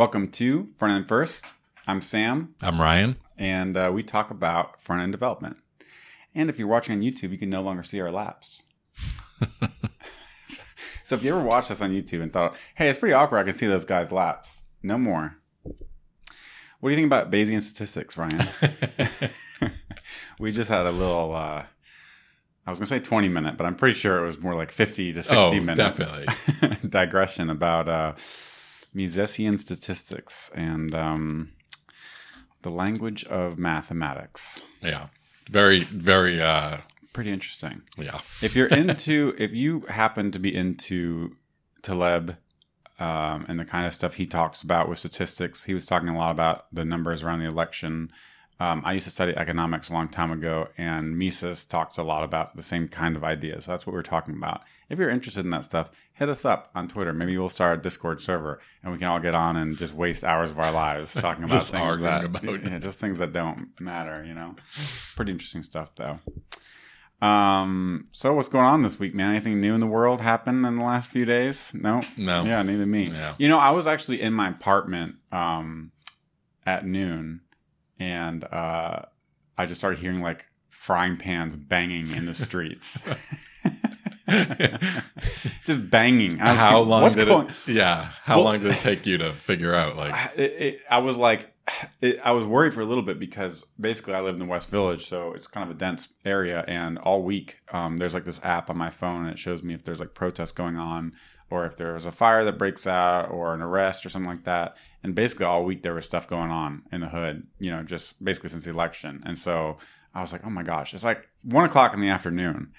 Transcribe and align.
Welcome 0.00 0.28
to 0.28 0.68
Front 0.78 0.94
End 0.94 1.06
First. 1.06 1.52
I'm 1.86 2.00
Sam, 2.00 2.54
I'm 2.62 2.80
Ryan. 2.80 3.16
and 3.36 3.76
uh, 3.76 3.90
we 3.92 4.02
talk 4.02 4.30
about 4.30 4.80
front 4.80 5.02
end 5.02 5.12
development. 5.12 5.58
And 6.34 6.48
if 6.48 6.58
you're 6.58 6.68
watching 6.68 6.96
on 6.96 7.02
YouTube, 7.02 7.32
you 7.32 7.36
can 7.36 7.50
no 7.50 7.60
longer 7.60 7.82
see 7.82 8.00
our 8.00 8.10
laps. 8.10 8.62
so 11.02 11.16
if 11.16 11.22
you 11.22 11.36
ever 11.36 11.44
watched 11.44 11.70
us 11.70 11.82
on 11.82 11.90
YouTube 11.90 12.22
and 12.22 12.32
thought, 12.32 12.56
hey, 12.76 12.88
it's 12.88 12.98
pretty 12.98 13.12
awkward, 13.12 13.40
I 13.40 13.42
can 13.42 13.52
see 13.52 13.66
those 13.66 13.84
guys' 13.84 14.10
laps. 14.10 14.62
No 14.82 14.96
more. 14.96 15.36
What 15.64 16.88
do 16.88 16.88
you 16.88 16.96
think 16.96 17.06
about 17.06 17.30
Bayesian 17.30 17.60
statistics, 17.60 18.16
Ryan? 18.16 18.40
we 20.40 20.50
just 20.50 20.70
had 20.70 20.86
a 20.86 20.92
little, 20.92 21.34
uh, 21.34 21.64
I 22.66 22.70
was 22.70 22.78
going 22.78 22.86
to 22.86 22.86
say 22.86 23.00
20 23.00 23.28
minute, 23.28 23.58
but 23.58 23.66
I'm 23.66 23.76
pretty 23.76 23.98
sure 23.98 24.22
it 24.22 24.26
was 24.26 24.40
more 24.40 24.54
like 24.54 24.72
50 24.72 25.12
to 25.12 25.22
60 25.22 25.36
oh, 25.36 25.50
minutes 25.60 25.76
definitely. 25.76 26.26
digression 26.88 27.50
about 27.50 27.90
uh, 27.90 28.14
Misesian 28.94 29.58
statistics 29.60 30.50
and 30.54 30.94
um, 30.94 31.52
the 32.62 32.70
language 32.70 33.24
of 33.24 33.58
mathematics. 33.58 34.62
Yeah. 34.82 35.08
Very, 35.50 35.80
very, 35.80 36.40
uh, 36.40 36.78
Pretty 37.12 37.30
interesting. 37.30 37.82
yeah. 37.98 38.20
If 38.40 38.54
you're 38.54 38.68
into, 38.82 39.34
if 39.38 39.52
you 39.52 39.80
happen 39.88 40.30
to 40.32 40.38
be 40.38 40.54
into 40.54 41.36
Taleb 41.82 42.36
um, 43.00 43.46
and 43.48 43.58
the 43.58 43.64
kind 43.64 43.86
of 43.86 43.94
stuff 43.94 44.14
he 44.14 44.26
talks 44.26 44.62
about 44.62 44.88
with 44.88 44.98
statistics, 44.98 45.64
he 45.64 45.74
was 45.74 45.86
talking 45.86 46.08
a 46.08 46.16
lot 46.16 46.30
about 46.30 46.66
the 46.72 46.84
numbers 46.84 47.22
around 47.22 47.40
the 47.40 47.46
election. 47.48 48.12
Um, 48.60 48.82
I 48.84 48.92
used 48.92 49.04
to 49.06 49.10
study 49.10 49.34
economics 49.34 49.88
a 49.88 49.94
long 49.94 50.08
time 50.08 50.30
ago, 50.30 50.68
and 50.76 51.16
Mises 51.18 51.64
talks 51.64 51.96
a 51.96 52.02
lot 52.02 52.22
about 52.22 52.56
the 52.56 52.62
same 52.62 52.88
kind 52.88 53.16
of 53.16 53.24
ideas. 53.24 53.64
So 53.64 53.70
that's 53.70 53.86
what 53.86 53.94
we're 53.94 54.02
talking 54.02 54.34
about. 54.34 54.60
If 54.90 54.98
you're 54.98 55.08
interested 55.08 55.44
in 55.46 55.50
that 55.52 55.64
stuff, 55.64 55.90
hit 56.12 56.28
us 56.28 56.44
up 56.44 56.70
on 56.74 56.86
Twitter. 56.86 57.14
Maybe 57.14 57.38
we'll 57.38 57.48
start 57.48 57.78
a 57.78 57.82
Discord 57.82 58.20
server, 58.20 58.60
and 58.82 58.92
we 58.92 58.98
can 58.98 59.08
all 59.08 59.18
get 59.18 59.34
on 59.34 59.56
and 59.56 59.78
just 59.78 59.94
waste 59.94 60.24
hours 60.24 60.50
of 60.50 60.58
our 60.58 60.70
lives 60.72 61.14
talking 61.14 61.44
about 61.44 61.54
Just 61.60 61.70
things 61.72 61.82
arguing 61.82 62.10
that, 62.12 62.24
about- 62.26 62.44
yeah, 62.72 62.78
just 62.78 62.98
things 62.98 63.18
that 63.18 63.32
don't 63.32 63.68
matter. 63.80 64.22
You 64.24 64.34
know, 64.34 64.56
pretty 65.16 65.32
interesting 65.32 65.62
stuff 65.62 65.94
though. 65.94 66.18
Um, 67.26 68.08
so 68.12 68.34
what's 68.34 68.48
going 68.48 68.64
on 68.64 68.82
this 68.82 68.98
week, 68.98 69.14
man? 69.14 69.30
Anything 69.30 69.60
new 69.60 69.74
in 69.74 69.80
the 69.80 69.86
world 69.86 70.20
happened 70.20 70.64
in 70.64 70.76
the 70.76 70.84
last 70.84 71.10
few 71.10 71.24
days? 71.24 71.72
No, 71.74 72.00
No. 72.16 72.44
yeah, 72.44 72.62
neither 72.62 72.86
me. 72.86 73.12
You 73.38 73.48
know, 73.48 73.58
I 73.58 73.70
was 73.70 73.86
actually 73.86 74.22
in 74.22 74.32
my 74.32 74.48
apartment 74.48 75.16
um, 75.30 75.92
at 76.64 76.86
noon, 76.86 77.42
and 78.00 78.42
uh, 78.44 79.02
I 79.56 79.66
just 79.66 79.80
started 79.80 80.00
hearing 80.00 80.20
like 80.22 80.46
frying 80.70 81.16
pans 81.18 81.54
banging 81.54 82.10
in 82.10 82.26
the 82.26 82.34
streets. 82.34 83.00
just 85.64 85.90
banging. 85.90 86.38
How 86.38 86.80
like, 86.80 86.88
long 86.88 87.12
did 87.12 87.28
going? 87.28 87.48
it? 87.48 87.68
Yeah. 87.68 88.08
How 88.24 88.36
Well- 88.36 88.44
long 88.46 88.60
did 88.60 88.72
it 88.72 88.80
take 88.80 89.06
you 89.06 89.18
to 89.18 89.32
figure 89.32 89.74
out? 89.74 89.96
Like, 89.96 90.14
It, 90.36 90.52
it, 90.52 90.80
I 90.90 90.98
was 90.98 91.16
like, 91.16 91.52
it, 92.00 92.18
I 92.24 92.32
was 92.32 92.44
worried 92.46 92.74
for 92.74 92.80
a 92.80 92.84
little 92.84 93.02
bit 93.02 93.18
because 93.18 93.64
basically 93.78 94.14
I 94.14 94.20
live 94.20 94.34
in 94.34 94.40
the 94.40 94.46
West 94.46 94.70
Village, 94.70 95.06
so 95.08 95.32
it's 95.32 95.46
kind 95.46 95.68
of 95.68 95.76
a 95.76 95.78
dense 95.78 96.08
area. 96.24 96.64
And 96.66 96.98
all 96.98 97.22
week, 97.22 97.58
um, 97.72 97.96
there's 97.98 98.14
like 98.14 98.24
this 98.24 98.40
app 98.42 98.70
on 98.70 98.78
my 98.78 98.90
phone, 98.90 99.22
and 99.22 99.30
it 99.30 99.38
shows 99.38 99.62
me 99.62 99.74
if 99.74 99.84
there's 99.84 100.00
like 100.00 100.14
protests 100.14 100.52
going 100.52 100.76
on, 100.76 101.12
or 101.50 101.66
if 101.66 101.76
there 101.76 101.94
was 101.94 102.06
a 102.06 102.12
fire 102.12 102.44
that 102.44 102.58
breaks 102.58 102.86
out, 102.86 103.30
or 103.30 103.52
an 103.54 103.60
arrest, 103.60 104.06
or 104.06 104.08
something 104.08 104.30
like 104.30 104.44
that. 104.44 104.76
And 105.02 105.14
basically 105.14 105.46
all 105.46 105.64
week 105.64 105.82
there 105.82 105.94
was 105.94 106.06
stuff 106.06 106.28
going 106.28 106.50
on 106.50 106.82
in 106.92 107.00
the 107.00 107.08
hood, 107.08 107.46
you 107.58 107.70
know, 107.70 107.82
just 107.82 108.22
basically 108.22 108.50
since 108.50 108.64
the 108.64 108.70
election. 108.70 109.22
And 109.26 109.36
so 109.38 109.78
I 110.14 110.20
was 110.20 110.32
like, 110.32 110.42
oh 110.44 110.50
my 110.50 110.62
gosh, 110.62 110.94
it's 110.94 111.04
like 111.04 111.28
one 111.44 111.64
o'clock 111.64 111.94
in 111.94 112.00
the 112.00 112.08
afternoon. 112.08 112.72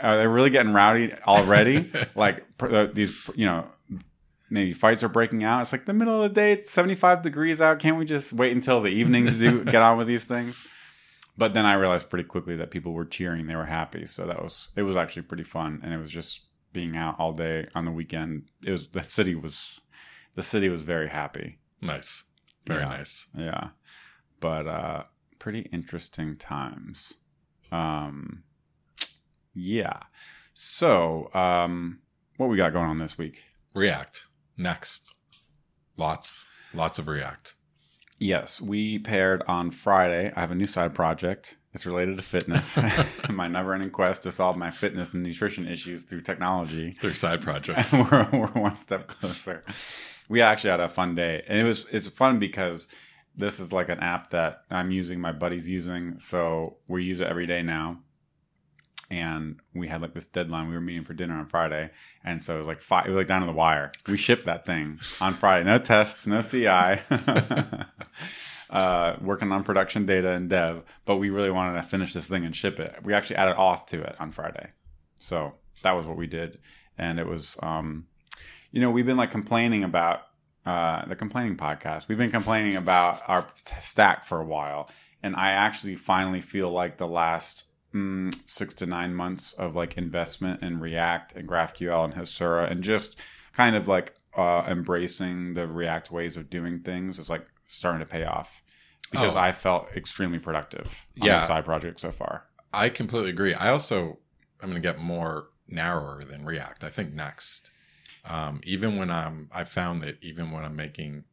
Are 0.00 0.16
they 0.16 0.26
really 0.26 0.50
getting 0.50 0.72
rowdy 0.72 1.12
already? 1.26 1.90
like 2.14 2.44
uh, 2.60 2.86
these, 2.92 3.28
you 3.34 3.46
know, 3.46 3.66
maybe 4.50 4.72
fights 4.72 5.02
are 5.02 5.08
breaking 5.08 5.44
out. 5.44 5.60
It's 5.60 5.72
like 5.72 5.86
the 5.86 5.94
middle 5.94 6.22
of 6.22 6.30
the 6.30 6.34
day, 6.34 6.52
it's 6.52 6.70
75 6.70 7.22
degrees 7.22 7.60
out. 7.60 7.78
Can't 7.78 7.98
we 7.98 8.04
just 8.04 8.32
wait 8.32 8.52
until 8.52 8.80
the 8.80 8.90
evening 8.90 9.26
to 9.26 9.32
do 9.32 9.64
get 9.64 9.82
on 9.82 9.98
with 9.98 10.06
these 10.06 10.24
things? 10.24 10.64
But 11.36 11.54
then 11.54 11.66
I 11.66 11.74
realized 11.74 12.10
pretty 12.10 12.24
quickly 12.24 12.56
that 12.56 12.70
people 12.70 12.92
were 12.92 13.04
cheering, 13.04 13.46
they 13.46 13.54
were 13.54 13.66
happy. 13.66 14.06
So 14.06 14.26
that 14.26 14.42
was 14.42 14.70
it 14.76 14.82
was 14.82 14.96
actually 14.96 15.22
pretty 15.22 15.44
fun 15.44 15.80
and 15.82 15.92
it 15.92 15.98
was 15.98 16.10
just 16.10 16.40
being 16.72 16.96
out 16.96 17.18
all 17.18 17.32
day 17.32 17.66
on 17.74 17.84
the 17.84 17.90
weekend. 17.90 18.50
It 18.64 18.70
was 18.72 18.88
the 18.88 19.02
city 19.02 19.34
was 19.34 19.80
the 20.34 20.42
city 20.42 20.68
was 20.68 20.82
very 20.82 21.08
happy. 21.08 21.58
nice. 21.80 22.24
Very 22.66 22.80
Yeah. 22.82 22.88
nice. 22.88 23.26
Yeah. 23.36 23.68
But 24.40 24.66
uh 24.66 25.02
pretty 25.38 25.60
interesting 25.72 26.36
times. 26.36 27.14
Um 27.72 28.42
yeah. 29.54 30.00
So, 30.54 31.32
um 31.34 32.00
what 32.36 32.48
we 32.48 32.56
got 32.56 32.72
going 32.72 32.88
on 32.88 32.98
this 32.98 33.16
week? 33.18 33.42
React. 33.74 34.26
Next. 34.56 35.14
Lots, 35.96 36.46
lots 36.74 36.98
of 36.98 37.08
React. 37.08 37.54
Yes, 38.20 38.60
we 38.60 38.98
paired 38.98 39.42
on 39.48 39.70
Friday. 39.70 40.32
I 40.36 40.40
have 40.40 40.50
a 40.50 40.54
new 40.56 40.66
side 40.66 40.94
project. 40.94 41.56
It's 41.78 41.86
related 41.86 42.16
to 42.16 42.22
fitness. 42.24 42.76
my 43.30 43.46
never-ending 43.46 43.90
quest 43.90 44.24
to 44.24 44.32
solve 44.32 44.56
my 44.56 44.72
fitness 44.72 45.14
and 45.14 45.22
nutrition 45.22 45.68
issues 45.68 46.02
through 46.02 46.22
technology. 46.22 46.96
They're 47.00 47.14
side 47.14 47.40
projects. 47.40 47.96
we're, 48.10 48.28
we're 48.32 48.46
one 48.48 48.76
step 48.80 49.06
closer. 49.06 49.62
We 50.28 50.40
actually 50.40 50.70
had 50.70 50.80
a 50.80 50.88
fun 50.88 51.14
day, 51.14 51.44
and 51.46 51.56
it 51.56 51.62
was 51.62 51.86
it's 51.92 52.08
fun 52.08 52.40
because 52.40 52.88
this 53.36 53.60
is 53.60 53.72
like 53.72 53.90
an 53.90 54.00
app 54.00 54.30
that 54.30 54.62
I'm 54.72 54.90
using. 54.90 55.20
My 55.20 55.30
buddy's 55.30 55.68
using, 55.68 56.18
so 56.18 56.78
we 56.88 57.04
use 57.04 57.20
it 57.20 57.28
every 57.28 57.46
day 57.46 57.62
now. 57.62 58.00
And 59.08 59.60
we 59.72 59.86
had 59.86 60.02
like 60.02 60.14
this 60.14 60.26
deadline. 60.26 60.66
We 60.66 60.74
were 60.74 60.80
meeting 60.80 61.04
for 61.04 61.14
dinner 61.14 61.38
on 61.38 61.46
Friday, 61.46 61.90
and 62.24 62.42
so 62.42 62.56
it 62.56 62.58
was 62.58 62.66
like 62.66 62.80
five. 62.80 63.06
It 63.06 63.10
was 63.10 63.18
like 63.18 63.28
down 63.28 63.42
to 63.42 63.46
the 63.46 63.56
wire. 63.56 63.92
We 64.08 64.16
shipped 64.16 64.46
that 64.46 64.66
thing 64.66 64.98
on 65.20 65.32
Friday. 65.32 65.64
No 65.64 65.78
tests, 65.78 66.26
no 66.26 66.42
CI. 66.42 67.02
Uh, 68.70 69.16
working 69.20 69.52
on 69.52 69.64
production 69.64 70.06
data 70.06 70.30
and 70.30 70.48
dev, 70.48 70.82
but 71.04 71.16
we 71.16 71.30
really 71.30 71.50
wanted 71.50 71.80
to 71.80 71.82
finish 71.82 72.12
this 72.12 72.28
thing 72.28 72.44
and 72.44 72.54
ship 72.54 72.78
it. 72.78 72.96
We 73.02 73.14
actually 73.14 73.36
added 73.36 73.56
auth 73.56 73.86
to 73.88 74.02
it 74.02 74.16
on 74.18 74.30
Friday, 74.30 74.70
so 75.18 75.54
that 75.82 75.92
was 75.92 76.06
what 76.06 76.16
we 76.16 76.26
did, 76.26 76.58
and 76.96 77.18
it 77.18 77.26
was, 77.26 77.56
um, 77.62 78.06
you 78.70 78.80
know, 78.80 78.90
we've 78.90 79.06
been 79.06 79.16
like 79.16 79.30
complaining 79.30 79.84
about 79.84 80.22
uh, 80.66 81.04
the 81.06 81.16
complaining 81.16 81.56
podcast. 81.56 82.08
We've 82.08 82.18
been 82.18 82.30
complaining 82.30 82.76
about 82.76 83.22
our 83.26 83.42
t- 83.42 83.74
stack 83.80 84.24
for 84.24 84.40
a 84.40 84.44
while, 84.44 84.90
and 85.22 85.34
I 85.34 85.52
actually 85.52 85.96
finally 85.96 86.40
feel 86.40 86.70
like 86.70 86.98
the 86.98 87.06
last 87.06 87.64
mm, 87.94 88.34
six 88.46 88.74
to 88.74 88.86
nine 88.86 89.14
months 89.14 89.54
of 89.54 89.74
like 89.74 89.96
investment 89.96 90.62
in 90.62 90.80
React 90.80 91.36
and 91.36 91.48
GraphQL 91.48 92.04
and 92.04 92.14
Hasura, 92.14 92.70
and 92.70 92.82
just 92.82 93.18
kind 93.52 93.76
of 93.76 93.88
like 93.88 94.14
uh, 94.36 94.64
embracing 94.68 95.54
the 95.54 95.66
React 95.66 96.10
ways 96.10 96.36
of 96.36 96.50
doing 96.50 96.80
things 96.80 97.18
is 97.18 97.30
like 97.30 97.46
starting 97.68 98.00
to 98.04 98.10
pay 98.10 98.24
off 98.24 98.62
because 99.12 99.36
Oh. 99.36 99.38
I 99.40 99.52
felt 99.52 99.88
extremely 99.96 100.38
productive 100.40 101.06
on 101.20 101.26
Yeah. 101.26 101.38
the 101.40 101.46
side 101.46 101.64
project 101.64 102.00
so 102.00 102.10
far. 102.10 102.46
I 102.72 102.88
completely 102.88 103.30
agree. 103.30 103.54
I 103.54 103.68
also 103.70 104.18
I'm 104.60 104.68
going 104.70 104.82
to 104.82 104.86
get 104.88 104.98
more 104.98 105.50
narrower 105.68 106.24
than 106.24 106.44
React. 106.44 106.82
I 106.82 106.88
think 106.88 107.12
next, 107.14 107.70
um, 108.24 108.60
even 108.64 108.96
when 108.98 109.08
I'm, 109.10 109.48
I 109.54 109.62
found 109.62 110.02
that 110.02 110.18
even 110.20 110.50
when 110.50 110.64
I'm 110.64 110.74
making 110.74 111.24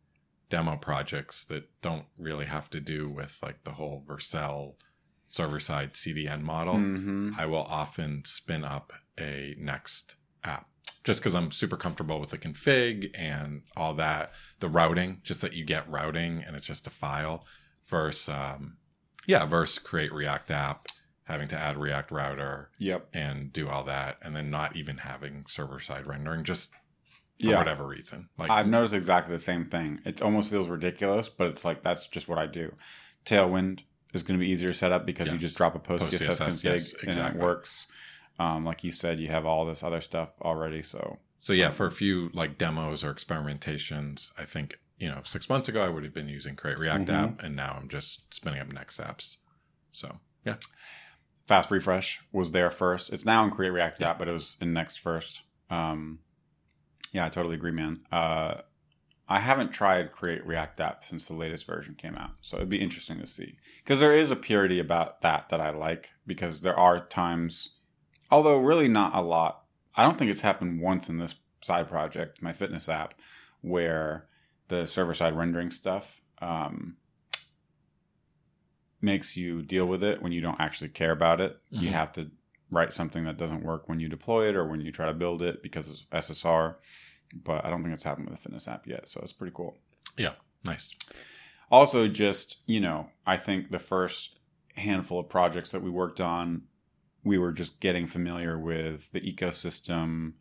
demo 0.50 0.78
projects 0.78 1.44
that 1.45 1.63
don't 1.81 2.06
really 2.19 2.45
have 2.45 2.69
to 2.69 2.79
do 2.79 3.09
with 3.09 3.40
like 3.41 3.63
the 3.63 3.72
whole 3.72 4.03
Vercel 4.07 4.75
server 5.28 5.59
side 5.59 5.94
CDN 5.94 6.44
model, 6.44 6.75
Mm-hmm. 6.75 7.31
I 7.38 7.47
will 7.47 7.63
often 7.63 8.24
spin 8.25 8.63
up 8.63 8.94
a 9.19 9.56
next 9.57 10.16
app 10.44 10.68
just 11.06 11.22
because 11.22 11.36
I'm 11.36 11.52
super 11.52 11.78
comfortable 11.78 12.20
with 12.20 12.32
the 12.32 12.38
config 12.38 13.12
and 13.18 13.62
all 13.78 13.94
that. 13.94 14.32
The 14.60 14.68
routing, 14.68 15.22
just 15.24 15.42
that 15.42 15.54
you 15.54 15.64
get 15.64 15.90
routing 15.90 16.44
and 16.46 16.56
it's 16.56 16.66
just 16.66 16.88
a 16.88 16.90
file 16.90 17.46
versus, 17.88 18.28
um, 18.28 18.78
yeah, 19.28 19.46
versus 19.46 19.80
create 19.80 20.12
React 20.12 20.52
app, 20.52 20.86
having 21.24 21.48
to 21.50 21.58
add 21.58 21.78
React 21.78 22.12
router 22.12 22.72
Yep. 22.80 23.10
and 23.14 23.54
do 23.54 23.70
all 23.70 23.84
that, 23.86 24.18
and 24.24 24.36
then 24.36 24.50
not 24.50 24.76
even 24.76 24.98
having 24.98 25.46
server 25.48 25.80
side 25.80 26.08
rendering 26.08 26.44
just 26.44 26.72
for 26.72 26.78
Yeah. 27.52 27.58
whatever 27.60 27.86
reason. 27.86 28.30
Like, 28.38 28.50
I've 28.50 28.68
noticed 28.68 28.94
exactly 28.94 29.32
the 29.34 29.40
same 29.40 29.66
thing. 29.66 30.02
It 30.06 30.22
almost 30.22 30.50
feels 30.50 30.68
ridiculous, 30.70 31.30
but 31.30 31.48
it's 31.48 31.63
like 31.63 31.84
that's 31.84 32.08
just 32.08 32.28
what 32.28 32.40
I 32.40 32.48
do. 32.48 32.75
Tailwind 33.25 33.81
is 34.13 34.24
going 34.24 34.40
to 34.40 34.44
be 34.44 34.50
easier 34.50 34.69
to 34.69 34.74
set 34.74 34.92
up 34.92 35.06
because 35.06 35.31
you 35.31 35.38
just 35.38 35.58
drop 35.58 35.75
a 35.75 35.80
post 35.80 36.04
Post 36.04 36.13
CSS 36.13 36.40
CSS, 36.40 36.48
config 36.48 36.63
yes, 36.63 36.94
and 36.94 37.04
exactly. 37.10 37.42
it 37.42 37.44
works. 37.44 37.86
Um, 38.38 38.66
like 38.66 38.84
you 38.84 38.92
said, 38.92 39.20
you 39.20 39.30
have 39.30 39.46
all 39.46 39.66
this 39.66 39.84
other 39.84 40.02
stuff 40.02 40.34
already. 40.42 40.82
So 40.82 41.20
So 41.38 41.54
yeah, 41.54 41.72
for 41.72 41.86
a 41.86 41.92
few 41.92 42.30
like 42.34 42.58
demos 42.58 43.04
or 43.04 43.14
experimentations, 43.14 44.32
I 44.40 44.44
think 44.46 44.80
you 44.98 45.08
know 45.10 45.22
six 45.24 45.50
months 45.50 45.70
ago 45.70 45.84
I 45.84 45.90
would 45.90 46.04
have 46.04 46.14
been 46.14 46.30
using 46.30 46.56
Create 46.56 46.78
React 46.78 47.08
Mhm. 47.10 47.24
app, 47.24 47.44
and 47.44 47.56
now 47.56 47.78
I'm 47.80 47.88
just 47.90 48.34
spinning 48.34 48.60
up 48.60 48.72
Next 48.72 49.00
apps. 49.00 49.38
So 49.92 50.20
yeah, 50.44 50.58
fast 51.48 51.72
refresh 51.72 52.22
was 52.32 52.52
there 52.52 52.72
first. 52.72 53.12
It's 53.14 53.26
now 53.26 53.44
in 53.46 53.52
Create 53.52 53.72
React 53.72 54.02
Yeah. 54.02 54.10
app, 54.12 54.20
but 54.20 54.28
it 54.28 54.34
was 54.34 54.58
in 54.60 54.74
Next 54.74 54.98
first. 54.98 55.44
Um, 55.70 56.20
yeah, 57.12 57.26
I 57.26 57.30
totally 57.30 57.56
agree, 57.56 57.72
man. 57.72 58.02
Uh, 58.12 58.62
I 59.28 59.40
haven't 59.40 59.72
tried 59.72 60.12
Create 60.12 60.46
React 60.46 60.80
app 60.82 61.04
since 61.06 61.28
the 61.28 61.34
latest 61.34 61.66
version 61.66 61.96
came 61.96 62.16
out, 62.16 62.32
so 62.42 62.58
it'd 62.58 62.70
be 62.70 62.82
interesting 62.82 63.20
to 63.20 63.26
see 63.28 63.58
because 63.84 64.00
there 64.00 64.16
is 64.16 64.30
a 64.30 64.36
purity 64.36 64.80
about 64.80 65.22
that 65.22 65.50
that 65.50 65.60
I 65.62 65.72
like 65.72 66.10
because 66.28 66.62
there 66.62 66.78
are 66.78 67.06
times, 67.08 67.75
although 68.31 68.57
really 68.57 68.88
not 68.88 69.16
a 69.16 69.22
lot. 69.22 69.63
I 69.95 70.04
don't 70.04 70.18
think 70.18 70.31
it's 70.31 70.42
happened 70.42 70.81
once 70.81 71.10
in 71.10 71.18
this 71.19 71.36
side 71.62 71.88
project, 71.88 72.42
my 72.42 72.54
fitness 72.54 72.89
app, 72.89 73.13
where 73.62 74.27
the 74.68 74.86
server 74.86 75.13
side 75.13 75.36
rendering 75.36 75.72
stuff 75.72 76.22
um, 76.42 76.98
makes 79.01 79.38
you 79.38 79.62
deal 79.62 79.86
with 79.86 80.04
it 80.04 80.22
when 80.22 80.31
you 80.31 80.42
don't 80.42 80.60
actually 80.60 80.89
care 80.89 81.12
about 81.12 81.39
it. 81.39 81.60
You 81.69 81.89
Mhm. 81.89 81.94
have 81.94 82.12
to 82.13 82.31
write 82.72 82.94
something 82.94 83.24
that 83.25 83.38
doesn't 83.38 83.63
work 83.63 83.88
when 83.88 84.00
you 84.00 84.10
deploy 84.10 84.50
it 84.50 84.56
or 84.56 84.66
when 84.68 84.81
you 84.81 84.92
try 84.92 85.06
to 85.06 85.13
build 85.13 85.42
it 85.42 85.62
because 85.62 85.88
it's 85.88 86.04
SSR. 86.12 86.77
But 87.33 87.66
I 87.66 87.69
don't 87.69 87.81
think 87.83 87.94
it's 87.94 88.04
happened 88.04 88.30
with 88.30 88.38
the 88.38 88.42
fitness 88.42 88.68
app 88.68 88.88
yet, 88.88 89.07
so 89.07 89.19
it's 89.22 89.33
pretty 89.33 89.54
cool. 89.56 89.77
Yeah, 90.18 90.33
nice. 90.63 90.94
Also, 91.72 92.07
just 92.07 92.57
you 92.66 92.80
know, 92.80 93.10
I 93.25 93.38
think 93.38 93.72
the 93.72 93.80
first 93.80 94.39
handful 94.75 95.19
of 95.19 95.30
projects 95.30 95.72
that 95.72 95.81
we 95.81 95.89
worked 95.89 96.22
on, 96.22 96.63
we 97.25 97.38
were 97.38 97.51
just 97.51 97.80
getting 97.81 98.06
familiar 98.07 98.57
with 98.57 99.12
the 99.12 99.19
ecosystem, 99.19 100.33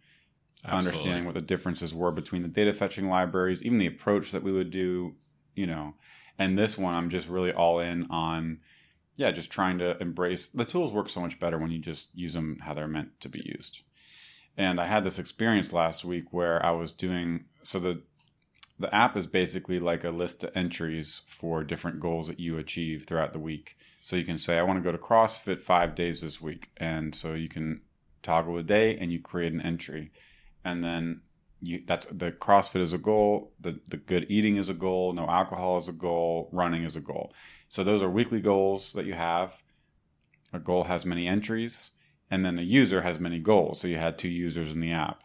understanding 0.64 1.24
what 1.24 1.34
the 1.34 1.40
differences 1.40 1.94
were 1.94 2.12
between 2.12 2.42
the 2.42 2.48
data 2.48 2.72
fetching 2.72 3.08
libraries, 3.08 3.62
even 3.62 3.78
the 3.78 3.86
approach 3.86 4.30
that 4.30 4.42
we 4.42 4.52
would 4.52 4.70
do, 4.70 5.16
you 5.54 5.66
know. 5.66 5.94
And 6.38 6.58
this 6.58 6.76
one, 6.78 6.94
I'm 6.94 7.10
just 7.10 7.28
really 7.28 7.52
all 7.52 7.80
in 7.80 8.06
on, 8.10 8.60
yeah, 9.16 9.30
just 9.30 9.50
trying 9.50 9.78
to 9.78 9.98
embrace 9.98 10.48
the 10.48 10.64
tools 10.64 10.92
work 10.92 11.08
so 11.08 11.20
much 11.20 11.40
better 11.40 11.58
when 11.58 11.70
you 11.70 11.78
just 11.78 12.14
use 12.14 12.34
them 12.34 12.58
how 12.60 12.74
they're 12.74 12.86
meant 12.86 13.18
to 13.20 13.28
be 13.28 13.42
used. 13.44 13.80
And 14.56 14.80
I 14.80 14.86
had 14.86 15.04
this 15.04 15.18
experience 15.18 15.72
last 15.72 16.04
week 16.04 16.32
where 16.32 16.64
I 16.64 16.70
was 16.70 16.94
doing 16.94 17.46
so 17.62 17.78
the 17.78 18.02
the 18.78 18.92
app 18.94 19.16
is 19.16 19.26
basically 19.26 19.78
like 19.78 20.04
a 20.04 20.10
list 20.10 20.42
of 20.42 20.50
entries 20.54 21.22
for 21.28 21.62
different 21.62 22.00
goals 22.00 22.26
that 22.26 22.40
you 22.40 22.58
achieve 22.58 23.06
throughout 23.06 23.32
the 23.32 23.38
week. 23.38 23.76
So 24.04 24.16
you 24.16 24.24
can 24.26 24.36
say, 24.36 24.58
I 24.58 24.62
want 24.62 24.76
to 24.76 24.82
go 24.82 24.92
to 24.92 25.02
CrossFit 25.02 25.62
five 25.62 25.94
days 25.94 26.20
this 26.20 26.38
week. 26.38 26.68
And 26.76 27.14
so 27.14 27.32
you 27.32 27.48
can 27.48 27.80
toggle 28.22 28.58
a 28.58 28.62
day 28.62 28.98
and 28.98 29.10
you 29.10 29.18
create 29.18 29.54
an 29.54 29.62
entry. 29.62 30.12
And 30.62 30.84
then 30.84 31.22
you 31.62 31.82
that's 31.86 32.04
the 32.12 32.30
CrossFit 32.30 32.82
is 32.82 32.92
a 32.92 32.98
goal, 32.98 33.54
the, 33.58 33.80
the 33.88 33.96
good 33.96 34.26
eating 34.28 34.56
is 34.56 34.68
a 34.68 34.74
goal, 34.74 35.14
no 35.14 35.26
alcohol 35.26 35.78
is 35.78 35.88
a 35.88 35.92
goal, 35.92 36.50
running 36.52 36.84
is 36.84 36.96
a 36.96 37.00
goal. 37.00 37.32
So 37.70 37.82
those 37.82 38.02
are 38.02 38.10
weekly 38.10 38.42
goals 38.42 38.92
that 38.92 39.06
you 39.06 39.14
have. 39.14 39.62
A 40.52 40.58
goal 40.58 40.84
has 40.84 41.06
many 41.06 41.26
entries, 41.26 41.92
and 42.30 42.44
then 42.44 42.58
a 42.58 42.62
user 42.62 43.00
has 43.00 43.18
many 43.18 43.38
goals. 43.38 43.80
So 43.80 43.88
you 43.88 43.96
had 43.96 44.18
two 44.18 44.28
users 44.28 44.70
in 44.70 44.80
the 44.80 44.92
app 44.92 45.24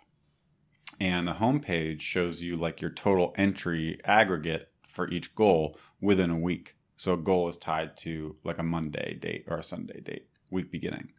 and 1.02 1.28
the 1.28 1.34
homepage 1.34 2.00
shows 2.00 2.42
you 2.42 2.56
like 2.56 2.80
your 2.80 2.92
total 2.92 3.34
entry 3.38 4.00
aggregate 4.06 4.70
for 4.88 5.10
each 5.10 5.36
goal 5.36 5.78
within 6.00 6.30
a 6.30 6.40
week. 6.40 6.76
So 7.00 7.14
a 7.14 7.18
goal 7.18 7.48
is 7.48 7.56
tied 7.56 7.96
to 8.00 8.36
like 8.44 8.58
a 8.58 8.64
Monday 8.64 9.14
date 9.14 9.46
or 9.48 9.58
a 9.58 9.64
Sunday 9.64 10.02
date, 10.02 10.28
week 10.52 10.70
beginning. 10.70 11.14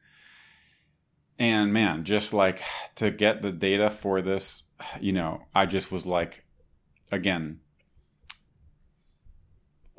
And 1.39 1.73
man, 1.73 2.05
just 2.05 2.35
like 2.35 2.61
to 2.97 3.11
get 3.11 3.41
the 3.41 3.51
data 3.51 3.89
for 3.89 4.21
this, 4.21 4.65
you 5.01 5.15
know, 5.15 5.41
I 5.55 5.65
just 5.65 5.91
was 5.91 6.05
like, 6.05 6.45
again, 7.11 7.61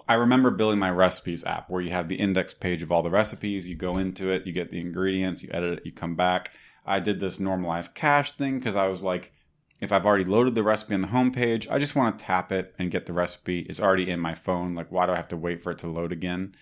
I 0.08 0.14
remember 0.14 0.52
building 0.52 0.78
my 0.78 0.92
recipes 0.92 1.44
app 1.46 1.68
where 1.68 1.82
you 1.82 1.90
have 1.90 2.10
the 2.10 2.18
index 2.18 2.54
page 2.54 2.84
of 2.84 2.92
all 2.92 3.02
the 3.02 3.10
recipes. 3.10 3.68
You 3.68 3.76
go 3.76 3.98
into 3.98 4.30
it, 4.30 4.46
you 4.46 4.54
get 4.54 4.70
the 4.70 4.80
ingredients, 4.80 5.42
you 5.42 5.50
edit 5.52 5.80
it, 5.80 5.86
you 5.86 5.92
come 5.92 6.16
back. 6.16 6.52
I 6.86 7.00
did 7.00 7.20
this 7.20 7.40
normalized 7.40 7.96
cache 7.96 8.34
thing 8.34 8.60
because 8.60 8.76
I 8.76 8.88
was 8.88 9.02
like, 9.02 9.34
if 9.82 9.92
I've 9.92 10.06
already 10.06 10.26
loaded 10.26 10.54
the 10.54 10.64
recipe 10.64 10.94
on 10.94 11.02
the 11.02 11.08
homepage, 11.08 11.70
I 11.70 11.80
just 11.80 11.96
want 11.96 12.18
to 12.18 12.24
tap 12.24 12.52
it 12.52 12.76
and 12.78 12.92
get 12.92 13.08
the 13.08 13.14
recipe. 13.14 13.62
It's 13.62 13.80
already 13.80 14.10
in 14.10 14.20
my 14.20 14.36
phone. 14.36 14.76
Like, 14.76 14.92
why 14.92 15.08
do 15.08 15.12
I 15.12 15.16
have 15.16 15.28
to 15.30 15.38
wait 15.38 15.64
for 15.64 15.72
it 15.72 15.80
to 15.80 15.88
load 15.88 16.12
again? 16.12 16.56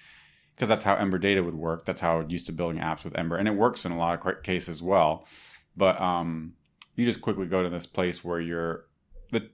Because 0.55 0.69
that's 0.69 0.83
how 0.83 0.95
Ember 0.95 1.17
Data 1.17 1.43
would 1.43 1.55
work. 1.55 1.85
That's 1.85 1.99
how 1.99 2.21
I 2.21 2.25
used 2.25 2.45
to 2.45 2.53
building 2.53 2.81
apps 2.81 3.03
with 3.03 3.17
Ember, 3.17 3.35
and 3.35 3.47
it 3.47 3.55
works 3.55 3.85
in 3.85 3.91
a 3.91 3.97
lot 3.97 4.25
of 4.25 4.43
cases 4.43 4.69
as 4.69 4.81
well. 4.81 5.27
But 5.75 5.99
um, 5.99 6.53
you 6.95 7.05
just 7.05 7.21
quickly 7.21 7.45
go 7.45 7.61
to 7.61 7.69
this 7.69 7.85
place 7.85 8.23
where 8.23 8.39
you're 8.39 8.85
the 9.31 9.49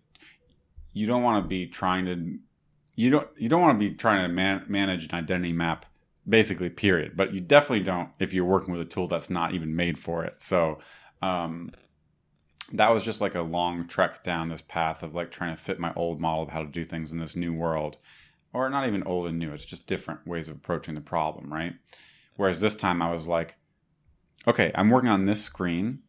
you 0.93 1.07
don't 1.07 1.23
want 1.23 1.43
to 1.43 1.47
be 1.47 1.67
trying 1.67 2.05
to 2.05 2.37
you 2.95 3.09
don't 3.09 3.27
you 3.37 3.49
don't 3.49 3.61
want 3.61 3.79
to 3.79 3.89
be 3.89 3.93
trying 3.93 4.27
to 4.27 4.33
man, 4.33 4.63
manage 4.67 5.05
an 5.05 5.15
identity 5.15 5.53
map 5.53 5.85
basically 6.27 6.71
period 6.71 7.11
but 7.15 7.35
you 7.35 7.39
definitely 7.39 7.83
don't 7.83 8.09
if 8.19 8.33
you're 8.33 8.45
working 8.45 8.73
with 8.73 8.81
a 8.81 8.89
tool 8.89 9.07
that's 9.07 9.29
not 9.29 9.53
even 9.53 9.75
made 9.75 9.99
for 9.99 10.23
it 10.23 10.41
so 10.41 10.79
um, 11.21 11.69
that 12.73 12.89
was 12.91 13.03
just 13.03 13.21
like 13.21 13.35
a 13.35 13.41
long 13.41 13.87
trek 13.87 14.23
down 14.23 14.49
this 14.49 14.61
path 14.61 15.03
of 15.03 15.13
like 15.13 15.31
trying 15.31 15.55
to 15.55 15.61
fit 15.61 15.79
my 15.79 15.93
old 15.95 16.19
model 16.19 16.43
of 16.43 16.49
how 16.49 16.61
to 16.63 16.67
do 16.69 16.83
things 16.85 17.11
in 17.11 17.19
this 17.19 17.35
new 17.35 17.53
world. 17.53 17.97
Or 18.53 18.69
not 18.69 18.87
even 18.87 19.03
old 19.03 19.27
and 19.27 19.37
new 19.37 19.51
it's 19.51 19.65
just 19.65 19.85
different 19.85 20.25
ways 20.25 20.47
of 20.47 20.55
approaching 20.55 20.95
the 20.95 21.01
problem 21.01 21.51
right? 21.53 21.73
Whereas 22.37 22.61
this 22.61 22.75
time 22.75 23.01
i 23.01 23.11
was 23.11 23.27
like 23.27 23.57
okay 24.47 24.71
i'm 24.75 24.89
working 24.89 25.09
on 25.09 25.25
this 25.25 25.43
screen 25.43 25.99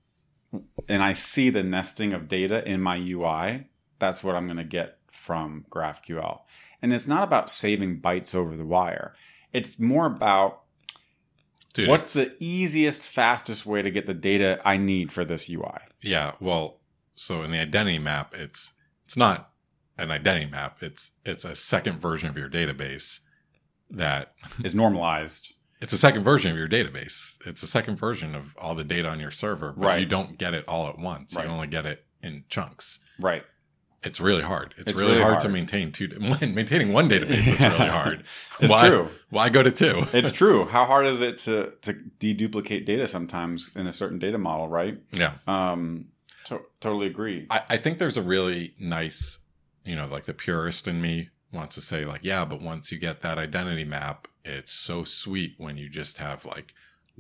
and 0.89 1.03
i 1.03 1.13
see 1.13 1.51
the 1.51 1.63
nesting 1.65 2.13
of 2.13 2.29
data 2.29 2.67
in 2.69 2.81
my 2.81 2.97
ui 2.97 3.69
that's 3.99 4.23
what 4.23 4.35
i'm 4.37 4.47
going 4.47 4.57
to 4.59 4.65
get 4.65 4.99
from 5.11 5.65
graphql. 5.71 6.41
And 6.83 6.93
it's 6.93 7.09
not 7.09 7.25
about 7.25 7.51
saving 7.51 8.01
bytes 8.01 8.35
over 8.35 8.57
the 8.57 8.67
wire. 8.67 9.15
It's 9.53 9.81
more 9.81 10.07
about 10.07 10.63
Dude, 11.75 11.89
what's 11.89 12.15
it's- 12.15 12.29
the 12.39 12.45
easiest 12.45 13.03
fastest 13.03 13.67
way 13.67 13.83
to 13.83 13.91
get 13.91 14.07
the 14.07 14.15
data 14.15 14.61
i 14.65 14.77
need 14.77 15.11
for 15.13 15.25
this 15.25 15.49
ui 15.51 15.79
Yeah, 16.07 16.33
well, 16.41 16.79
so 17.15 17.43
in 17.43 17.51
the 17.51 17.59
identity 17.61 17.99
map, 17.99 18.35
it's 18.35 18.73
it's 19.05 19.17
not 19.17 19.51
an 19.99 20.11
identity 20.11 20.47
map. 20.51 20.83
It's 20.83 21.13
it's 21.25 21.45
a 21.45 21.55
second 21.57 22.01
version 22.01 22.29
of 22.29 22.37
your 22.37 22.49
database 22.49 23.21
that 23.91 24.33
is 24.65 24.75
normalized 24.75 25.53
it's 25.79 25.93
a 25.93 25.99
second 25.99 26.23
version 26.23 26.51
of 26.51 26.57
your 26.57 26.67
database. 26.69 27.39
It's 27.47 27.63
a 27.63 27.67
second 27.67 27.97
version 27.97 28.35
of 28.35 28.57
all 28.57 28.75
the 28.75 28.83
data 28.83 29.11
on 29.11 29.21
your 29.21 29.31
server, 29.31 29.73
but 29.77 29.87
Right. 29.87 30.01
you 30.01 30.07
don't 30.07 30.39
get 30.39 30.55
it 30.55 30.65
all 30.67 30.89
at 30.89 30.99
once. 30.99 31.37
Right. 31.37 31.45
You 31.45 31.51
only 31.51 31.67
get 31.67 31.85
it 31.85 32.07
in 32.23 32.45
chunks. 32.49 33.01
right 33.21 33.45
It's 34.07 34.21
really 34.21 34.43
hard. 34.43 34.75
It's, 34.79 34.91
It's 34.91 34.99
really, 34.99 35.13
really 35.13 35.23
hard, 35.25 35.41
to 35.41 35.49
maintain 35.49 35.93
two. 35.93 36.09
Maintaining 36.41 36.93
one 36.93 37.09
database 37.09 37.53
is 37.53 37.61
really 37.63 37.89
hard. 38.01 38.25
it's 38.61 38.71
why, 38.71 38.89
true 38.89 39.09
Why 39.31 39.49
go 39.51 39.63
to 39.63 39.71
two? 39.71 40.05
it's 40.13 40.33
true 40.43 40.65
how 40.67 40.85
hard 40.87 41.07
is 41.07 41.21
it 41.21 41.39
to 41.39 41.73
to 41.83 41.93
deduplicate 42.21 42.85
data 42.87 43.07
sometimes 43.07 43.71
in 43.75 43.87
a 43.87 43.93
certain 43.93 44.19
data 44.19 44.39
model 44.39 44.69
right 44.69 44.99
yeah. 45.13 45.33
um 45.47 46.07
to- 46.45 46.63
totally 46.81 47.07
agree 47.09 47.47
I, 47.51 47.61
I 47.71 47.77
think 47.77 47.99
there's 47.99 48.17
a 48.17 48.23
really 48.23 48.75
nice, 48.79 49.41
you 49.85 49.97
know, 49.97 50.07
like 50.07 50.25
the 50.25 50.35
purist 50.35 50.87
in 50.89 51.01
me 51.03 51.31
wants 51.53 51.75
to 51.77 51.81
say 51.81 52.05
like, 52.05 52.23
yeah, 52.23 52.45
but 52.45 52.61
once 52.63 52.91
you 52.93 52.99
get 52.99 53.21
that 53.23 53.39
identity 53.39 53.85
map, 53.85 54.29
it's 54.45 54.73
so 54.73 55.05
sweet 55.05 55.55
when 55.59 55.77
you 55.77 55.89
just 55.89 56.19
have 56.19 56.45
like 56.45 56.73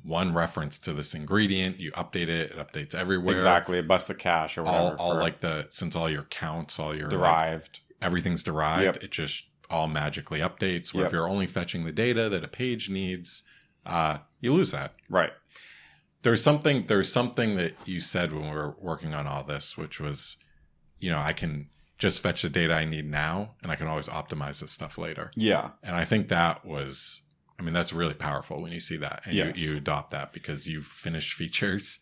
one 0.02 0.34
reference 0.34 0.78
to 0.80 0.92
this 0.92 1.14
ingredient, 1.14 1.78
you 1.80 1.90
update 1.92 2.28
it, 2.28 2.52
it 2.52 2.56
updates 2.58 2.94
everywhere. 2.94 3.34
exactly 3.34 3.78
it 3.78 3.88
busts 3.88 4.08
the 4.08 4.14
cache 4.14 4.58
or 4.58 4.62
whatever 4.62 4.96
all 4.98 5.14
for 5.14 5.20
like 5.20 5.40
the 5.40 5.66
since 5.70 5.96
all 5.96 6.08
your 6.10 6.24
counts, 6.24 6.78
all 6.78 6.94
your 6.94 7.08
like, 7.08 7.18
derived 7.18 7.80
everything's 8.02 8.42
derived, 8.42 8.96
Yep. 8.96 9.04
it 9.04 9.10
just 9.10 9.44
all 9.70 9.88
magically 9.88 10.40
updates. 10.40 10.92
Where 10.92 11.02
Yep. 11.04 11.06
if 11.08 11.12
you're 11.14 11.28
only 11.28 11.46
fetching 11.46 11.84
the 11.84 11.92
data 11.92 12.28
that 12.28 12.44
a 12.44 12.48
page 12.48 12.90
needs, 12.90 13.42
uh, 13.86 14.18
you 14.40 14.52
lose 14.52 14.70
that. 14.72 14.92
right 15.08 15.32
There's 16.22 16.42
something 16.42 16.86
there's 16.86 17.10
something 17.10 17.56
that 17.56 17.74
you 17.86 18.00
said 18.00 18.32
when 18.32 18.42
we 18.44 18.50
were 18.54 18.76
working 18.78 19.14
on 19.14 19.26
all 19.26 19.44
this, 19.44 19.76
which 19.78 19.98
was, 19.98 20.36
you 21.00 21.10
know, 21.10 21.18
I 21.18 21.32
can 21.32 21.68
just 21.98 22.22
fetch 22.22 22.42
the 22.42 22.50
data 22.50 22.74
I 22.74 22.84
need 22.84 23.06
now, 23.10 23.54
and 23.62 23.72
I 23.72 23.76
can 23.76 23.86
always 23.86 24.08
optimize 24.08 24.60
this 24.60 24.72
stuff 24.72 24.98
later. 24.98 25.30
yeah 25.34 25.70
And 25.82 25.96
I 25.96 26.04
think 26.04 26.28
that 26.28 26.64
was, 26.66 27.22
I 27.58 27.62
mean, 27.62 27.72
that's 27.72 27.92
really 27.92 28.14
powerful 28.14 28.58
when 28.60 28.72
you 28.72 28.80
see 28.80 28.96
that 28.98 29.22
and 29.24 29.34
Yes. 29.34 29.58
you, 29.58 29.70
you 29.70 29.76
adopt 29.78 30.10
that 30.10 30.32
because 30.32 30.68
you 30.68 30.82
finish 30.82 31.32
features 31.32 32.00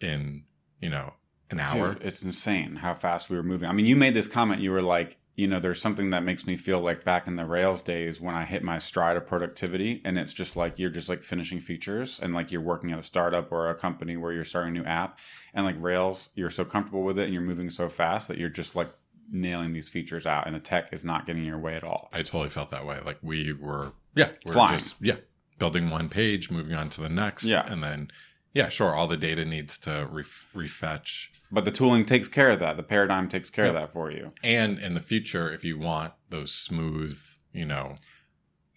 in, 0.00 0.44
you 0.80 0.90
know, 0.90 1.14
an 1.50 1.58
hour. 1.58 1.94
Dude, 1.94 2.02
it's 2.04 2.22
insane 2.22 2.76
how 2.76 2.94
fast 2.94 3.30
we 3.30 3.36
were 3.36 3.42
moving. 3.42 3.68
I 3.68 3.72
mean, 3.72 3.86
you 3.86 3.96
made 3.96 4.14
this 4.14 4.28
comment. 4.28 4.60
You 4.60 4.70
were 4.72 4.82
like, 4.82 5.16
you 5.36 5.48
know, 5.48 5.58
there's 5.58 5.80
something 5.80 6.10
that 6.10 6.22
makes 6.22 6.46
me 6.46 6.54
feel 6.54 6.80
like 6.80 7.02
back 7.02 7.26
in 7.26 7.36
the 7.36 7.46
Rails 7.46 7.80
days 7.80 8.20
when 8.20 8.34
I 8.34 8.44
hit 8.44 8.62
my 8.62 8.76
stride 8.76 9.16
of 9.16 9.26
productivity, 9.26 10.02
and 10.04 10.18
it's 10.18 10.34
just 10.34 10.54
like 10.54 10.78
you're 10.78 10.90
just 10.90 11.08
like 11.08 11.22
finishing 11.22 11.60
features, 11.60 12.20
and 12.20 12.34
like 12.34 12.52
you're 12.52 12.60
working 12.60 12.92
at 12.92 12.98
a 12.98 13.02
startup 13.02 13.50
or 13.50 13.70
a 13.70 13.74
company 13.74 14.18
where 14.18 14.32
you're 14.32 14.44
starting 14.44 14.76
a 14.76 14.78
new 14.80 14.84
app, 14.84 15.18
and 15.54 15.64
like 15.64 15.76
Rails, 15.78 16.28
you're 16.34 16.50
so 16.50 16.64
comfortable 16.64 17.02
with 17.02 17.18
it, 17.18 17.24
and 17.24 17.32
you're 17.32 17.42
moving 17.42 17.70
so 17.70 17.88
fast 17.88 18.28
that 18.28 18.36
you're 18.36 18.50
just 18.50 18.76
like 18.76 18.92
nailing 19.30 19.72
these 19.72 19.88
features 19.88 20.26
out, 20.26 20.46
and 20.46 20.54
the 20.54 20.60
tech 20.60 20.92
is 20.92 21.04
not 21.06 21.24
getting 21.24 21.42
in 21.42 21.48
your 21.48 21.58
way 21.58 21.74
at 21.74 21.84
all. 21.84 22.10
I 22.12 22.18
totally 22.18 22.50
felt 22.50 22.70
that 22.72 22.84
way. 22.84 22.98
Like 23.02 23.18
we 23.22 23.54
were, 23.54 23.92
yeah, 24.14 24.30
we 24.44 24.50
are 24.50 24.54
Flying. 24.54 24.78
just, 24.78 24.96
yeah, 25.00 25.16
building 25.58 25.90
one 25.90 26.08
page, 26.08 26.50
moving 26.50 26.74
on 26.74 26.88
to 26.90 27.00
the 27.00 27.08
next. 27.08 27.44
Yeah. 27.44 27.64
And 27.70 27.82
then, 27.82 28.10
yeah, 28.54 28.68
sure, 28.68 28.94
all 28.94 29.06
the 29.06 29.16
data 29.16 29.44
needs 29.44 29.78
to 29.78 30.08
ref- 30.10 30.46
refetch. 30.54 31.28
But 31.52 31.64
the 31.64 31.70
tooling 31.70 32.04
takes 32.04 32.28
care 32.28 32.50
of 32.50 32.60
that. 32.60 32.76
The 32.76 32.82
paradigm 32.82 33.28
takes 33.28 33.50
care 33.50 33.66
of 33.66 33.74
that 33.74 33.92
for 33.92 34.10
you. 34.10 34.32
And 34.42 34.78
in 34.78 34.94
the 34.94 35.00
future, 35.00 35.50
if 35.50 35.64
you 35.64 35.78
want 35.78 36.12
those 36.28 36.52
smooth, 36.52 37.18
you 37.52 37.64
know, 37.66 37.96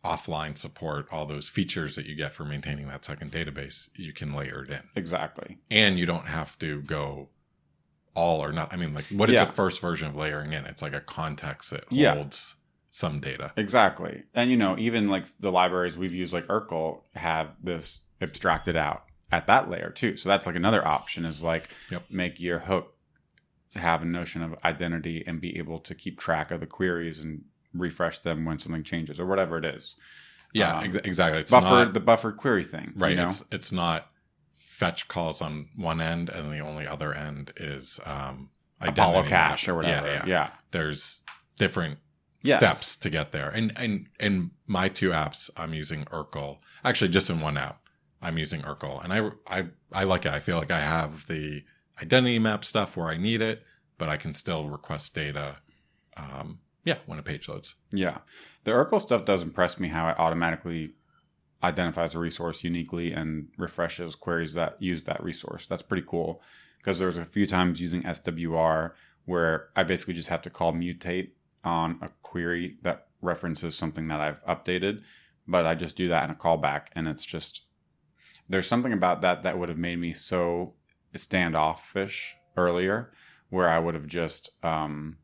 offline 0.04 0.58
support, 0.58 1.08
all 1.12 1.26
those 1.26 1.48
features 1.50 1.96
that 1.96 2.06
you 2.06 2.16
get 2.16 2.34
for 2.34 2.44
maintaining 2.44 2.88
that 2.88 3.06
second 3.06 3.32
database, 3.32 3.90
you 3.96 4.12
can 4.12 4.34
layer 4.34 4.64
it 4.64 4.72
in. 4.72 4.82
Exactly. 4.96 5.60
And 5.72 5.98
you 5.98 6.06
don't 6.06 6.28
have 6.28 6.60
to 6.60 6.82
go 6.82 7.30
all 8.16 8.44
or 8.44 8.52
not. 8.52 8.74
I 8.74 8.78
mean, 8.78 8.94
like, 8.94 9.06
what 9.06 9.30
is 9.30 9.36
Yeah. 9.36 9.46
the 9.46 9.54
first 9.54 9.82
version 9.82 10.08
of 10.10 10.16
layering 10.16 10.52
in? 10.54 10.66
It's 10.66 10.82
like 10.82 10.94
a 10.94 11.00
context 11.00 11.72
that 11.72 11.86
Yeah. 11.90 12.16
holds 12.16 12.58
some 12.96 13.20
data. 13.20 13.52
Exactly. 13.58 14.22
And 14.36 14.52
you 14.52 14.56
know, 14.56 14.78
even 14.78 15.08
like 15.08 15.26
the 15.40 15.52
libraries 15.52 15.98
we've 15.98 16.14
used 16.14 16.32
like 16.32 16.46
urql 16.46 17.02
have 17.16 17.50
this 17.62 18.02
abstracted 18.22 18.76
out 18.76 19.06
at 19.32 19.48
that 19.48 19.68
layer 19.68 19.90
too. 19.90 20.16
So 20.16 20.30
that's 20.30 20.46
like 20.46 20.56
another 20.56 20.88
option 20.88 21.26
is 21.26 21.42
like 21.42 21.70
Yep. 21.90 22.04
make 22.12 22.40
your 22.40 22.60
hook 22.60 22.94
have 23.76 24.04
a 24.04 24.06
notion 24.06 24.44
of 24.44 24.56
identity 24.64 25.24
and 25.26 25.42
be 25.42 25.58
able 25.58 25.80
to 25.80 25.96
keep 25.96 26.20
track 26.20 26.52
of 26.52 26.60
the 26.60 26.68
queries 26.68 27.18
and 27.18 27.46
refresh 27.74 28.20
them 28.20 28.46
when 28.46 28.60
something 28.60 28.84
changes 28.84 29.20
or 29.20 29.26
whatever 29.26 29.58
it 29.58 29.66
is. 29.66 29.96
Yeah, 30.54 30.78
Um, 30.78 30.84
ex- 30.84 30.96
exactly. 30.98 31.40
It's 31.42 31.52
buffer 31.52 31.66
not 31.86 31.94
the 31.96 32.00
buffered 32.00 32.38
query 32.38 32.64
thing, 32.64 32.94
right. 32.96 33.10
You 33.10 33.16
know? 33.16 33.26
It's 33.26 33.44
it's 33.52 33.72
not 33.72 34.12
fetch 34.56 35.08
calls 35.08 35.42
on 35.42 35.70
one 35.76 36.00
end, 36.00 36.30
and 36.30 36.52
the 36.52 36.60
only 36.60 36.86
other 36.86 37.12
end 37.12 37.54
is 37.58 38.00
um, 38.06 38.52
Apollo 38.80 39.10
identity 39.24 39.30
cache 39.30 39.68
map. 39.68 39.74
or 39.74 39.76
whatever. 39.78 40.08
Yeah, 40.08 40.14
yeah. 40.14 40.26
yeah. 40.28 40.50
There's 40.70 41.24
different 41.58 41.98
Yes. 42.44 42.60
steps 42.60 42.96
to 42.98 43.10
get 43.10 43.32
there. 43.32 43.50
And 43.50 43.72
and 43.78 44.08
in 44.20 44.52
my 44.68 44.90
two 44.90 45.10
apps, 45.10 45.50
I'm 45.58 45.74
using 45.74 46.06
urql. 46.06 46.58
Actually, 46.84 47.10
just 47.10 47.30
in 47.30 47.40
one 47.40 47.58
app, 47.58 47.82
I'm 48.22 48.38
using 48.38 48.62
urql, 48.62 49.04
and 49.04 49.14
I 49.14 49.32
I 49.48 49.68
I 49.92 50.04
like 50.04 50.26
it. 50.26 50.32
I 50.32 50.40
feel 50.40 50.58
like 50.58 50.72
I 50.72 50.82
have 50.82 51.28
the 51.28 51.64
identity 52.02 52.40
map 52.40 52.66
stuff 52.66 52.98
where 52.98 53.08
I 53.08 53.18
need 53.18 53.42
it, 53.42 53.64
but 53.98 54.10
I 54.10 54.18
can 54.18 54.34
still 54.34 54.70
request 54.70 55.16
data. 55.16 55.58
Um, 56.18 56.60
yeah, 56.84 56.98
when 57.06 57.18
a 57.18 57.24
page 57.24 57.48
loads. 57.48 57.76
Yeah. 57.92 58.20
The 58.66 58.72
urql 58.72 59.02
stuff 59.02 59.26
does 59.26 59.42
impress 59.42 59.80
me 59.80 59.88
how 59.88 60.10
it 60.10 60.20
automatically 60.20 60.94
identifies 61.64 62.14
a 62.14 62.20
resource 62.20 62.64
uniquely 62.64 63.14
and 63.14 63.48
refreshes 63.58 64.16
queries 64.16 64.54
that 64.54 64.82
use 64.82 65.04
that 65.04 65.24
resource. 65.24 65.66
That's 65.66 65.82
pretty 65.82 66.06
cool 66.06 66.42
because 66.78 67.00
there 67.00 67.08
was 67.08 67.18
a 67.18 67.24
few 67.24 67.46
times 67.46 67.80
using 67.80 68.04
SWR 68.04 68.92
where 69.26 69.70
I 69.76 69.84
basically 69.84 70.14
just 70.14 70.28
have 70.28 70.42
to 70.42 70.50
call 70.50 70.74
mutate 70.74 71.30
on 71.64 72.00
a 72.02 72.10
query 72.22 72.78
that 72.82 73.08
references 73.22 73.76
something 73.76 74.08
that 74.08 74.20
I've 74.20 74.46
updated, 74.46 75.02
but 75.48 75.66
I 75.66 75.76
just 75.76 75.96
do 75.96 76.08
that 76.10 76.26
in 76.26 76.30
a 76.30 76.36
callback 76.36 76.88
and 76.94 77.08
it's 77.08 77.26
just 77.26 77.62
there's 78.50 78.68
something 78.68 78.92
about 78.92 79.22
that 79.22 79.44
that 79.44 79.58
would 79.58 79.70
have 79.70 79.78
made 79.78 80.00
me 80.00 80.14
so 80.14 80.74
standoffish 81.16 82.36
earlier 82.58 83.12
where 83.50 83.70
I 83.70 83.80
would 83.80 83.94
have 83.94 84.08
just 84.08 84.52
um 84.64 85.18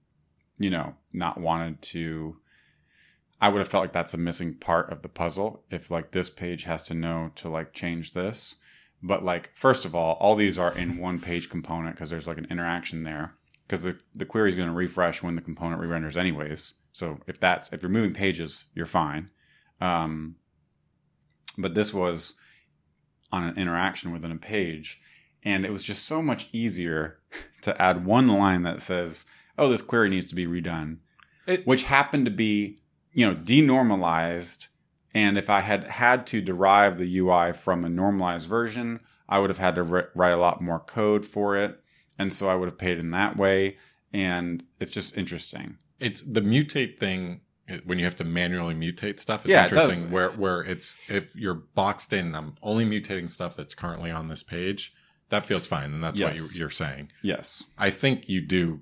you 0.60 0.70
know, 0.70 0.94
not 1.14 1.40
wanted 1.40 1.82
to. 1.82 2.38
I 3.42 3.48
would 3.48 3.60
have 3.60 3.70
felt 3.70 3.86
like 3.86 3.94
that's 3.94 4.14
a 4.14 4.18
missing 4.18 4.56
part 4.56 4.92
of 4.92 5.02
the 5.02 5.08
puzzle 5.08 5.64
if 5.72 5.90
like 5.90 6.12
this 6.12 6.30
page 6.30 6.66
has 6.66 6.84
to 6.84 6.94
know 6.94 7.32
to 7.36 7.50
like 7.50 7.74
change 7.74 8.12
this. 8.12 8.56
But 9.02 9.24
like 9.24 9.52
first 9.56 9.86
of 9.86 9.96
all, 9.96 10.16
all 10.16 10.36
these 10.36 10.60
are 10.60 10.78
in 10.78 10.98
one 10.98 11.22
page 11.22 11.50
component 11.50 11.96
because 11.96 12.10
there's 12.10 12.28
like 12.28 12.38
an 12.38 12.48
interaction 12.52 13.04
there 13.04 13.36
because 13.70 13.84
the 13.84 13.96
the 14.16 14.26
query 14.26 14.50
is 14.50 14.56
going 14.56 14.68
to 14.68 14.74
refresh 14.74 15.22
when 15.22 15.36
the 15.36 15.42
component 15.42 15.80
re-renders 15.80 16.18
anyways. 16.18 16.74
So 16.92 17.20
if 17.28 17.40
that's 17.40 17.72
if 17.72 17.84
you're 17.84 17.92
moving 17.92 18.14
pages, 18.14 18.66
you're 18.74 18.88
fine. 18.88 19.30
Um, 19.80 20.36
but 21.58 21.76
this 21.76 21.94
was 21.94 22.34
on 23.32 23.44
an 23.44 23.58
interaction 23.58 24.12
within 24.12 24.32
a 24.32 24.38
page, 24.38 25.00
and 25.44 25.64
it 25.64 25.72
was 25.72 25.84
just 25.84 26.06
so 26.06 26.22
much 26.22 26.50
easier 26.52 27.20
to 27.62 27.80
add 27.80 28.06
one 28.06 28.28
line 28.28 28.64
that 28.64 28.82
says 28.82 29.26
oh, 29.58 29.68
this 29.68 29.82
query 29.82 30.10
needs 30.10 30.30
to 30.30 30.36
be 30.36 30.48
redone, 30.48 30.98
It- 31.46 31.68
which 31.68 31.84
happened 31.84 32.24
to 32.24 32.32
be, 32.32 32.80
you 33.12 33.28
know, 33.28 33.36
denormalized. 33.36 34.70
And 35.14 35.38
if 35.38 35.50
I 35.50 35.60
had 35.60 35.84
had 35.86 36.26
to 36.28 36.40
derive 36.42 36.98
the 36.98 37.18
UI 37.20 37.52
from 37.52 37.84
a 37.84 37.90
normalized 37.90 38.48
version, 38.48 39.02
I 39.28 39.40
would 39.40 39.50
have 39.50 39.58
had 39.58 39.76
to 39.76 39.84
ri- 39.84 40.04
write 40.16 40.30
a 40.32 40.38
lot 40.38 40.62
more 40.62 40.80
code 40.80 41.26
for 41.26 41.58
it. 41.58 41.78
And 42.20 42.34
so 42.34 42.50
I 42.50 42.56
would 42.56 42.68
have 42.68 42.78
paid 42.78 43.00
in 43.00 43.10
that 43.12 43.38
way. 43.38 43.78
And 44.14 44.64
it's 44.80 44.92
just 44.92 45.18
interesting. 45.18 45.78
It's 46.00 46.22
the 46.22 46.42
mutate 46.42 47.00
thing 47.00 47.42
when 47.86 48.00
you 48.00 48.06
have 48.06 48.16
to 48.18 48.24
manually 48.24 48.76
mutate 48.76 49.20
stuff. 49.20 49.46
It's 49.46 49.52
Yeah, 49.52 49.66
it 49.66 49.72
interesting 49.72 50.12
where 50.12 50.30
where 50.32 50.62
it's 50.62 50.98
if 51.10 51.36
you're 51.36 51.54
boxed 51.54 52.14
in. 52.14 52.28
And 52.28 52.36
I'm 52.36 52.56
only 52.62 52.86
mutating 52.86 53.30
stuff 53.30 53.56
that's 53.56 53.74
currently 53.74 54.12
on 54.12 54.28
this 54.28 54.44
page. 54.44 54.94
That 55.30 55.46
feels 55.46 55.68
fine, 55.68 55.94
and 55.94 56.04
that's 56.04 56.20
what 56.20 56.36
you, 56.36 56.48
you're 56.56 56.72
saying. 56.72 57.12
Yes. 57.22 57.64
I 57.78 57.92
think 57.92 58.28
you 58.28 58.42
do 58.42 58.82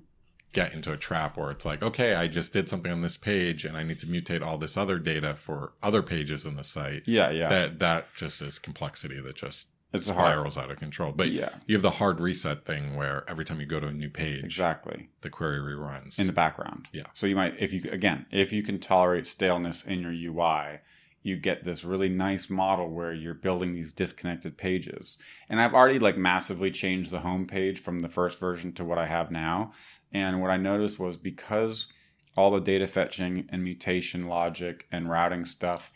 get 0.54 0.72
into 0.74 0.90
a 0.90 0.96
trap 0.96 1.36
where 1.36 1.50
it's 1.50 1.66
like, 1.66 1.82
okay, 1.82 2.14
I 2.14 2.26
just 2.26 2.54
did 2.54 2.70
something 2.70 2.90
on 2.90 3.02
this 3.02 3.18
page, 3.18 3.66
and 3.66 3.76
I 3.76 3.82
need 3.82 3.98
to 3.98 4.06
mutate 4.06 4.40
all 4.40 4.56
this 4.56 4.78
other 4.78 4.98
data 4.98 5.34
for 5.34 5.74
other 5.82 6.02
pages 6.02 6.46
in 6.46 6.56
the 6.56 6.64
site. 6.64 7.02
Yeah. 7.04 7.28
Yeah. 7.30 7.50
That 7.50 7.78
that 7.80 8.14
just 8.14 8.40
is 8.40 8.58
complexity 8.58 9.20
that 9.20 9.36
just 9.36 9.68
it's 9.92 10.08
a 10.10 10.14
hard. 10.14 10.26
spirals 10.32 10.58
out 10.58 10.70
of 10.70 10.78
control. 10.78 11.12
But 11.12 11.30
yeah. 11.32 11.50
you 11.66 11.74
have 11.74 11.82
the 11.82 11.90
hard 11.90 12.20
reset 12.20 12.64
thing 12.64 12.94
where 12.96 13.24
every 13.28 13.44
time 13.44 13.60
you 13.60 13.66
go 13.66 13.80
to 13.80 13.86
a 13.88 13.92
new 13.92 14.10
page, 14.10 14.44
Exactly. 14.44 15.08
the 15.22 15.30
query 15.30 15.58
reruns. 15.60 16.18
in 16.18 16.26
the 16.26 16.32
background. 16.32 16.88
Yeah. 16.92 17.04
So 17.14 17.26
you 17.26 17.36
might, 17.36 17.58
if 17.58 17.72
you 17.72 17.82
again, 17.90 18.26
if 18.30 18.52
you 18.52 18.62
can 18.62 18.78
tolerate 18.78 19.26
staleness 19.26 19.82
in 19.84 20.00
your 20.00 20.12
UI, 20.12 20.80
you 21.22 21.36
get 21.36 21.64
this 21.64 21.84
really 21.84 22.08
nice 22.08 22.48
model 22.48 22.88
where 22.90 23.12
you're 23.12 23.34
building 23.34 23.72
these 23.72 23.92
disconnected 23.92 24.56
pages. 24.56 25.18
And 25.48 25.60
I've 25.60 25.74
already 25.74 25.98
like 25.98 26.16
massively 26.16 26.70
changed 26.70 27.10
the 27.10 27.20
home 27.20 27.46
page 27.46 27.80
from 27.80 28.00
the 28.00 28.08
first 28.08 28.38
version 28.38 28.72
to 28.74 28.84
what 28.84 28.98
I 28.98 29.06
have 29.06 29.30
now. 29.30 29.72
And 30.12 30.40
what 30.40 30.50
I 30.50 30.56
noticed 30.56 30.98
was 30.98 31.16
because 31.16 31.88
all 32.36 32.50
the 32.52 32.60
data 32.60 32.86
fetching 32.86 33.46
and 33.50 33.64
mutation 33.64 34.28
logic 34.28 34.86
and 34.92 35.10
routing 35.10 35.44
stuff, 35.44 35.90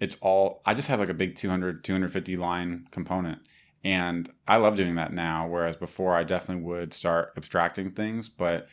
it's 0.00 0.16
all 0.20 0.62
I 0.64 0.74
just 0.74 0.88
have 0.88 1.00
like 1.00 1.08
a 1.08 1.14
big 1.14 1.34
200 1.34 1.84
250 1.84 2.36
line 2.36 2.86
component. 2.90 3.40
And 3.84 4.30
I 4.48 4.56
love 4.56 4.76
doing 4.76 4.96
that 4.96 5.12
now 5.12 5.46
whereas 5.46 5.76
before 5.76 6.14
I 6.14 6.24
definitely 6.24 6.64
would 6.64 6.92
start 6.92 7.32
abstracting 7.36 7.90
things, 7.90 8.28
but 8.28 8.68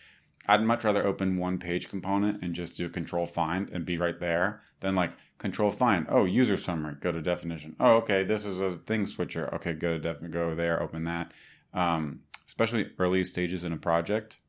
I'd 0.48 0.62
much 0.64 0.84
rather 0.84 1.06
open 1.06 1.38
one 1.38 1.58
page 1.58 1.90
component 1.90 2.44
and 2.44 2.54
just 2.54 2.76
do 2.76 2.90
control 2.90 3.26
find 3.26 3.70
and 3.70 3.86
be 3.86 3.98
right 3.98 4.20
there 4.20 4.62
than 4.82 4.96
like 4.96 5.12
control 5.38 5.72
find. 5.72 6.06
Oh, 6.10 6.26
user 6.26 6.58
summary, 6.58 6.96
go 7.00 7.12
to 7.12 7.22
definition. 7.22 7.76
Oh, 7.80 7.96
okay, 7.98 8.24
this 8.24 8.46
is 8.46 8.60
a 8.60 8.72
thing 8.72 9.06
switcher. 9.06 9.54
Okay, 9.56 9.74
go 9.74 9.94
to 9.94 10.00
def, 10.00 10.18
go 10.32 10.54
there, 10.54 10.82
open 10.82 11.06
that. 11.06 11.32
Um, 11.74 12.22
especially 12.46 12.92
early 13.00 13.24
stages 13.24 13.64
in 13.64 13.72
a 13.72 13.78
project, 13.78 14.40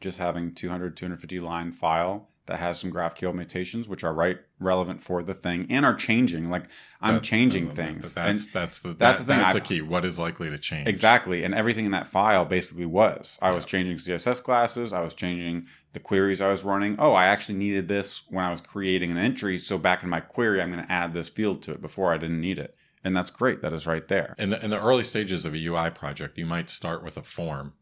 just 0.00 0.18
having 0.18 0.54
200, 0.54 0.96
250 0.96 1.40
line 1.40 1.72
file 1.72 2.30
that 2.46 2.58
has 2.58 2.78
some 2.78 2.92
GraphQL 2.92 3.34
mutations, 3.34 3.88
which 3.88 4.04
are 4.04 4.14
right 4.14 4.38
relevant 4.58 5.02
for 5.02 5.22
the 5.22 5.34
thing 5.34 5.66
and 5.68 5.84
are 5.84 5.94
changing. 5.94 6.48
Like 6.50 6.64
I'm 7.00 7.14
That's- 7.14 7.28
changing 7.28 7.66
that- 7.68 7.74
things. 7.76 8.14
That's 8.14 8.46
that's 8.48 8.80
the 8.80 8.92
that's 8.94 9.18
the 9.18 9.24
thing, 9.24 9.38
That's 9.38 9.54
I- 9.54 9.58
the 9.58 9.64
key. 9.64 9.82
What 9.82 10.04
is 10.04 10.18
likely 10.18 10.48
to 10.50 10.58
change? 10.58 10.88
Exactly. 10.88 11.42
And 11.44 11.54
everything 11.54 11.84
in 11.86 11.90
that 11.92 12.06
file 12.06 12.44
basically 12.44 12.86
was. 12.86 13.38
I 13.42 13.50
was 13.50 13.64
changing 13.64 13.98
CSS 13.98 14.40
classes. 14.42 14.92
I 14.92 15.00
was 15.00 15.12
changing 15.14 15.66
the 15.92 16.00
queries 16.00 16.40
I 16.40 16.50
was 16.50 16.62
running. 16.64 16.96
Oh, 16.98 17.12
I 17.12 17.26
actually 17.26 17.58
needed 17.58 17.88
this 17.88 18.22
when 18.28 18.44
I 18.44 18.50
was 18.50 18.60
creating 18.60 19.10
an 19.10 19.18
entry. 19.18 19.58
So 19.58 19.78
back 19.78 20.02
in 20.02 20.08
my 20.08 20.20
query, 20.20 20.60
I'm 20.62 20.70
going 20.72 20.84
to 20.84 20.92
add 20.92 21.12
this 21.14 21.28
field 21.28 21.62
to 21.62 21.72
it 21.72 21.80
before 21.80 22.12
I 22.12 22.18
didn't 22.18 22.40
need 22.40 22.58
it. 22.58 22.74
And 23.02 23.16
that's 23.16 23.30
great. 23.30 23.62
That 23.62 23.72
is 23.72 23.86
right 23.86 24.06
there. 24.08 24.34
In 24.38 24.50
the 24.50 24.64
in 24.64 24.70
the 24.70 24.80
early 24.80 25.04
stages 25.04 25.44
of 25.46 25.54
a 25.54 25.58
UI 25.64 25.90
project, 25.90 26.38
you 26.38 26.44
might 26.46 26.68
start 26.68 27.04
with 27.04 27.16
a 27.16 27.22
form, 27.22 27.74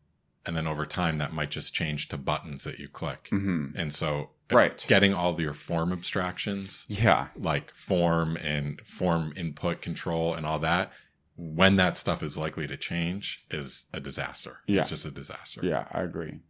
and 0.45 0.55
then 0.55 0.67
over 0.67 0.85
time 0.85 1.17
that 1.19 1.33
might 1.33 1.51
just 1.51 1.73
change 1.73 2.09
to 2.09 2.19
buttons 2.19 2.65
that 2.65 2.79
you 2.79 2.89
click. 2.89 3.29
hmm 3.31 3.69
And 3.75 3.91
so, 3.93 4.31
Right. 4.53 4.85
getting 4.89 5.15
all 5.15 5.41
your 5.41 5.55
form 5.55 5.93
abstractions, 5.93 6.87
Yeah. 6.89 7.29
like 7.37 7.73
form 7.75 8.37
and 8.43 8.81
form 8.83 9.33
input 9.37 9.81
control 9.81 10.35
and 10.35 10.45
all 10.47 10.59
that, 10.61 10.93
when 11.37 11.77
that 11.77 11.97
stuff 11.99 12.23
is 12.23 12.37
likely 12.39 12.67
to 12.67 12.77
change, 12.77 13.45
is 13.51 13.87
a 13.93 14.01
disaster. 14.01 14.59
Yeah. 14.67 14.83
It's 14.83 14.91
just 14.91 15.07
a 15.07 15.11
disaster. 15.11 15.61
Yeah, 15.65 15.89
I 15.91 16.03
agree. 16.03 16.41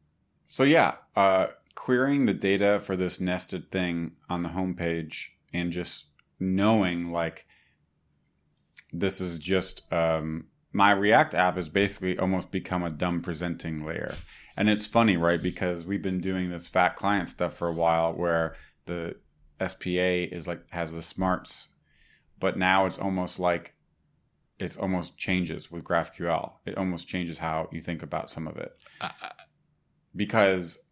So 0.47 0.65
yeah, 0.65 0.97
uh, 1.17 1.47
querying 1.75 2.27
the 2.27 2.35
data 2.35 2.81
for 2.81 2.97
this 2.97 3.21
nested 3.21 3.71
thing 3.71 4.13
on 4.29 4.43
the 4.43 4.51
homepage 4.51 5.29
and 5.53 5.73
just 5.73 6.07
knowing 6.39 7.11
like 7.13 7.47
this 8.93 9.21
is 9.21 9.39
just 9.39 9.91
um, 9.93 10.47
my 10.75 10.91
React 10.91 11.35
app 11.37 11.55
has 11.57 11.69
basically 11.69 12.19
almost 12.19 12.51
become 12.51 12.83
a 12.83 12.91
dumb 12.91 13.23
presenting 13.23 13.87
layer. 13.87 14.15
And 14.57 14.69
it's 14.69 14.87
funny, 14.87 15.17
right? 15.17 15.41
Because 15.41 15.87
we've 15.87 16.03
been 16.03 16.21
doing 16.21 16.51
this 16.51 16.69
fat 16.69 16.97
client 16.97 17.29
stuff 17.29 17.55
for 17.55 17.69
a 17.69 17.73
while 17.73 18.13
where 18.13 18.57
the 18.87 19.15
SPA 19.65 20.35
is 20.35 20.49
like 20.49 20.69
has 20.71 20.93
the 20.93 21.03
smarts, 21.03 21.69
but 22.41 22.59
now 22.59 22.87
it's 22.87 22.99
almost 22.99 23.39
like 23.39 23.75
it's 24.59 24.77
almost 24.77 25.17
changes 25.17 25.71
with 25.71 25.85
GraphQL. 25.85 26.55
It 26.67 26.77
almost 26.77 27.07
changes 27.09 27.39
how 27.39 27.69
you 27.73 27.81
think 27.81 28.03
about 28.03 28.31
some 28.31 28.47
of 28.49 28.57
it 28.57 28.77
I- 29.01 29.13
I- 29.23 29.33
because 30.15 30.85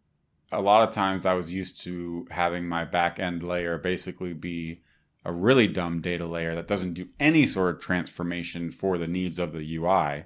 a 0.53 0.61
lot 0.61 0.87
of 0.89 0.95
times 0.95 1.27
I 1.27 1.35
was 1.35 1.53
used 1.53 1.81
to 1.83 2.27
having 2.31 2.69
my 2.69 2.85
back 2.85 3.19
end 3.19 3.43
layer 3.43 3.79
basically 3.79 4.33
be 4.33 4.83
a 5.25 5.33
really 5.33 5.67
dumb 5.67 6.00
data 6.00 6.26
layer 6.26 6.55
that 6.55 6.67
doesn't 6.67 6.95
do 6.95 7.09
any 7.21 7.47
sort 7.47 7.75
of 7.75 7.81
transformation 7.81 8.71
for 8.71 8.99
the 8.99 9.07
needs 9.07 9.38
of 9.38 9.52
the 9.52 9.76
UI 9.76 10.25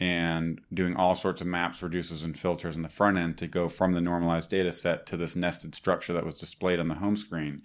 and 0.00 0.60
doing 0.72 0.96
all 0.96 1.14
sorts 1.14 1.42
of 1.42 1.46
maps, 1.46 1.82
reduces, 1.82 2.24
and 2.24 2.38
filters 2.38 2.74
in 2.74 2.82
the 2.82 2.88
front 2.88 3.18
end 3.18 3.36
to 3.36 3.46
go 3.46 3.68
from 3.68 3.92
the 3.92 4.00
normalized 4.00 4.48
data 4.48 4.72
set 4.72 5.04
to 5.06 5.16
this 5.16 5.36
nested 5.36 5.74
structure 5.74 6.14
that 6.14 6.24
was 6.24 6.38
displayed 6.38 6.80
on 6.80 6.88
the 6.88 6.94
home 6.94 7.16
screen. 7.16 7.62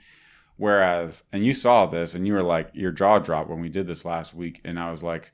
Whereas, 0.58 1.24
and 1.32 1.46
you 1.46 1.54
saw 1.54 1.86
this 1.86 2.14
and 2.14 2.28
you 2.28 2.34
were 2.34 2.44
like, 2.44 2.72
your 2.74 2.92
jaw 2.92 3.20
dropped 3.20 3.50
when 3.50 3.62
we 3.62 3.70
did 3.70 3.88
this 3.88 4.04
last 4.04 4.34
week. 4.34 4.60
And 4.66 4.78
I 4.78 4.92
was 4.92 5.02
like, 5.02 5.32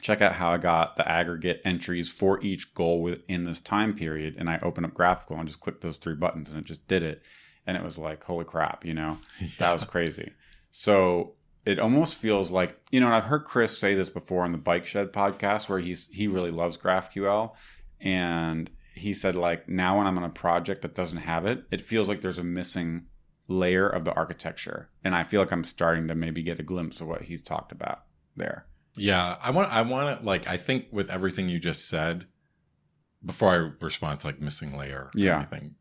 check 0.00 0.22
out 0.22 0.34
how 0.34 0.52
I 0.52 0.58
got 0.58 0.96
the 0.96 1.06
aggregate 1.06 1.60
entries 1.64 2.10
for 2.10 2.42
each 2.42 2.74
goal 2.74 3.02
within 3.02 3.42
this 3.42 3.60
time 3.60 3.94
period. 3.94 4.34
And 4.38 4.48
I 4.48 4.58
open 4.62 4.84
up 4.86 4.94
GraphiQL 4.94 5.38
and 5.38 5.48
just 5.48 5.60
click 5.60 5.80
those 5.82 5.98
three 5.98 6.14
buttons 6.14 6.48
and 6.48 6.58
it 6.58 6.64
just 6.64 6.88
did 6.88 7.02
it. 7.02 7.22
And 7.66 7.76
it 7.76 7.82
was 7.84 7.98
like, 7.98 8.24
holy 8.24 8.44
crap, 8.44 8.84
you 8.84 8.94
know, 8.94 9.18
that 9.58 9.72
was 9.72 9.84
crazy. 9.84 10.32
So 10.70 11.34
it 11.64 11.78
almost 11.78 12.16
feels 12.16 12.50
like, 12.50 12.80
you 12.90 12.98
know, 13.00 13.06
and 13.06 13.14
I've 13.14 13.24
heard 13.24 13.44
Chris 13.44 13.76
say 13.78 13.94
this 13.94 14.08
before 14.10 14.42
on 14.44 14.52
the 14.52 14.58
Bike 14.58 14.84
Shed 14.86 15.12
podcast 15.12 15.68
where 15.68 15.78
he's, 15.78 16.08
he 16.12 16.26
really 16.26 16.50
loves 16.50 16.76
GraphQL. 16.76 17.52
and 18.00 18.70
he 18.94 19.14
said 19.14 19.34
like 19.34 19.68
now 19.70 19.96
when 19.96 20.06
I'm 20.06 20.18
on 20.18 20.24
a 20.24 20.28
project 20.28 20.82
that 20.82 20.94
doesn't 20.94 21.20
have 21.20 21.46
it, 21.46 21.64
it 21.70 21.80
feels 21.80 22.08
like 22.08 22.20
there's 22.20 22.38
a 22.38 22.44
missing 22.44 23.06
layer 23.48 23.88
of 23.88 24.04
the 24.04 24.12
architecture, 24.12 24.90
and 25.02 25.14
I 25.14 25.22
feel 25.24 25.40
like 25.40 25.50
I'm 25.50 25.64
starting 25.64 26.08
to 26.08 26.14
maybe 26.14 26.42
get 26.42 26.60
a 26.60 26.62
glimpse 26.62 27.00
of 27.00 27.06
what 27.06 27.22
he's 27.22 27.40
talked 27.42 27.72
about 27.72 28.02
there. 28.36 28.66
Yeah, 28.96 29.38
I 29.42 29.50
want. 29.50 29.72
I 29.72 29.80
want 29.80 30.18
to 30.20 30.26
like. 30.26 30.46
I 30.46 30.58
think 30.58 30.88
with 30.90 31.08
everything 31.10 31.48
you 31.48 31.58
just 31.58 31.88
said, 31.88 32.26
before 33.24 33.48
I 33.50 33.84
respond 33.84 34.20
to 34.20 34.26
like 34.26 34.40
missing 34.42 34.76
layer, 34.76 35.10
Yeah. 35.14 35.36
anything, 35.38 35.76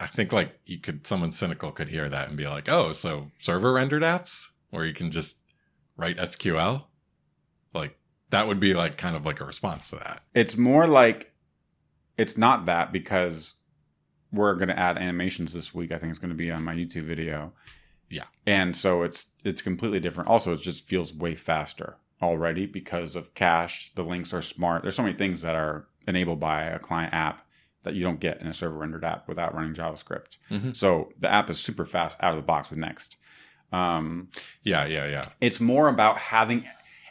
I 0.00 0.06
think 0.06 0.32
like 0.32 0.58
you 0.64 0.78
could. 0.78 1.06
Someone 1.06 1.32
cynical 1.32 1.72
could 1.72 1.88
hear 1.88 2.08
that 2.08 2.28
and 2.28 2.36
be 2.36 2.46
like, 2.46 2.68
"Oh, 2.68 2.92
so 2.92 3.30
server 3.38 3.72
rendered 3.72 4.02
apps 4.02 4.48
where 4.70 4.84
you 4.84 4.92
can 4.92 5.10
just 5.10 5.36
write 5.96 6.18
SQL, 6.18 6.84
like 7.74 7.98
that 8.30 8.46
would 8.46 8.60
be 8.60 8.74
like 8.74 8.96
kind 8.96 9.16
of 9.16 9.26
like 9.26 9.40
a 9.40 9.44
response 9.44 9.90
to 9.90 9.96
that." 9.96 10.22
It's 10.34 10.56
more 10.56 10.86
like 10.86 11.32
it's 12.16 12.36
not 12.36 12.66
that 12.66 12.92
because 12.92 13.54
we're 14.32 14.54
going 14.54 14.68
to 14.68 14.78
add 14.78 14.98
animations 14.98 15.54
this 15.54 15.74
week. 15.74 15.90
I 15.92 15.98
think 15.98 16.10
it's 16.10 16.18
going 16.18 16.36
to 16.36 16.36
be 16.36 16.50
on 16.50 16.62
my 16.62 16.74
YouTube 16.74 17.04
video. 17.04 17.52
Yeah. 18.10 18.24
And 18.46 18.76
so 18.76 19.02
it's 19.02 19.26
it's 19.44 19.62
completely 19.62 20.00
different. 20.00 20.28
Also, 20.28 20.52
it 20.52 20.60
just 20.60 20.86
feels 20.86 21.14
way 21.14 21.34
faster 21.34 21.96
already 22.22 22.66
because 22.66 23.16
of 23.16 23.34
cache. 23.34 23.92
The 23.94 24.02
links 24.02 24.32
are 24.32 24.42
smart. 24.42 24.82
There's 24.82 24.96
so 24.96 25.02
many 25.02 25.16
things 25.16 25.42
that 25.42 25.54
are 25.54 25.88
enabled 26.06 26.40
by 26.40 26.64
a 26.64 26.78
client 26.78 27.14
app 27.14 27.46
that 27.88 27.94
you 27.96 28.02
don't 28.02 28.20
get 28.20 28.40
in 28.40 28.46
a 28.46 28.54
server 28.54 28.76
rendered 28.78 29.04
app 29.04 29.26
without 29.26 29.54
running 29.54 29.72
JavaScript. 29.74 30.36
Mhm. 30.50 30.76
So 30.76 31.10
the 31.18 31.30
app 31.32 31.48
is 31.50 31.58
super 31.58 31.84
fast 31.86 32.18
out 32.20 32.30
of 32.32 32.36
the 32.36 32.42
box 32.42 32.68
with 32.70 32.78
Next. 32.78 33.16
Um, 33.72 34.28
Yeah, 34.62 34.84
yeah, 34.84 35.06
yeah. 35.06 35.22
it's 35.40 35.58
more 35.60 35.88
about 35.88 36.18
having 36.18 36.64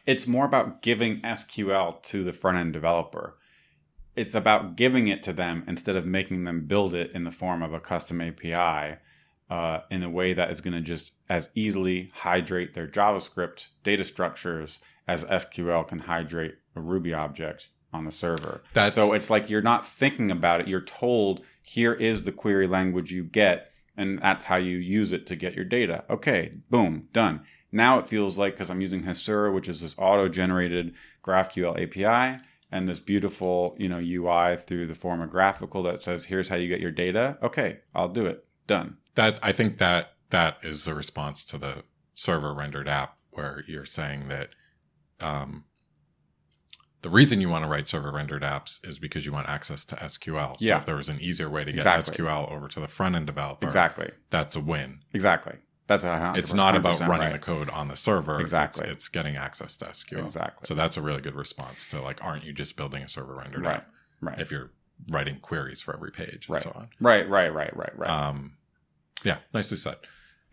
it's 0.06 0.26
more 0.26 0.46
about 0.46 0.82
giving 0.82 1.20
SQL 1.22 2.02
to 2.04 2.24
the 2.24 2.32
front 2.32 2.58
end 2.58 2.72
developer. 2.72 3.38
It's 4.16 4.34
about 4.34 4.78
giving 4.78 5.08
it 5.08 5.22
to 5.24 5.34
them 5.34 5.64
instead 5.68 5.98
of 5.98 6.06
making 6.06 6.46
them 6.46 6.66
build 6.66 6.94
it 6.94 7.12
in 7.12 7.26
the 7.26 7.32
form 7.32 7.62
of 7.62 7.74
a 7.74 7.80
custom 7.82 8.22
API 8.22 8.98
uh, 9.50 9.80
in 9.92 10.04
a 10.04 10.10
way 10.10 10.32
that 10.34 10.50
is 10.50 10.62
going 10.62 10.74
to 10.76 10.82
just 10.82 11.12
as 11.28 11.50
easily 11.56 12.10
hydrate 12.14 12.74
their 12.74 12.88
JavaScript 12.88 13.68
data 13.84 14.04
structures 14.06 14.80
as 15.08 15.26
SQL 15.26 15.86
can 15.88 16.00
hydrate 16.00 16.56
a 16.76 16.80
Ruby 16.80 17.14
object 17.14 17.68
on 17.94 18.06
the 18.06 18.12
server. 18.12 18.62
That's- 18.74 18.94
so 18.96 19.14
it's 19.14 19.30
like 19.30 19.50
you're 19.50 19.62
not 19.62 19.86
thinking 19.88 20.30
about 20.32 20.62
it. 20.62 20.68
You're 20.68 20.82
told 20.82 21.42
here 21.62 21.94
is 21.94 22.24
the 22.24 22.32
query 22.32 22.68
language 22.68 23.12
you 23.12 23.24
get, 23.24 23.72
and 23.96 24.20
that's 24.22 24.46
how 24.46 24.58
you 24.58 24.78
use 24.78 25.12
it 25.12 25.26
to 25.28 25.36
get 25.36 25.56
your 25.56 25.66
data. 25.66 26.04
Okay, 26.10 26.54
boom, 26.70 27.08
done. 27.14 27.42
Now 27.72 28.00
it 28.00 28.08
feels 28.08 28.38
like 28.38 28.54
because 28.54 28.70
I'm 28.70 28.82
using 28.82 29.04
Hasura, 29.04 29.54
which 29.54 29.68
is 29.68 29.82
this 29.82 29.96
auto-generated 29.98 30.94
GraphQL 31.24 31.82
API, 31.82 32.40
and 32.72 32.88
this 32.88 33.00
beautiful, 33.00 33.76
you 33.80 33.88
know, 33.90 34.00
UI 34.00 34.58
through 34.58 34.88
the 34.88 34.96
form 34.96 35.22
of 35.22 35.30
GraphiQL 35.30 35.84
that 35.86 36.02
says, 36.02 36.26
"Here's 36.26 36.50
how 36.50 36.56
you 36.56 36.68
get 36.68 36.82
your 36.82 36.92
data." 36.92 37.38
Okay, 37.42 37.80
I'll 37.96 38.10
do 38.10 38.26
it. 38.26 38.46
Done. 38.68 38.98
That 39.16 39.40
I 39.42 39.52
think 39.52 39.78
that 39.78 40.14
that 40.30 40.58
is 40.64 40.86
the 40.86 40.94
response 40.94 41.44
to 41.46 41.58
the 41.58 41.84
server 42.14 42.54
rendered 42.54 42.88
app 42.88 43.18
where 43.32 43.64
you're 43.68 43.86
saying 43.86 44.28
that 44.28 44.50
um, 45.22 45.64
the 47.08 47.16
reason 47.16 47.40
you 47.40 47.48
want 47.48 47.64
to 47.64 47.70
write 47.70 47.88
server 47.88 48.12
rendered 48.12 48.42
apps 48.44 48.86
is 48.86 49.00
because 49.00 49.26
you 49.26 49.32
want 49.32 49.48
access 49.48 49.86
to 49.86 49.96
SQL. 49.96 50.52
So 50.60 50.66
Yeah. 50.66 50.78
if 50.78 50.86
there 50.86 50.98
was 50.98 51.08
an 51.08 51.20
easier 51.22 51.50
way 51.50 51.64
to 51.64 51.72
get 51.72 51.78
Exactly. 51.80 52.26
SQL 52.26 52.52
over 52.52 52.68
to 52.68 52.80
the 52.82 52.88
front 52.90 53.16
end 53.16 53.28
developer, 53.28 53.66
Exactly. 53.66 54.12
that's 54.30 54.56
a 54.58 54.60
win. 54.60 55.00
Exactly. 55.14 55.54
That's 55.88 56.04
a. 56.04 56.34
It's 56.36 56.54
not 56.54 56.76
about 56.76 57.00
running 57.00 57.20
right. 57.20 57.32
the 57.32 57.40
code 57.40 57.70
on 57.70 57.88
the 57.88 57.96
server. 57.96 58.42
Exactly. 58.42 58.84
It's, 58.88 58.92
it's 58.98 59.08
getting 59.08 59.38
access 59.38 59.78
to 59.78 59.86
SQL. 59.86 60.26
Exactly. 60.26 60.66
So 60.68 60.74
that's 60.76 60.98
a 60.98 61.02
really 61.02 61.22
good 61.22 61.36
response 61.36 61.88
to 61.88 62.02
like, 62.02 62.22
aren't 62.24 62.44
you 62.44 62.52
just 62.52 62.76
building 62.76 63.04
a 63.04 63.08
server 63.08 63.36
rendered 63.36 63.64
Right. 63.64 63.78
app 63.78 63.90
Right. 64.20 64.38
if 64.42 64.52
you're 64.52 64.72
writing 65.10 65.40
queries 65.40 65.82
for 65.82 65.94
every 65.96 66.12
page 66.12 66.48
and 66.48 66.56
Right. 66.56 66.62
so 66.62 66.72
on? 66.76 66.90
Right. 67.00 67.30
Right. 67.30 67.54
Right. 67.54 67.74
Right. 67.74 67.98
Right. 67.98 68.10
Um, 68.10 68.58
yeah, 69.24 69.38
nicely 69.54 69.78
said. 69.78 69.96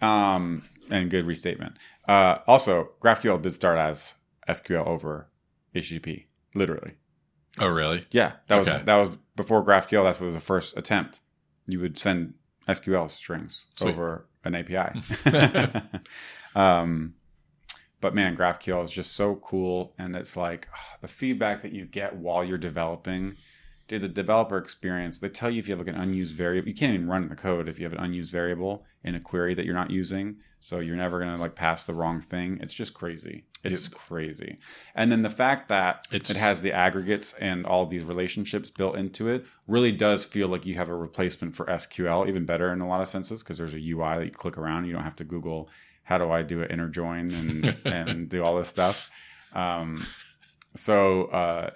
Um, 0.00 0.62
and 0.88 1.11
good 1.11 1.26
restatement. 1.26 1.78
Uh, 2.07 2.38
also, 2.46 2.90
GraphQL 3.00 3.42
did 3.42 3.55
start 3.55 3.76
as 3.78 4.14
SQL 4.48 4.87
over 4.87 5.26
HTTP, 5.74 6.26
literally. 6.54 6.94
Oh, 7.60 7.68
really? 7.68 8.04
Yeah, 8.10 8.32
that 8.48 8.58
was 8.58 8.66
that 8.66 8.96
was 8.96 9.16
before 9.36 9.64
GraphQL. 9.64 10.04
That 10.04 10.20
was 10.20 10.34
the 10.34 10.40
first 10.40 10.76
attempt. 10.76 11.20
You 11.66 11.80
would 11.80 11.98
send 11.98 12.34
SQL 12.68 13.10
strings 13.10 13.66
Sweet. 13.76 13.90
over 13.90 14.26
an 14.44 14.54
API. 14.54 15.00
um, 16.54 17.14
but 18.00 18.14
man, 18.14 18.36
GraphQL 18.36 18.84
is 18.84 18.90
just 18.90 19.12
so 19.12 19.36
cool, 19.36 19.94
and 19.98 20.16
it's 20.16 20.36
like 20.36 20.68
ah, 20.74 20.96
the 21.00 21.08
feedback 21.08 21.62
that 21.62 21.72
you 21.72 21.86
get 21.86 22.16
while 22.16 22.44
you're 22.44 22.58
developing. 22.58 23.36
Dude, 23.86 24.00
the 24.00 24.08
developer 24.08 24.56
experience, 24.56 25.20
they 25.20 25.28
tell 25.28 25.50
you 25.50 25.58
if 25.58 25.68
you 25.68 25.76
have 25.76 25.86
like 25.86 25.94
an 25.94 26.00
unused 26.00 26.34
variable, 26.34 26.68
you 26.68 26.74
can't 26.74 26.94
even 26.94 27.06
run 27.06 27.28
the 27.28 27.36
code 27.36 27.68
if 27.68 27.78
you 27.78 27.84
have 27.84 27.92
an 27.92 28.00
unused 28.00 28.32
variable 28.32 28.84
in 29.02 29.14
a 29.14 29.20
query 29.20 29.52
that 29.54 29.66
you're 29.66 29.74
not 29.74 29.90
using. 29.90 30.36
So 30.58 30.80
you're 30.80 30.96
never 30.96 31.18
gonna 31.18 31.36
like 31.36 31.54
pass 31.54 31.84
the 31.84 31.94
wrong 31.94 32.20
thing. 32.20 32.58
It's 32.62 32.72
just 32.72 32.94
crazy. 32.94 33.44
It's 33.64 33.88
crazy. 33.88 34.59
And 34.94 35.11
then 35.11 35.22
the 35.22 35.31
fact 35.31 35.68
that 35.68 36.07
it 36.12 36.29
has 36.29 36.61
the 36.61 36.72
aggregates 36.72 37.35
and 37.35 37.64
all 37.64 37.87
these 37.87 38.05
relationships 38.05 38.70
built 38.70 38.96
into 38.96 39.29
it 39.29 39.44
really 39.66 39.92
does 39.92 40.24
feel 40.24 40.48
like 40.48 40.66
you 40.66 40.74
have 40.74 40.88
a 40.88 40.94
replacement 40.94 41.57
for 41.57 41.66
SQL, 41.66 42.29
even 42.29 42.44
better 42.44 42.72
in 42.72 42.81
a 42.81 42.88
lot 42.88 43.00
of 43.00 43.09
senses, 43.09 43.42
because 43.42 43.59
there's 43.59 43.74
a 43.74 43.90
UI 43.90 44.18
that 44.18 44.24
you 44.27 44.31
click 44.31 44.59
around. 44.59 44.85
You 44.85 44.92
don't 44.92 45.05
have 45.05 45.16
to 45.16 45.24
Google 45.24 45.68
how 46.05 46.18
do 46.18 46.31
I 46.31 46.42
do 46.42 46.62
an 46.62 46.70
inner 46.70 46.88
join 46.88 47.33
and 47.33 47.77
and 47.85 48.29
do 48.29 48.44
all 48.44 48.57
this 48.57 48.68
stuff. 48.68 49.11
Um, 49.55 50.07
so 50.74 51.24
uh, 51.27 51.70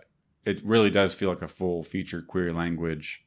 it 0.44 0.62
really 0.64 0.90
does 0.90 1.14
feel 1.14 1.30
like 1.30 1.42
a 1.42 1.48
full 1.48 1.82
feature 1.82 2.22
query 2.22 2.52
language. 2.52 3.24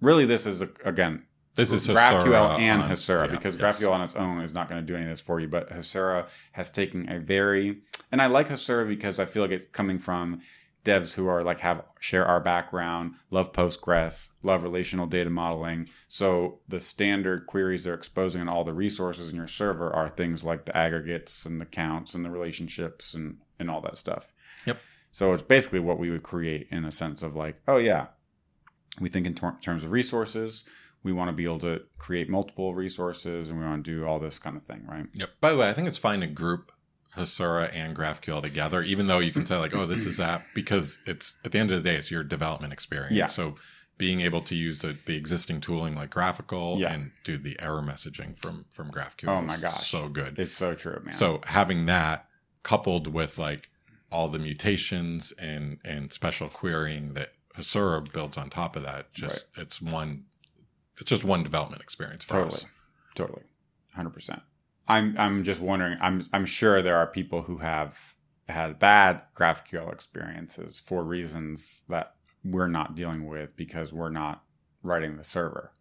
Really, 0.00 0.26
this 0.26 0.46
is 0.46 0.62
a, 0.62 0.68
again 0.84 1.24
This 1.54 1.72
is 1.72 1.86
GraphQL 1.86 2.58
and 2.58 2.82
Hasura 2.82 3.26
yeah, 3.26 3.32
because 3.32 3.56
yes. 3.56 3.80
GraphQL 3.80 3.92
on 3.92 4.00
its 4.00 4.14
own 4.14 4.40
is 4.40 4.54
not 4.54 4.70
going 4.70 4.80
to 4.80 4.86
do 4.86 4.94
any 4.96 5.04
of 5.04 5.10
this 5.10 5.20
for 5.20 5.38
you. 5.38 5.48
But 5.48 5.70
Hasura 5.70 6.26
has 6.52 6.70
taken 6.70 7.10
a 7.10 7.18
very, 7.18 7.82
and 8.10 8.22
I 8.22 8.26
like 8.26 8.48
Hasura 8.48 8.88
because 8.88 9.18
I 9.18 9.26
feel 9.26 9.42
like 9.42 9.52
it's 9.52 9.66
coming 9.66 9.98
from 9.98 10.40
devs 10.84 11.14
who 11.14 11.28
are 11.28 11.42
like 11.42 11.60
have 11.60 11.84
share 12.00 12.24
our 12.24 12.40
background, 12.40 13.14
love 13.30 13.52
Postgres, 13.52 14.30
love 14.42 14.62
relational 14.62 15.06
data 15.06 15.30
modeling. 15.30 15.88
So 16.08 16.60
the 16.68 16.80
standard 16.80 17.46
queries 17.46 17.84
they're 17.84 17.94
exposing 17.94 18.40
and 18.40 18.50
all 18.50 18.64
the 18.64 18.72
resources 18.72 19.30
in 19.30 19.36
your 19.36 19.46
server 19.46 19.94
are 19.94 20.08
things 20.08 20.44
like 20.44 20.64
the 20.64 20.76
aggregates 20.76 21.44
and 21.46 21.60
the 21.60 21.66
counts 21.66 22.14
and 22.14 22.24
the 22.24 22.30
relationships 22.30 23.14
and 23.14 23.38
and 23.58 23.70
all 23.70 23.80
that 23.82 23.98
stuff. 23.98 24.28
Yep. 24.66 24.78
So 25.12 25.32
it's 25.32 25.42
basically 25.42 25.80
what 25.80 25.98
we 25.98 26.10
would 26.10 26.22
create 26.22 26.68
in 26.70 26.84
a 26.84 26.92
sense 26.92 27.22
of 27.22 27.36
like, 27.36 27.60
oh 27.68 27.76
yeah, 27.76 28.06
we 28.98 29.08
think 29.08 29.26
in 29.26 29.34
ter- 29.34 29.56
terms 29.60 29.84
of 29.84 29.92
resources. 29.92 30.64
We 31.04 31.12
want 31.12 31.28
to 31.28 31.32
be 31.32 31.44
able 31.44 31.58
to 31.60 31.82
create 31.98 32.28
multiple 32.28 32.74
resources, 32.74 33.50
and 33.50 33.58
we 33.58 33.64
want 33.64 33.84
to 33.84 33.90
do 33.90 34.06
all 34.06 34.18
this 34.20 34.38
kind 34.38 34.56
of 34.56 34.62
thing, 34.64 34.84
right? 34.86 35.06
Yep. 35.14 35.30
By 35.40 35.50
the 35.52 35.56
way, 35.58 35.68
I 35.68 35.72
think 35.72 35.88
it's 35.88 35.98
fine 35.98 36.20
to 36.20 36.26
group 36.26 36.70
Hasura 37.16 37.70
and 37.74 37.94
GraphQL 37.96 38.42
together, 38.42 38.82
even 38.82 39.06
though 39.06 39.18
you 39.18 39.32
can 39.32 39.44
say 39.44 39.56
like, 39.56 39.74
"Oh, 39.74 39.84
this 39.86 40.06
is 40.06 40.18
app," 40.20 40.44
because 40.54 40.98
it's 41.06 41.38
at 41.44 41.52
the 41.52 41.58
end 41.58 41.70
of 41.70 41.82
the 41.82 41.88
day, 41.90 41.96
it's 41.96 42.10
your 42.10 42.24
development 42.24 42.72
experience. 42.72 43.14
Yeah. 43.14 43.26
So 43.26 43.56
being 43.98 44.20
able 44.20 44.40
to 44.40 44.54
use 44.54 44.80
the, 44.80 44.96
the 45.06 45.16
existing 45.16 45.60
tooling 45.60 45.94
like 45.94 46.10
GraphiQL 46.10 46.78
Yeah. 46.80 46.92
and 46.92 47.12
do 47.22 47.36
the 47.36 47.56
error 47.60 47.82
messaging 47.82 48.36
from 48.36 48.64
from 48.72 48.90
GraphQL. 48.90 49.28
Oh 49.28 49.42
my 49.42 49.54
is 49.54 49.60
gosh. 49.60 49.90
so 49.90 50.08
good. 50.08 50.38
It's 50.38 50.52
so 50.52 50.74
true, 50.74 51.00
man. 51.04 51.12
So 51.12 51.40
having 51.44 51.84
that 51.86 52.26
coupled 52.62 53.08
with 53.08 53.38
like 53.38 53.68
all 54.10 54.28
the 54.28 54.38
mutations 54.38 55.32
and 55.32 55.78
and 55.84 56.12
special 56.12 56.48
querying 56.48 57.14
that 57.14 57.30
Hasura 57.58 58.10
builds 58.10 58.38
on 58.38 58.48
top 58.48 58.74
of 58.76 58.82
that, 58.84 59.12
just 59.12 59.46
it's 59.56 59.82
one, 59.82 60.24
it's 61.02 61.08
just 61.10 61.24
one 61.24 61.42
development 61.42 61.82
experience 61.82 62.24
for 62.24 62.34
totally, 62.34 62.46
us. 62.48 62.66
totally, 63.16 63.42
hundred 63.94 64.10
percent. 64.10 64.40
I'm 64.86 65.14
I'm 65.18 65.42
just 65.42 65.60
wondering. 65.60 65.98
I'm 66.00 66.28
I'm 66.32 66.46
sure 66.46 66.80
there 66.80 66.96
are 66.96 67.06
people 67.08 67.42
who 67.42 67.58
have 67.58 68.14
had 68.48 68.78
bad 68.78 69.22
GraphQL 69.36 69.92
experiences 69.92 70.78
for 70.78 71.02
reasons 71.02 71.82
that 71.88 72.14
we're 72.44 72.68
not 72.68 72.94
dealing 72.94 73.26
with 73.26 73.56
because 73.56 73.92
we're 73.92 74.10
not 74.10 74.44
writing 74.82 75.16
the 75.16 75.24
server. 75.24 75.72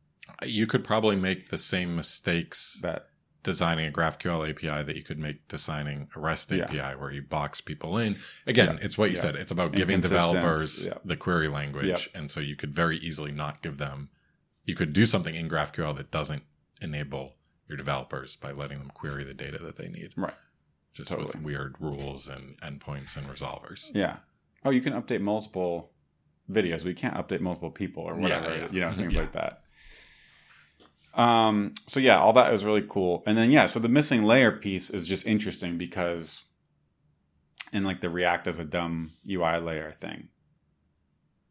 You 0.44 0.66
could 0.66 0.84
probably 0.84 1.16
make 1.16 1.48
the 1.50 1.58
same 1.58 1.96
mistakes 1.96 2.80
That 2.82 3.08
designing 3.44 3.88
a 3.88 3.92
GraphQL 3.92 4.50
API 4.50 4.84
that 4.84 4.96
you 4.96 5.04
could 5.04 5.18
make 5.20 5.48
designing 5.48 6.08
a 6.16 6.20
REST 6.20 6.52
Yeah. 6.52 6.64
API 6.64 6.96
where 7.00 7.12
you 7.12 7.22
box 7.24 7.60
people 7.62 7.98
in. 7.98 8.18
Again, 8.48 8.76
Yeah. 8.76 8.86
it's 8.86 8.98
what 8.98 9.10
you 9.10 9.16
Yeah. 9.16 9.22
said. 9.22 9.36
It's 9.36 9.52
about 9.52 9.72
giving 9.74 10.00
developers 10.02 10.90
the 11.06 11.16
query 11.16 11.48
language. 11.48 12.10
And 12.16 12.30
so 12.32 12.40
you 12.40 12.56
could 12.56 12.74
very 12.74 12.98
easily 12.98 13.32
not 13.32 13.62
give 13.64 13.78
them, 13.78 14.10
you 14.72 14.76
could 14.76 14.94
do 14.94 15.06
something 15.06 15.36
in 15.36 15.50
GraphQL 15.50 15.94
that 15.98 16.12
doesn't 16.12 16.44
enable 16.82 17.36
your 17.68 17.76
developers 17.78 18.38
by 18.38 18.52
letting 18.54 18.80
them 18.80 18.90
query 18.94 19.26
the 19.26 19.34
data 19.34 19.62
that 19.62 19.76
they 19.76 19.90
need. 19.90 20.14
Right. 20.16 20.34
Just 20.94 21.10
Totally. 21.12 21.28
with 21.28 21.42
weird 21.42 21.76
rules 21.82 22.30
and 22.30 22.58
endpoints 22.62 23.18
and 23.18 23.28
resolvers. 23.28 23.92
yeah. 23.94 24.18
Oh, 24.64 24.70
you 24.70 24.80
can 24.80 24.94
update 24.94 25.20
multiple 25.22 25.92
videos. 26.50 26.86
We 26.86 26.94
can't 26.94 27.16
update 27.16 27.42
multiple 27.42 27.72
people 27.72 28.04
or 28.04 28.14
Yeah, 28.16 28.22
whatever. 28.22 28.56
yeah. 28.56 28.68
You 28.72 28.80
know, 28.82 28.94
things 28.94 29.14
Yeah. 29.16 29.22
like 29.22 29.32
that. 29.34 29.62
Um. 31.14 31.74
So 31.88 32.00
yeah, 32.00 32.18
all 32.20 32.32
that 32.34 32.54
is 32.54 32.64
really 32.64 32.86
cool. 32.88 33.24
And 33.28 33.38
then 33.38 33.52
yeah, 33.52 33.66
so 33.66 33.80
the 33.80 33.90
missing 33.90 34.24
layer 34.24 34.52
piece 34.54 34.90
is 34.90 35.06
just 35.08 35.26
interesting 35.28 35.78
because, 35.78 36.44
in 37.74 37.84
like 37.84 38.00
the 38.00 38.10
React 38.10 38.48
as 38.48 38.60
a 38.60 38.64
dumb 38.66 39.12
UI 39.30 39.60
layer 39.60 39.92
thing, 39.92 40.30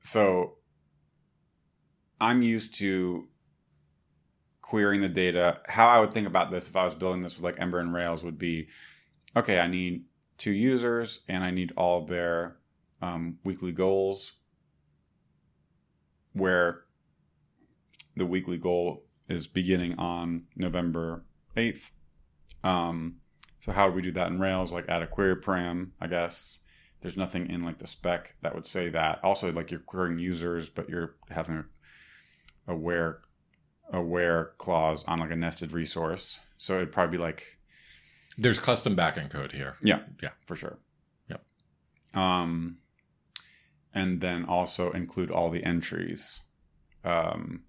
so 0.03 0.57
I'm 2.21 2.43
used 2.43 2.75
to 2.79 3.29
querying 4.61 5.01
the 5.01 5.09
data. 5.09 5.61
How 5.67 5.89
I 5.89 6.01
would 6.01 6.13
think 6.13 6.27
about 6.27 6.51
this 6.51 6.69
if 6.69 6.77
I 6.77 6.85
was 6.85 6.95
building 6.95 7.23
this 7.23 7.37
with 7.37 7.45
like 7.45 7.61
Ember 7.61 7.81
and 7.81 7.93
Rails 7.93 8.23
would 8.23 8.39
be, 8.39 8.69
okay, 9.37 9.59
I 9.59 9.67
need 9.67 10.05
two 10.39 10.53
users 10.53 11.21
and 11.29 11.43
I 11.43 11.51
need 11.51 11.73
all 11.77 12.05
their 12.05 12.57
um, 13.03 13.39
weekly 13.45 13.73
goals 13.73 14.35
where 16.33 16.85
the 18.17 18.27
weekly 18.27 18.59
goal 18.59 19.05
is 19.29 19.47
beginning 19.47 19.99
on 19.99 20.45
November 20.57 21.25
8th. 21.57 21.91
Um, 22.63 23.17
so 23.61 23.73
how 23.73 23.89
do 23.89 23.93
we 23.93 24.03
do 24.03 24.13
that 24.13 24.29
in 24.29 24.39
Rails? 24.39 24.73
Like 24.73 24.89
add 24.89 25.03
a 25.03 25.07
query 25.07 25.37
param, 25.37 25.91
I 26.01 26.07
guess. 26.07 26.61
There's 27.01 27.17
nothing 27.17 27.49
in 27.49 27.65
like 27.65 27.79
the 27.79 27.87
spec 27.87 28.35
that 28.43 28.55
would 28.55 28.67
say 28.67 28.91
that. 28.91 29.21
Also, 29.23 29.51
like 29.53 29.71
you're 29.71 29.81
querying 29.81 30.19
users, 30.19 30.69
but 30.69 30.89
you're 30.89 31.17
having 31.31 31.57
a, 31.57 31.65
a 32.67 32.75
where 32.77 33.21
a 33.93 34.01
where 34.01 34.53
clause 34.59 35.03
on 35.09 35.19
like 35.19 35.31
a 35.33 35.37
nested 35.37 35.73
resource. 35.73 36.39
So 36.59 36.77
it'd 36.77 36.93
probably 36.93 37.17
be 37.17 37.23
like 37.23 37.59
There's 38.39 38.61
custom 38.61 38.95
backend 38.97 39.31
code 39.31 39.53
here. 39.53 39.77
yeah, 39.83 40.01
Yeah. 40.23 40.31
for 40.47 40.55
sure. 40.55 40.79
Yep. 41.29 41.43
Um, 42.15 42.79
and 43.93 44.21
then 44.21 44.45
also 44.45 44.93
include 44.93 45.31
all 45.31 45.51
the 45.51 45.65
entries. 45.65 46.41
Um, 47.05 47.65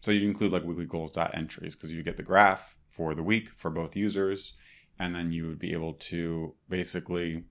so 0.00 0.10
you 0.12 0.28
include 0.28 0.52
like 0.52 0.64
weekly 0.64 0.84
goals 0.86 1.10
dot 1.12 1.32
entries 1.34 1.74
because 1.74 1.92
you 1.92 2.02
get 2.02 2.16
the 2.16 2.22
graph 2.22 2.76
for 2.88 3.14
the 3.14 3.22
week 3.22 3.48
for 3.56 3.70
both 3.70 3.96
users, 3.96 4.52
and 4.98 5.14
then 5.14 5.32
you 5.32 5.46
would 5.48 5.58
be 5.58 5.72
able 5.72 5.94
to 5.94 6.54
basically 6.68 7.44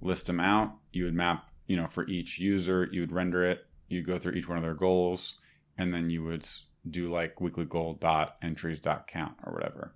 list 0.00 0.26
them 0.26 0.38
out. 0.40 0.74
You 0.92 1.04
would 1.04 1.14
map, 1.14 1.48
you 1.66 1.76
know, 1.76 1.86
for 1.88 2.06
each 2.06 2.38
user, 2.38 2.88
you 2.92 3.00
would 3.00 3.12
render 3.12 3.42
it. 3.42 3.66
You 3.88 4.02
go 4.02 4.18
through 4.18 4.32
each 4.34 4.48
one 4.48 4.58
of 4.58 4.62
their 4.64 4.74
goals, 4.74 5.38
and 5.76 5.92
then 5.92 6.10
you 6.10 6.22
would 6.24 6.46
do 6.88 7.08
like 7.08 7.40
weekly 7.40 7.64
goal 7.64 7.94
dot 7.94 8.36
entries 8.42 8.80
dot 8.80 9.06
count 9.06 9.34
or 9.44 9.52
whatever. 9.52 9.94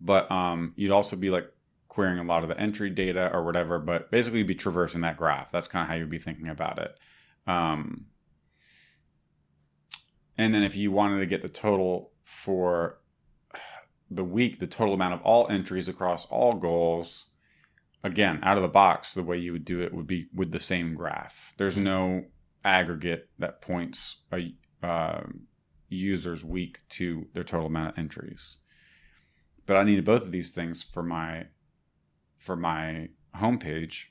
But 0.00 0.30
um, 0.30 0.74
you'd 0.76 0.90
also 0.90 1.16
be 1.16 1.30
like 1.30 1.50
querying 1.88 2.18
a 2.18 2.24
lot 2.24 2.42
of 2.42 2.48
the 2.48 2.60
entry 2.60 2.90
data 2.90 3.30
or 3.32 3.44
whatever, 3.44 3.78
but 3.78 4.10
basically 4.10 4.40
you'd 4.40 4.48
be 4.48 4.54
traversing 4.54 5.00
that 5.02 5.16
graph. 5.16 5.52
That's 5.52 5.68
kind 5.68 5.84
of 5.84 5.88
how 5.88 5.94
you'd 5.94 6.10
be 6.10 6.18
thinking 6.18 6.48
about 6.48 6.78
it. 6.78 6.98
Um, 7.46 8.06
and 10.36 10.52
then 10.52 10.62
if 10.62 10.76
you 10.76 10.90
wanted 10.90 11.20
to 11.20 11.26
get 11.26 11.42
the 11.42 11.48
total 11.48 12.10
for 12.24 12.98
the 14.10 14.24
week, 14.24 14.58
the 14.58 14.66
total 14.66 14.94
amount 14.94 15.14
of 15.14 15.22
all 15.22 15.46
entries 15.48 15.88
across 15.88 16.26
all 16.26 16.54
goals, 16.54 17.26
again, 18.02 18.40
out 18.42 18.56
of 18.56 18.62
the 18.62 18.68
box, 18.68 19.14
the 19.14 19.22
way 19.22 19.38
you 19.38 19.52
would 19.52 19.64
do 19.64 19.80
it 19.80 19.94
would 19.94 20.06
be 20.06 20.26
with 20.34 20.50
the 20.50 20.60
same 20.60 20.94
graph. 20.94 21.54
There's 21.56 21.76
no 21.76 22.24
aggregate 22.64 23.28
that 23.38 23.60
points 23.60 24.16
a 24.32 24.54
uh, 24.82 25.22
user's 25.88 26.44
week 26.44 26.80
to 26.90 27.26
their 27.34 27.44
total 27.44 27.66
amount 27.66 27.90
of 27.90 27.98
entries. 27.98 28.56
But 29.66 29.76
I 29.76 29.84
needed 29.84 30.04
both 30.04 30.22
of 30.22 30.32
these 30.32 30.50
things 30.50 30.82
for 30.82 31.02
my 31.02 31.46
for 32.38 32.56
my 32.56 33.08
homepage. 33.36 34.06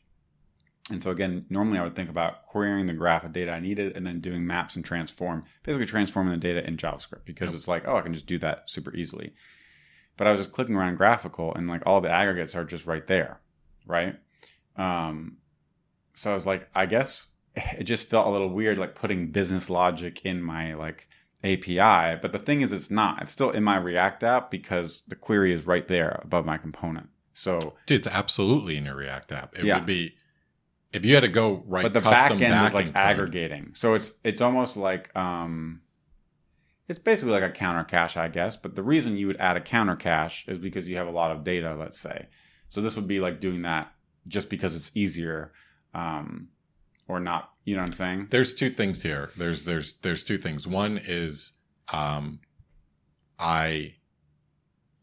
And 0.89 1.01
so 1.01 1.11
again, 1.11 1.45
normally 1.49 1.79
I 1.79 1.83
would 1.83 1.95
think 1.95 2.09
about 2.09 2.45
querying 2.45 2.87
the 2.87 2.93
graph 2.93 3.23
of 3.23 3.31
data 3.31 3.51
I 3.51 3.59
needed 3.59 3.95
and 3.95 4.05
then 4.05 4.19
doing 4.19 4.45
maps 4.45 4.75
and 4.75 4.83
transform, 4.83 5.45
basically 5.63 5.85
transforming 5.85 6.33
the 6.33 6.39
data 6.39 6.65
in 6.67 6.75
JavaScript 6.75 7.23
because 7.25 7.51
Yep. 7.51 7.55
it's 7.55 7.67
like, 7.67 7.87
oh, 7.87 7.95
I 7.95 8.01
can 8.01 8.13
just 8.13 8.25
do 8.25 8.37
that 8.39 8.69
super 8.69 8.93
easily. 8.95 9.33
But 10.17 10.27
I 10.27 10.31
was 10.31 10.39
just 10.41 10.51
clicking 10.51 10.75
around 10.75 10.97
GraphiQL 10.99 11.55
and 11.55 11.67
like 11.69 11.83
all 11.85 12.01
the 12.01 12.09
aggregates 12.09 12.55
are 12.55 12.65
just 12.65 12.85
right 12.85 13.05
there, 13.07 13.39
right? 13.85 14.17
Um, 14.75 15.37
so 16.15 16.31
I 16.31 16.33
was 16.33 16.45
like, 16.45 16.67
I 16.75 16.85
guess 16.85 17.32
it 17.77 17.83
just 17.83 18.09
felt 18.09 18.27
a 18.27 18.29
little 18.29 18.49
weird, 18.49 18.77
like 18.77 18.95
putting 18.95 19.27
business 19.31 19.69
logic 19.69 20.21
in 20.25 20.41
my 20.41 20.73
like 20.73 21.07
API. 21.43 22.17
But 22.21 22.31
the 22.31 22.39
thing 22.39 22.61
is, 22.61 22.71
it's 22.71 22.89
not. 22.91 23.21
It's 23.21 23.31
still 23.31 23.51
in 23.51 23.63
my 23.63 23.77
React 23.77 24.23
app 24.23 24.51
because 24.51 25.03
the 25.07 25.15
query 25.15 25.51
is 25.53 25.65
right 25.65 25.87
there 25.87 26.19
above 26.23 26.45
my 26.45 26.57
component. 26.57 27.09
So, 27.33 27.73
Dude, 27.87 27.99
it's 27.99 28.07
absolutely 28.07 28.77
in 28.77 28.85
your 28.85 28.95
React 28.95 29.31
app. 29.31 29.57
It 29.57 29.65
Yeah. 29.65 29.75
would 29.77 29.85
be 29.85 30.15
if 30.93 31.03
you 31.03 31.15
had 31.15 31.21
to 31.21 31.27
go 31.27 31.63
right. 31.67 31.81
but 31.81 31.93
the 31.93 32.01
back 32.01 32.27
custom 32.29 32.41
end 32.43 32.67
is 32.67 32.73
like 32.73 32.85
code- 32.87 32.95
aggregating. 32.95 33.71
So 33.75 33.95
it's 33.95 34.13
it's 34.23 34.41
almost 34.41 34.77
like 34.77 35.15
um, 35.15 35.81
it's 36.87 36.99
basically 36.99 37.33
like 37.33 37.43
a 37.43 37.49
counter 37.51 37.83
cache, 37.83 38.15
I 38.17 38.27
guess. 38.27 38.55
But 38.57 38.75
the 38.75 38.83
reason 38.83 39.17
you 39.17 39.27
would 39.27 39.37
add 39.37 39.57
a 39.57 39.61
counter 39.61 39.95
cache 39.95 40.47
is 40.47 40.59
because 40.59 40.87
you 40.87 40.97
have 40.97 41.07
a 41.07 41.11
lot 41.11 41.31
of 41.31 41.43
data. 41.43 41.75
Let's 41.75 41.99
say, 41.99 42.27
so 42.69 42.81
this 42.81 42.95
would 42.95 43.07
be 43.07 43.19
like 43.19 43.39
doing 43.39 43.63
that 43.63 43.91
just 44.27 44.49
because 44.49 44.75
it's 44.75 44.91
easier, 44.93 45.51
um, 45.93 46.49
or 47.07 47.19
not. 47.19 47.51
You 47.65 47.75
know 47.75 47.81
what 47.81 47.89
I'm 47.89 47.93
saying? 47.93 48.27
There's 48.29 48.53
two 48.53 48.69
things 48.69 49.03
here. 49.03 49.29
There's 49.37 49.63
there's 49.65 49.93
there's 50.01 50.23
two 50.23 50.37
things. 50.37 50.67
One 50.67 50.99
is 51.03 51.53
um 51.91 52.39
I 53.39 53.95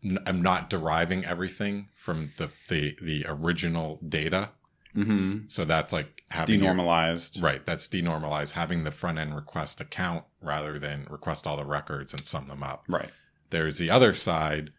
n- 0.04 0.18
am 0.26 0.42
not 0.42 0.70
deriving 0.70 1.24
everything 1.24 1.88
from 1.94 2.32
the 2.36 2.50
the 2.68 2.96
the 3.02 3.24
original 3.28 3.98
data. 4.06 4.50
Mm-hmm. 4.96 5.46
So 5.46 5.64
that's 5.64 5.92
like 5.92 6.22
having 6.30 6.62
your- 6.62 6.74
Denormalized. 6.74 7.40
right, 7.42 7.64
that's 7.64 7.86
denormalized 7.86 8.52
having 8.52 8.82
the 8.84 8.90
front 8.90 9.18
end 9.18 9.36
request 9.36 9.80
a 9.80 9.84
count 9.84 10.24
rather 10.42 10.78
than 10.80 11.06
request 11.08 11.46
all 11.46 11.56
the 11.56 11.64
records 11.64 12.12
and 12.12 12.26
sum 12.26 12.48
them 12.48 12.62
up. 12.64 12.84
Right. 12.88 13.10
There's 13.50 13.78
the 13.78 13.88
other 13.90 14.14
side. 14.14 14.72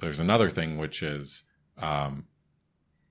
There's 0.00 0.18
another 0.20 0.48
thing 0.50 0.78
which 0.78 1.02
is 1.02 1.44
um, 1.78 2.26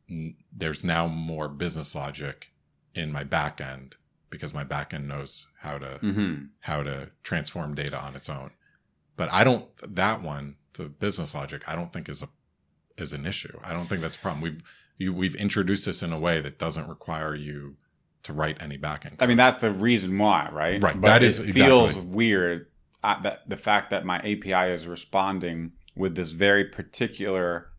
n- 0.10 0.36
there's 0.52 0.84
now 0.84 1.06
more 1.08 1.48
business 1.48 1.94
logic 1.96 2.51
in 2.96 3.12
my 3.12 3.24
backend 3.24 3.94
because 4.30 4.54
my 4.54 4.64
backend 4.64 5.06
knows 5.06 5.48
how 5.60 5.78
to 5.78 6.00
Mm-hmm. 6.02 6.46
how 6.62 6.84
to 6.84 7.12
transform 7.24 7.76
data 7.76 7.98
on 8.00 8.16
its 8.16 8.30
own. 8.30 8.52
But 9.18 9.32
I 9.32 9.44
don't 9.44 9.66
that 9.96 10.22
one 10.22 10.56
the 10.74 10.86
business 10.86 11.36
logic 11.36 11.64
I 11.68 11.76
don't 11.76 11.92
think 11.92 12.08
is 12.10 12.24
a 12.24 12.30
is 12.98 13.14
an 13.14 13.26
issue. 13.26 13.58
I 13.64 13.74
don't 13.74 13.88
think 13.88 14.02
that's 14.02 14.16
a 14.16 14.20
problem. 14.20 14.42
We've 14.42 14.62
you, 14.98 15.14
we've 15.14 15.36
introduced 15.36 15.86
this 15.86 16.04
in 16.04 16.14
a 16.14 16.20
way 16.20 16.42
that 16.42 16.60
doesn't 16.60 16.88
require 16.88 17.34
you 17.34 17.78
to 18.24 18.34
write 18.34 18.62
any 18.62 18.78
backend. 18.78 19.16
I 19.20 19.26
mean, 19.26 19.38
that's 19.38 19.58
the 19.58 19.72
reason 19.72 20.16
why, 20.18 20.48
right? 20.52 20.82
Right, 20.84 21.00
But 21.02 21.08
that 21.08 21.24
it 21.24 21.28
is 21.28 21.40
feels 21.40 21.96
weird 21.96 22.68
uh, 23.04 23.20
that 23.24 23.50
the 23.50 23.58
fact 23.58 23.90
that 23.90 24.06
my 24.06 24.18
API 24.20 24.72
is 24.72 24.86
responding 24.86 25.72
with 25.96 26.16
this 26.16 26.32
very 26.32 26.66
particular 26.66 27.72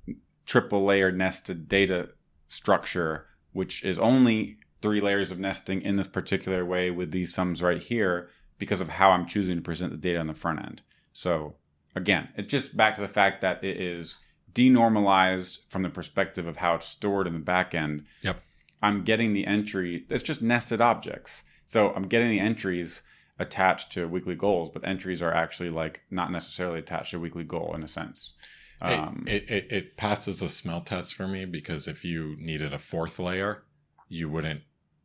triple 0.47 0.85
layer 0.85 1.13
nested 1.13 1.69
data 1.69 2.09
structure, 2.49 3.27
which 3.53 3.85
is 3.85 3.99
only 4.01 4.59
three 4.83 5.01
layers 5.01 5.31
of 5.31 5.39
nesting 5.39 5.81
in 5.81 5.97
this 5.97 6.07
particular 6.07 6.65
way 6.65 6.91
with 6.91 7.13
these 7.13 7.33
sums 7.33 7.63
right 7.63 7.83
here 7.83 8.29
because 8.59 8.81
of 8.81 8.91
how 8.91 9.11
I'm 9.11 9.27
choosing 9.27 9.57
to 9.57 9.63
present 9.63 9.93
the 9.93 9.99
data 9.99 10.19
on 10.19 10.27
the 10.27 10.35
front 10.35 10.61
end. 10.61 10.83
So 11.13 11.55
again, 11.95 12.29
it's 12.37 12.49
just 12.49 12.77
back 12.77 12.95
to 12.97 13.01
the 13.01 13.09
fact 13.09 13.41
that 13.41 13.63
it 13.65 13.81
is 13.81 14.17
denormalized 14.53 15.59
from 15.69 15.83
the 15.83 15.89
perspective 15.89 16.47
of 16.47 16.59
how 16.59 16.75
it's 16.75 16.87
stored 16.87 17.27
in 17.27 17.33
the 17.33 17.39
back 17.39 17.75
end. 17.75 18.05
Yep. 18.23 18.43
I'm 18.83 19.05
getting 19.05 19.33
the 19.33 19.47
entry, 19.47 20.05
it's 20.11 20.23
just 20.23 20.43
nested 20.43 20.81
objects. 20.81 21.45
So 21.65 21.93
I'm 21.95 22.03
getting 22.03 22.29
the 22.29 22.41
entries 22.41 23.03
attached 23.39 23.93
to 23.93 24.09
weekly 24.09 24.35
goals, 24.35 24.71
but 24.71 24.87
entries 24.87 25.23
are 25.23 25.33
actually 25.33 25.71
like 25.71 26.03
not 26.11 26.31
necessarily 26.31 26.81
attached 26.81 27.13
to 27.13 27.17
a 27.17 27.21
weekly 27.21 27.45
goal 27.45 27.73
in 27.75 27.83
a 27.83 27.89
sense. 27.89 28.35
Um, 28.81 29.25
it, 29.29 29.49
it, 29.49 29.73
it 29.73 29.97
passes 29.97 30.43
a 30.43 30.49
smell 30.49 30.81
test 30.81 31.15
for 31.15 31.29
me 31.29 31.45
because 31.45 31.87
if 31.87 32.05
you 32.05 32.37
needed 32.39 32.73
a 32.73 32.81
fourth 32.81 33.21
layer, 33.21 33.63
you 34.09 34.29
wouldn't 34.29 34.63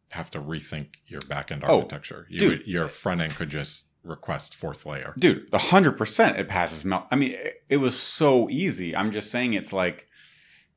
have 0.10 0.32
to 0.32 0.40
rethink 0.42 0.96
your 1.08 1.22
backend 1.22 1.62
Oh, 1.64 1.78
architecture. 1.78 2.26
you 2.30 2.40
dude. 2.40 2.50
would, 2.60 2.68
your 2.68 2.88
front 2.88 3.22
end 3.22 3.36
could 3.36 3.50
just 3.50 3.88
request 4.04 4.56
fourth 4.56 4.86
layer. 4.86 5.14
dude, 5.20 5.52
the 5.52 5.58
hundred 5.58 5.98
percent 5.98 6.38
it 6.38 6.48
passes 6.48 6.86
melt. 6.86 7.06
I 7.12 7.16
mean, 7.18 7.34
it, 7.34 7.64
it 7.70 7.78
was 7.78 8.00
so 8.00 8.50
easy. 8.50 8.96
I'm 8.96 9.12
just 9.12 9.30
saying 9.32 9.54
it's 9.54 9.74
like, 9.74 10.08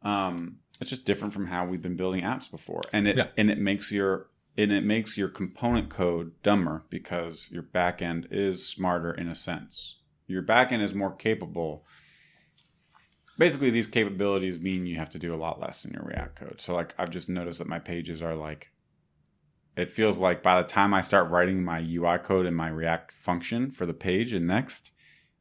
um, 0.02 0.56
it's 0.80 0.90
just 0.90 1.04
different 1.04 1.32
from 1.34 1.46
how 1.46 1.64
we've 1.66 1.82
been 1.82 1.96
building 1.96 2.22
apps 2.22 2.50
before, 2.50 2.82
and 2.92 3.06
it 3.06 3.16
Yeah. 3.18 3.26
and 3.36 3.50
it 3.50 3.58
makes 3.58 3.92
your 3.92 4.26
and 4.58 4.72
it 4.72 4.82
makes 4.84 5.16
your 5.16 5.28
component 5.28 5.90
code 5.90 6.32
dumber 6.42 6.84
because 6.90 7.48
your 7.52 7.62
backend 7.62 8.26
is 8.32 8.66
smarter 8.66 9.12
in 9.12 9.28
a 9.28 9.34
sense. 9.34 10.00
Your 10.26 10.42
backend 10.42 10.82
is 10.82 10.92
more 10.94 11.14
capable. 11.14 11.84
Basically, 13.38 13.70
these 13.70 13.86
capabilities 13.86 14.58
mean 14.58 14.86
you 14.86 14.96
have 14.96 15.08
to 15.10 15.18
do 15.18 15.32
a 15.32 15.36
lot 15.36 15.60
less 15.60 15.84
in 15.84 15.92
your 15.92 16.02
React 16.02 16.36
code. 16.36 16.60
So, 16.60 16.74
like, 16.74 16.94
I've 16.98 17.10
just 17.10 17.28
noticed 17.28 17.58
that 17.58 17.68
my 17.68 17.78
pages 17.78 18.20
are 18.22 18.34
like 18.34 18.70
it 19.80 19.90
feels 19.90 20.18
like 20.18 20.42
by 20.42 20.60
the 20.60 20.66
time 20.68 20.92
I 20.94 21.02
start 21.02 21.30
writing 21.30 21.62
my 21.64 21.78
UI 21.80 22.18
code 22.18 22.46
and 22.46 22.56
my 22.56 22.68
React 22.68 23.12
function 23.12 23.70
for 23.70 23.86
the 23.86 23.94
page 23.94 24.32
and 24.32 24.46
next, 24.46 24.92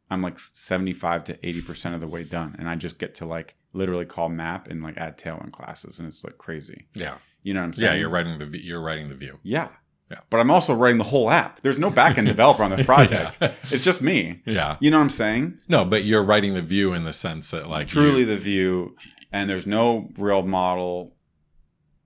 I'm 0.10 0.21
like 0.21 0.39
75 0.39 1.23
to 1.25 1.34
80% 1.38 1.93
of 1.93 2.02
the 2.02 2.08
way 2.08 2.23
done. 2.23 2.56
And 2.58 2.67
I 2.69 2.75
just 2.75 2.97
get 2.99 3.13
to 3.15 3.25
like 3.25 3.56
literally 3.73 4.06
call 4.06 4.30
map 4.30 4.67
and 4.67 4.82
like 4.82 4.97
add 4.97 5.17
tailwind 5.17 5.52
classes. 5.52 5.99
And 5.99 6.08
it's 6.08 6.23
like 6.23 6.38
crazy. 6.38 6.88
Yeah. 6.93 7.15
You 7.43 7.54
know 7.54 7.60
what 7.62 7.65
I'm 7.67 7.73
saying? 7.73 7.93
Yeah. 7.93 7.99
You're 7.99 8.10
writing 8.10 8.38
the, 8.39 8.60
you're 8.63 8.82
writing 8.82 9.08
the 9.10 9.15
view. 9.15 9.39
Yeah. 9.43 9.69
Yeah. 10.10 10.21
But 10.32 10.39
I'm 10.39 10.49
also 10.49 10.73
writing 10.73 10.97
the 10.97 11.04
whole 11.04 11.30
app. 11.30 11.62
There's 11.62 11.78
no 11.78 11.91
backend 11.91 12.25
developer 12.36 12.63
on 12.63 12.71
this 12.71 12.84
project. 12.86 13.38
Yeah. 13.39 13.52
It's 13.63 13.84
just 13.84 14.02
me. 14.02 14.41
Yeah. 14.45 14.78
You 14.80 14.89
know 14.89 14.97
what 14.97 15.04
I'm 15.04 15.10
saying? 15.12 15.60
No, 15.67 15.86
but 15.86 16.04
you're 16.04 16.23
writing 16.23 16.56
the 16.56 16.63
view 16.63 16.93
in 16.93 17.04
the 17.04 17.13
sense 17.13 17.52
that 17.52 17.69
like 17.69 17.88
Truly 17.88 18.21
you- 18.21 18.25
the 18.25 18.38
view. 18.38 18.95
And 19.32 19.47
there's 19.47 19.67
no 19.67 20.10
real 20.17 20.41
model. 20.41 21.15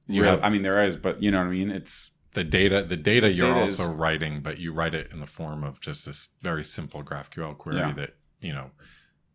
You 0.07 0.23
real- 0.23 0.31
have- 0.31 0.43
I 0.43 0.49
mean, 0.49 0.63
there 0.63 0.83
is, 0.85 0.97
but 0.97 1.23
you 1.23 1.31
know 1.31 1.37
what 1.37 1.47
I 1.47 1.51
mean? 1.51 1.71
It's 1.71 2.11
the 2.33 2.43
data 2.43 2.83
the 2.83 2.97
data 2.97 3.31
you're 3.31 3.49
Data 3.49 3.61
also 3.61 3.91
is- 3.91 3.97
writing, 3.97 4.41
but 4.41 4.59
you 4.59 4.71
write 4.73 4.93
it 4.93 5.11
in 5.13 5.19
the 5.19 5.27
form 5.27 5.63
of 5.63 5.79
just 5.79 6.05
this 6.05 6.29
very 6.41 6.63
simple 6.63 7.03
GraphQL 7.03 7.57
query 7.57 7.77
Yeah. 7.79 7.93
that 7.93 8.15
you 8.41 8.53
know 8.53 8.71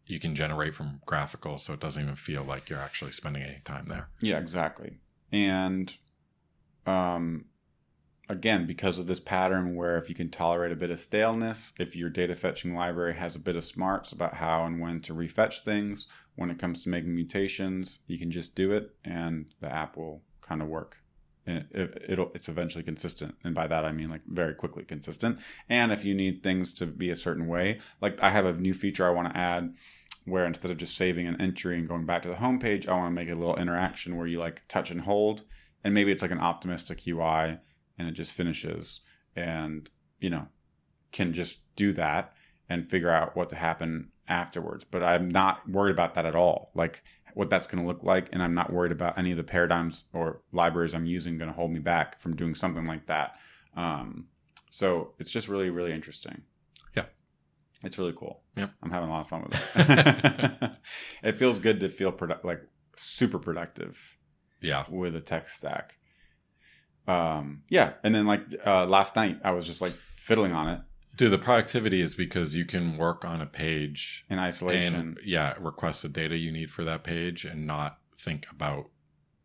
you 0.07 0.19
can 0.19 0.35
generate 0.35 0.75
from 0.75 1.01
GraphiQL, 1.07 1.61
so 1.61 1.75
it 1.75 1.81
doesn't 1.81 2.03
even 2.03 2.17
feel 2.17 2.43
like 2.43 2.69
you're 2.71 2.79
actually 2.81 3.13
spending 3.13 3.43
any 3.43 3.61
time 3.65 3.85
there. 3.87 4.09
Yeah, 4.21 4.39
exactly. 4.39 5.01
And 5.31 5.95
um, 6.87 7.45
again, 8.31 8.67
because 8.67 8.99
of 8.99 9.07
this 9.07 9.21
pattern 9.21 9.75
where 9.75 9.99
if 9.99 10.09
you 10.09 10.15
can 10.15 10.31
tolerate 10.31 10.73
a 10.73 10.77
bit 10.77 10.91
of 10.91 10.99
staleness, 10.99 11.73
if 11.79 11.95
your 11.95 12.09
data 12.09 12.35
fetching 12.35 12.75
library 12.75 13.15
has 13.17 13.37
a 13.37 13.39
bit 13.39 13.55
of 13.57 13.65
smarts 13.65 14.11
about 14.13 14.35
how 14.35 14.65
and 14.65 14.81
when 14.81 15.01
to 15.03 15.13
refetch 15.15 15.61
things, 15.63 16.07
when 16.37 16.49
it 16.51 16.59
comes 16.59 16.83
to 16.83 16.89
making 16.89 17.15
mutations, 17.15 17.99
you 18.07 18.19
can 18.19 18.31
just 18.31 18.55
do 18.55 18.73
it 18.73 18.95
and 19.05 19.51
the 19.61 19.71
app 19.71 19.97
will 19.99 20.23
kind 20.41 20.63
of 20.63 20.69
work. 20.69 21.03
It, 21.49 22.05
it'll 22.09 22.31
it's 22.35 22.49
eventually 22.49 22.85
consistent, 22.85 23.35
and 23.43 23.55
by 23.55 23.67
that 23.67 23.85
I 23.85 23.93
mean 23.93 24.11
like 24.11 24.21
very 24.27 24.55
quickly 24.55 24.85
consistent. 24.85 25.39
And 25.69 25.93
if 25.93 26.05
you 26.05 26.15
need 26.15 26.43
things 26.43 26.75
to 26.75 26.87
be 26.87 27.11
a 27.11 27.17
certain 27.17 27.47
way, 27.47 27.81
like 28.03 28.23
I 28.23 28.31
have 28.31 28.45
a 28.45 28.53
new 28.53 28.75
feature 28.75 29.07
I 29.07 29.11
want 29.11 29.33
to 29.33 29.37
add 29.37 29.75
where 30.27 30.45
instead 30.45 30.71
of 30.71 30.77
just 30.77 30.97
saving 30.97 31.27
an 31.27 31.41
entry 31.41 31.79
and 31.79 31.89
going 31.89 32.05
back 32.05 32.23
to 32.23 32.29
the 32.29 32.37
home 32.37 32.59
page, 32.59 32.87
I 32.87 32.95
want 32.95 33.07
to 33.07 33.15
make 33.25 33.31
a 33.31 33.39
little 33.39 33.57
interaction 33.57 34.17
where 34.17 34.27
you 34.27 34.39
like 34.39 34.63
touch 34.69 34.91
and 34.91 35.01
hold, 35.01 35.45
and 35.83 35.95
maybe 35.95 36.13
it's 36.13 36.23
like 36.23 36.31
an 36.31 36.41
optimistic 36.41 37.07
UI, 37.07 37.59
and 37.99 38.09
it 38.09 38.13
just 38.13 38.33
finishes, 38.35 39.01
and 39.35 39.89
you 40.21 40.29
know, 40.29 40.49
can 41.13 41.33
just 41.33 41.61
do 41.77 41.95
that 41.95 42.35
and 42.69 42.91
figure 42.91 43.11
out 43.11 43.37
what 43.37 43.49
to 43.49 43.57
happen 43.57 44.11
afterwards. 44.29 44.85
But 44.85 45.03
I'm 45.03 45.29
not 45.29 45.69
worried 45.69 45.93
about 45.93 46.15
that 46.15 46.27
at 46.27 46.37
all. 46.37 46.71
Like 46.75 47.03
what 47.39 47.49
that's 47.51 47.69
going 47.69 47.81
to 47.81 47.87
look 47.87 48.03
like, 48.03 48.29
and 48.33 48.43
I'm 48.43 48.53
not 48.53 48.73
worried 48.73 48.91
about 48.91 49.17
any 49.17 49.31
of 49.31 49.37
the 49.37 49.45
paradigms 49.45 50.07
or 50.13 50.41
libraries 50.51 50.93
I'm 50.93 51.07
using 51.07 51.39
going 51.39 51.49
to 51.49 51.55
hold 51.55 51.71
me 51.71 51.79
back 51.79 52.19
from 52.19 52.35
doing 52.35 52.53
something 52.53 52.85
like 52.85 53.07
that. 53.07 53.37
Um, 53.77 54.27
so 54.71 55.15
it's 55.21 55.31
just 55.31 55.47
really, 55.47 55.71
really 55.71 55.93
interesting. 55.93 56.43
Yeah. 56.97 57.05
It's 57.85 57.97
really 57.97 58.13
cool. 58.17 58.43
yeah 58.57 58.67
I'm 58.83 58.91
having 58.91 59.09
a 59.09 59.13
lot 59.13 59.21
of 59.21 59.29
fun 59.29 59.45
with 59.45 59.73
it. 59.77 60.71
it 61.23 61.39
feels 61.39 61.61
good 61.61 61.79
to 61.79 61.89
feel 61.89 62.11
produ- 62.11 62.43
like 62.43 62.61
super 62.97 63.39
productive 63.39 64.17
Yeah, 64.61 64.83
with 64.91 65.15
a 65.15 65.21
tech 65.21 65.49
stack. 65.49 65.97
Um, 67.07 67.63
yeah, 67.69 67.93
and 68.03 68.13
then 68.13 68.27
like 68.27 68.43
uh, 68.67 68.85
last 68.87 69.15
night, 69.15 69.39
I 69.45 69.53
was 69.53 69.65
just 69.65 69.81
like 69.81 69.95
fiddling 70.17 70.51
on 70.51 70.71
it 70.71 70.81
dude. 71.19 71.31
The 71.31 71.39
productivity 71.39 72.01
is 72.01 72.15
because 72.15 72.57
you 72.57 72.65
can 72.65 72.97
work 72.97 73.25
on 73.25 73.43
a 73.43 73.47
page 73.47 74.25
in 74.31 74.39
isolation. 74.39 74.95
and 74.95 75.21
yeah, 75.25 75.55
request 75.61 76.03
the 76.03 76.09
data 76.09 76.37
you 76.39 76.51
need 76.51 76.71
for 76.71 76.85
that 76.85 77.05
page 77.05 77.45
and 77.45 77.67
not 77.67 77.99
think 78.17 78.47
about 78.51 78.89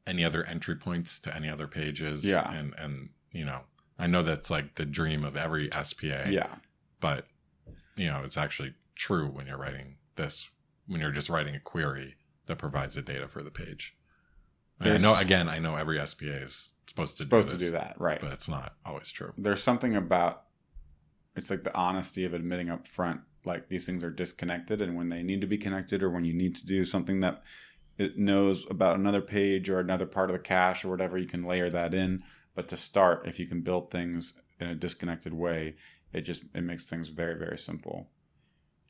any 0.08 0.24
other 0.24 0.46
entry 0.46 0.76
points 0.76 1.20
to 1.20 1.36
any 1.36 1.50
other 1.50 1.68
pages. 1.68 2.26
Yeah. 2.26 2.50
and 2.52 2.74
and 2.78 3.10
you 3.34 3.44
know, 3.44 3.62
I 4.00 4.08
know 4.08 4.22
that's 4.24 4.50
like 4.50 4.76
the 4.76 4.86
dream 4.86 5.26
of 5.26 5.36
every 5.36 5.70
SPA. 5.84 6.30
yeah, 6.30 6.56
but 7.02 7.28
you 7.96 8.08
know 8.08 8.22
it's 8.24 8.38
actually 8.38 8.74
true 8.96 9.28
when 9.28 9.48
you're 9.48 9.58
writing 9.58 9.98
this 10.16 10.50
when 10.88 11.02
you're 11.02 11.12
just 11.12 11.30
writing 11.30 11.56
a 11.56 11.60
query 11.60 12.16
that 12.46 12.58
provides 12.58 12.96
the 12.96 13.02
data 13.02 13.28
for 13.28 13.44
the 13.44 13.52
page 13.52 13.96
I, 14.80 14.98
know 14.98 15.16
again 15.16 15.48
i 15.48 15.60
know 15.60 15.76
every 15.76 15.98
spa 16.06 16.26
is 16.26 16.74
supposed 16.88 17.18
to 17.18 17.24
supposed 17.24 17.50
do 17.50 17.58
to 17.58 17.66
do 17.66 17.72
that, 17.72 17.96
right? 18.00 18.20
but 18.20 18.34
it's 18.34 18.50
not 18.50 18.76
always 18.86 19.12
true 19.12 19.34
There's 19.38 19.64
something 19.64 19.96
about 19.96 20.44
it's 21.36 21.50
like 21.50 21.64
the 21.64 21.76
honesty 21.76 22.26
of 22.26 22.34
admitting 22.34 22.70
up 22.70 22.88
front, 22.88 23.22
like 23.46 23.70
these 23.70 23.86
things 23.86 24.04
are 24.04 24.12
disconnected, 24.12 24.82
and 24.82 24.96
when 24.96 25.10
they 25.10 25.24
need 25.24 25.42
to 25.42 25.48
be 25.48 25.58
connected, 25.58 26.04
or 26.04 26.10
when 26.10 26.26
you 26.26 26.34
need 26.34 26.56
to 26.56 26.66
do 26.66 26.86
something 26.86 27.20
that 27.22 27.44
it 27.98 28.18
knows 28.18 28.66
about 28.70 28.98
another 28.98 29.22
page 29.22 29.70
or 29.70 29.80
another 29.80 30.06
part 30.06 30.30
of 30.30 30.34
the 30.34 30.40
cache 30.40 30.84
or 30.84 30.90
whatever, 30.90 31.18
you 31.18 31.28
can 31.28 31.44
layer 31.44 31.70
that 31.70 31.94
in. 31.94 32.24
But 32.56 32.68
to 32.70 32.78
start, 32.78 33.28
if 33.28 33.40
you 33.40 33.48
can 33.48 33.62
build 33.62 33.92
things 33.92 34.34
in 34.60 34.68
a 34.68 34.76
disconnected 34.76 35.34
way, 35.34 35.76
it 36.12 36.22
just 36.22 36.44
it 36.54 36.62
makes 36.62 36.86
things 36.86 37.08
very 37.08 37.38
very 37.38 37.58
simple. 37.58 38.08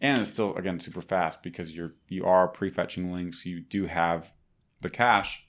And 0.02 0.20
it's 0.20 0.32
still 0.32 0.56
again 0.56 0.80
super 0.80 1.02
fast 1.02 1.42
because 1.42 1.74
you're 1.74 1.94
you 2.10 2.26
are 2.26 2.52
prefetching 2.52 3.12
links. 3.12 3.46
You 3.46 3.62
do 3.62 3.86
have 3.86 4.34
the 4.82 4.90
cache 4.90 5.48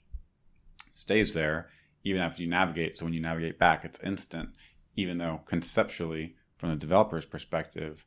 stays 0.91 1.33
there 1.33 1.67
even 2.05 2.21
after 2.21 2.41
you 2.41 2.49
navigate. 2.49 2.95
So 2.95 3.05
when 3.05 3.13
you 3.13 3.19
navigate 3.19 3.59
back, 3.59 3.83
it's 3.83 3.99
instant. 4.03 4.49
Even 4.95 5.17
though 5.17 5.41
conceptually, 5.45 6.35
from 6.57 6.69
the 6.69 6.75
developer's 6.75 7.25
perspective, 7.25 8.05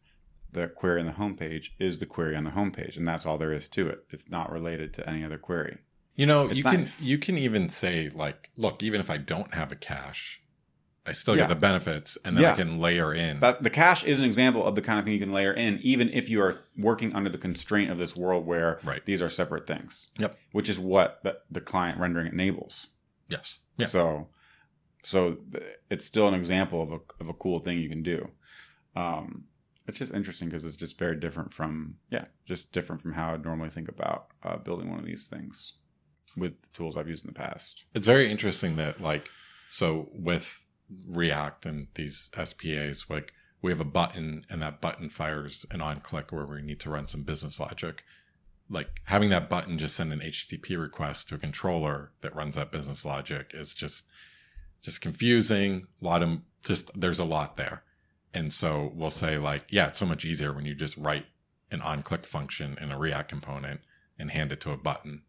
the 0.50 0.68
query 0.68 1.00
on 1.00 1.06
the 1.06 1.12
homepage 1.12 1.70
is 1.78 1.98
the 1.98 2.06
query 2.06 2.34
on 2.34 2.44
the 2.44 2.50
homepage, 2.50 2.96
and 2.96 3.06
that's 3.06 3.26
all 3.26 3.38
there 3.38 3.52
is 3.52 3.68
to 3.70 3.88
it. 3.88 4.04
It's 4.11 4.30
not 4.30 4.50
related 4.50 4.94
to 4.94 5.08
any 5.08 5.24
other 5.24 5.38
query. 5.38 5.78
you 6.16 6.26
know 6.26 6.46
It's 6.48 6.56
you 6.56 6.64
nice. 6.64 6.98
can 6.98 7.06
you 7.08 7.18
can 7.18 7.38
even 7.38 7.68
say 7.68 8.08
like 8.12 8.50
look 8.56 8.82
even 8.82 9.00
if 9.00 9.08
i 9.08 9.18
don't 9.18 9.54
have 9.54 9.70
a 9.70 9.76
cache 9.76 10.42
i 11.06 11.12
still 11.12 11.37
Yeah. 11.37 11.42
get 11.44 11.48
the 11.50 11.54
benefits 11.54 12.18
and 12.24 12.37
then 12.37 12.42
Yeah. 12.42 12.52
i 12.54 12.56
can 12.56 12.80
layer 12.80 13.14
in 13.14 13.38
That 13.38 13.62
the 13.62 13.70
cache 13.70 14.02
is 14.02 14.18
an 14.18 14.26
example 14.26 14.64
of 14.66 14.74
the 14.74 14.82
kind 14.82 14.98
of 14.98 15.04
thing 15.04 15.14
you 15.14 15.20
can 15.20 15.32
layer 15.32 15.52
in, 15.52 15.78
even 15.80 16.08
if 16.11 16.28
you 16.28 16.40
are 16.42 16.54
working 16.76 17.14
under 17.14 17.30
the 17.30 17.38
constraint 17.38 17.90
of 17.92 17.98
this 17.98 18.16
world 18.16 18.44
where 18.46 18.80
Right. 18.82 19.04
these 19.04 19.22
are 19.22 19.28
separate 19.28 19.66
things. 19.68 20.08
Yep. 20.18 20.37
Which 20.50 20.68
is 20.68 20.80
what 20.80 21.20
the, 21.22 21.38
the 21.50 21.61
client 21.61 22.00
rendering 22.00 22.26
enables. 22.32 22.88
yes 23.28 23.61
yeah 23.76 23.87
So, 23.87 24.28
so 25.02 25.38
it's 25.90 26.04
still 26.04 26.28
an 26.28 26.34
example 26.34 26.82
of 26.82 26.92
a 26.92 27.00
of 27.20 27.28
a 27.28 27.34
cool 27.34 27.58
thing 27.58 27.78
you 27.78 27.88
can 27.88 28.02
do. 28.02 28.30
Um, 28.96 29.44
it's 29.87 29.98
just 29.98 30.12
interesting 30.12 30.48
because 30.48 30.64
it's 30.64 30.76
just 30.76 30.98
very 30.98 31.16
different 31.16 31.52
from 31.54 31.96
yeah, 32.11 32.26
just 32.44 32.72
different 32.72 33.00
from 33.00 33.12
how 33.12 33.32
I'd 33.34 33.44
normally 33.44 33.70
think 33.70 33.88
about 33.88 34.28
uh, 34.42 34.56
building 34.56 34.90
one 34.90 34.98
of 34.98 35.06
these 35.06 35.26
things 35.26 35.74
with 36.37 36.61
the 36.62 36.68
tools 36.72 36.96
I've 36.96 37.08
used 37.08 37.24
in 37.24 37.32
the 37.32 37.38
past. 37.38 37.84
it's 37.94 38.06
very 38.06 38.30
interesting 38.30 38.76
that 38.76 39.00
like 39.00 39.30
so 39.68 40.08
with 40.12 40.62
react 41.06 41.66
and 41.66 41.88
these 41.94 42.30
spas 42.44 43.04
like 43.11 43.32
we 43.61 43.70
have 43.70 43.80
a 43.80 43.84
button 43.84 44.44
and 44.50 44.62
that 44.62 44.80
button 44.80 45.08
fires 45.08 45.66
an 45.70 45.80
on 45.80 46.00
click 46.00 46.32
where 46.32 46.46
we 46.46 46.62
need 46.62 46.80
to 46.80 46.90
run 46.90 47.06
some 47.06 47.22
business 47.22 47.61
logic 47.61 48.04
like 48.70 48.88
having 49.06 49.30
that 49.30 49.48
button 49.48 49.78
just 49.78 49.96
send 49.96 50.12
an 50.12 50.20
http 50.20 50.80
request 50.80 51.28
to 51.28 51.34
a 51.34 51.38
controller 51.38 52.12
that 52.20 52.34
runs 52.34 52.54
that 52.54 52.70
business 52.70 53.04
logic 53.04 53.50
is 53.54 53.74
just 53.74 54.06
just 54.82 55.00
confusing 55.00 55.86
a 56.00 56.04
lot 56.04 56.22
of 56.22 56.38
just 56.64 56.90
there's 56.98 57.18
a 57.18 57.24
lot 57.24 57.56
there 57.56 57.82
and 58.34 58.52
so 58.52 58.92
we'll 58.94 59.10
say 59.10 59.38
like 59.38 59.64
yeah 59.70 59.88
it's 59.88 59.98
so 59.98 60.06
much 60.06 60.24
easier 60.24 60.52
when 60.52 60.64
you 60.66 60.74
just 60.74 60.96
write 60.96 61.26
an 61.70 61.80
on 61.82 62.02
click 62.02 62.26
function 62.26 62.76
in 62.80 62.90
a 62.90 62.98
react 62.98 63.28
component 63.28 63.80
and 64.18 64.30
hand 64.30 64.52
it 64.52 64.60
to 64.60 64.70
a 64.72 64.76
button 64.76 65.22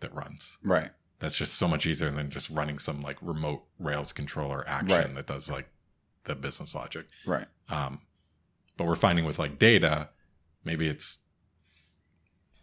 that 0.00 0.14
runs 0.14 0.58
Right. 0.62 0.90
that's 1.18 1.36
just 1.38 1.54
so 1.54 1.68
much 1.68 1.86
easier 1.86 2.10
than 2.10 2.30
just 2.30 2.48
running 2.50 2.78
some 2.78 3.02
like 3.02 3.16
remote 3.20 3.64
Rails 3.78 4.12
controller 4.12 4.64
action 4.66 4.98
Right. 4.98 5.14
that 5.14 5.26
does 5.26 5.50
like 5.50 5.68
the 6.24 6.34
business 6.34 6.74
logic. 6.74 7.06
Right. 7.24 7.46
Um, 7.70 8.02
but 8.76 8.86
we're 8.86 8.94
finding 8.94 9.24
with 9.24 9.38
like 9.38 9.58
data, 9.58 10.10
maybe 10.64 10.86
it's 10.86 11.18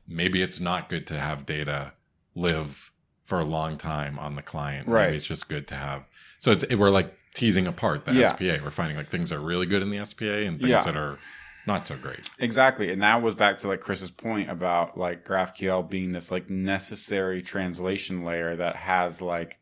maybe 0.08 0.41
it's 0.41 0.60
not 0.60 0.89
good 0.89 1.08
to 1.08 1.19
have 1.19 1.45
data 1.45 1.93
live 2.36 2.91
for 3.26 3.39
a 3.39 3.45
long 3.45 3.78
time 3.78 4.17
on 4.19 4.36
the 4.36 4.41
client. 4.41 4.88
Right. 4.88 5.06
Maybe 5.08 5.17
it's 5.17 5.28
just 5.28 5.50
good 5.50 5.67
to 5.67 5.76
have. 5.76 6.08
So 6.39 6.52
it's 6.52 6.67
we're 6.76 6.89
like 6.89 7.13
teasing 7.34 7.67
apart 7.67 8.06
the 8.06 8.13
Yeah. 8.13 8.30
SPA. 8.30 8.63
We're 8.63 8.71
finding 8.71 8.97
like 8.97 9.10
things 9.10 9.30
that 9.30 9.38
are 9.38 9.41
really 9.41 9.65
good 9.65 9.82
in 9.82 9.89
the 9.89 10.04
SPA 10.06 10.45
and 10.45 10.58
things 10.60 10.69
Yeah. 10.69 10.82
that 10.84 10.97
are 10.97 11.17
not 11.65 11.86
so 11.86 11.97
great. 11.97 12.30
Exactly. 12.39 12.91
And 12.91 13.02
that 13.04 13.21
was 13.21 13.36
back 13.36 13.58
to 13.58 13.67
like 13.67 13.82
Chris's 13.82 14.12
point 14.12 14.50
about 14.50 14.97
like 14.97 15.26
GraphQL 15.26 15.89
being 15.89 16.13
this 16.13 16.32
like 16.32 16.50
necessary 16.50 17.41
translation 17.41 18.21
layer 18.23 18.56
that 18.56 18.76
has 18.76 19.21
like 19.21 19.60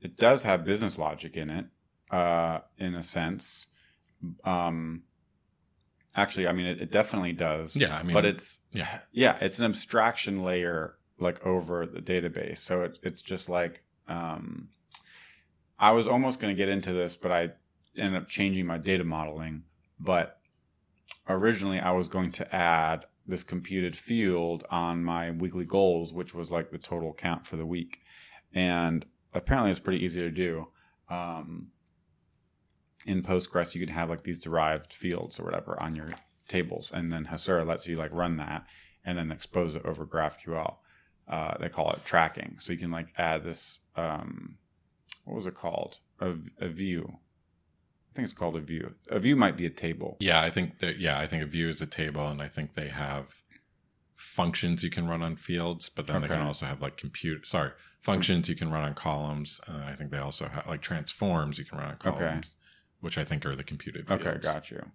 it 0.00 0.16
does 0.16 0.44
have 0.44 0.64
business 0.64 0.96
logic 0.98 1.36
in 1.36 1.50
it, 1.50 1.66
uh, 2.10 2.60
in 2.78 2.94
a 2.94 3.02
sense. 3.02 3.66
Um 4.44 5.02
actually 6.16 6.48
I 6.48 6.52
mean 6.52 6.66
it, 6.66 6.80
it 6.80 6.90
definitely 6.90 7.32
does. 7.32 7.76
Yeah, 7.76 7.96
I 7.96 8.02
mean, 8.02 8.14
but 8.14 8.24
it's 8.24 8.60
yeah, 8.72 9.00
yeah, 9.12 9.36
it's 9.40 9.58
an 9.58 9.64
abstraction 9.66 10.42
layer 10.42 10.96
like 11.18 11.44
over 11.46 11.86
the 11.86 12.00
database. 12.00 12.58
So 12.58 12.82
it's 12.82 12.98
it's 13.02 13.22
just 13.22 13.48
like 13.48 13.82
um, 14.08 14.68
I 15.80 15.92
was 15.92 16.06
almost 16.06 16.38
going 16.38 16.54
to 16.54 16.58
get 16.58 16.68
into 16.68 16.92
this, 16.92 17.16
but 17.16 17.32
I 17.32 17.50
ended 17.96 18.22
up 18.22 18.28
changing 18.28 18.66
my 18.66 18.76
data 18.76 19.02
modeling. 19.02 19.64
But 19.98 20.38
originally, 21.28 21.80
I 21.80 21.92
was 21.92 22.08
going 22.08 22.30
to 22.32 22.54
add 22.54 23.06
this 23.26 23.42
computed 23.42 23.96
field 23.96 24.64
on 24.70 25.02
my 25.02 25.30
weekly 25.30 25.64
goals, 25.64 26.12
which 26.12 26.34
was 26.34 26.50
like 26.50 26.70
the 26.70 26.78
total 26.78 27.14
count 27.14 27.46
for 27.46 27.56
the 27.56 27.66
week, 27.66 28.00
and 28.52 29.06
apparently 29.32 29.70
it's 29.70 29.80
pretty 29.80 30.04
easy 30.04 30.20
to 30.20 30.30
do. 30.30 30.68
Um, 31.08 31.68
in 33.06 33.22
Postgres, 33.22 33.74
you 33.74 33.84
can 33.84 33.94
have 33.94 34.10
like 34.10 34.24
these 34.24 34.38
derived 34.38 34.92
fields 34.92 35.40
or 35.40 35.44
whatever 35.44 35.82
on 35.82 35.94
your 35.94 36.12
tables, 36.48 36.90
and 36.92 37.10
then 37.12 37.26
Hasura 37.26 37.66
lets 37.66 37.88
you 37.88 37.96
like 37.96 38.12
run 38.12 38.36
that 38.36 38.66
and 39.04 39.16
then 39.16 39.32
expose 39.32 39.74
it 39.74 39.86
over 39.86 40.04
GraphQL. 40.04 40.76
Uh, 41.26 41.56
they 41.58 41.68
call 41.68 41.90
it 41.92 42.04
tracking, 42.04 42.56
so 42.58 42.72
you 42.72 42.78
can 42.78 42.90
like 42.90 43.08
add 43.16 43.44
this. 43.44 43.80
Um, 43.96 44.56
what 45.24 45.36
was 45.36 45.46
it 45.46 45.54
called? 45.54 45.98
A, 46.20 46.34
a 46.60 46.68
view. 46.68 47.18
I 48.10 48.12
think 48.14 48.24
it's 48.24 48.32
called 48.32 48.56
a 48.56 48.60
view. 48.60 48.94
A 49.08 49.18
view 49.20 49.36
might 49.36 49.56
be 49.56 49.66
a 49.66 49.70
table. 49.70 50.16
yeah. 50.20 50.40
I 50.40 50.50
think 50.50 50.80
that 50.80 50.98
yeah, 50.98 51.18
I 51.18 51.26
think 51.26 51.42
a 51.42 51.46
view 51.46 51.68
is 51.68 51.80
a 51.80 51.86
table, 51.86 52.26
and 52.28 52.42
I 52.42 52.48
think 52.48 52.72
they 52.74 52.88
have 52.88 53.34
functions 54.16 54.82
you 54.84 54.90
can 54.90 55.08
run 55.08 55.22
on 55.22 55.36
fields, 55.36 55.88
but 55.88 56.06
then 56.06 56.20
they 56.22 56.28
can 56.28 56.40
also 56.40 56.66
have 56.66 56.82
like 56.82 56.96
compute. 56.96 57.46
Sorry, 57.46 57.70
functions 58.00 58.48
you 58.48 58.56
can 58.56 58.70
run 58.70 58.82
on 58.82 58.94
columns. 58.94 59.60
And 59.66 59.82
I 59.84 59.92
think 59.92 60.10
they 60.10 60.18
also 60.18 60.48
have 60.48 60.66
like 60.66 60.82
transforms 60.82 61.58
you 61.58 61.64
can 61.64 61.78
run 61.78 61.88
on 61.88 61.94
Okay. 61.94 62.10
columns, 62.10 62.56
which 63.00 63.16
I 63.16 63.24
think 63.24 63.46
are 63.46 63.54
the 63.56 63.64
computed 63.64 64.08
fields. 64.08 64.26
Okay, 64.26 64.38
got 64.40 64.70
you. 64.70 64.90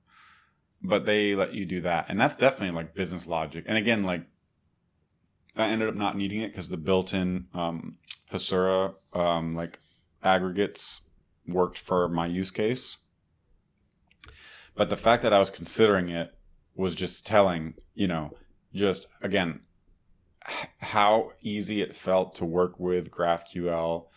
But 0.82 1.06
they 1.06 1.36
let 1.36 1.54
you 1.54 1.66
do 1.66 1.82
that, 1.82 2.08
and 2.10 2.20
that's 2.20 2.36
definitely 2.36 2.76
like 2.76 2.94
business 2.94 3.26
logic. 3.26 3.64
And 3.68 3.78
again, 3.78 4.04
like 4.04 4.26
I 5.56 5.68
ended 5.70 5.88
up 5.88 5.96
not 5.96 6.18
needing 6.18 6.42
it 6.42 6.50
because 6.50 6.68
the 6.70 6.78
built-in 6.78 7.48
um, 7.54 7.98
Hasura 8.32 8.96
um, 9.14 9.56
like 9.56 9.80
aggregates 10.26 11.02
worked 11.48 11.78
for 11.78 12.08
my 12.10 12.26
use 12.26 12.52
case. 12.52 12.98
But 14.76 14.90
the 14.90 14.98
fact 14.98 15.24
that 15.24 15.34
I 15.34 15.40
was 15.40 15.50
considering 15.50 16.10
it 16.10 16.34
was 16.76 16.96
just 16.96 17.26
telling, 17.26 17.76
you 17.94 18.08
know, 18.08 18.32
just 18.74 19.08
again 19.22 19.62
how 20.80 21.32
easy 21.42 21.82
it 21.82 21.96
felt 21.96 22.36
to 22.36 22.46
work 22.46 22.80
with 22.80 23.10
GraphQL 23.10 24.08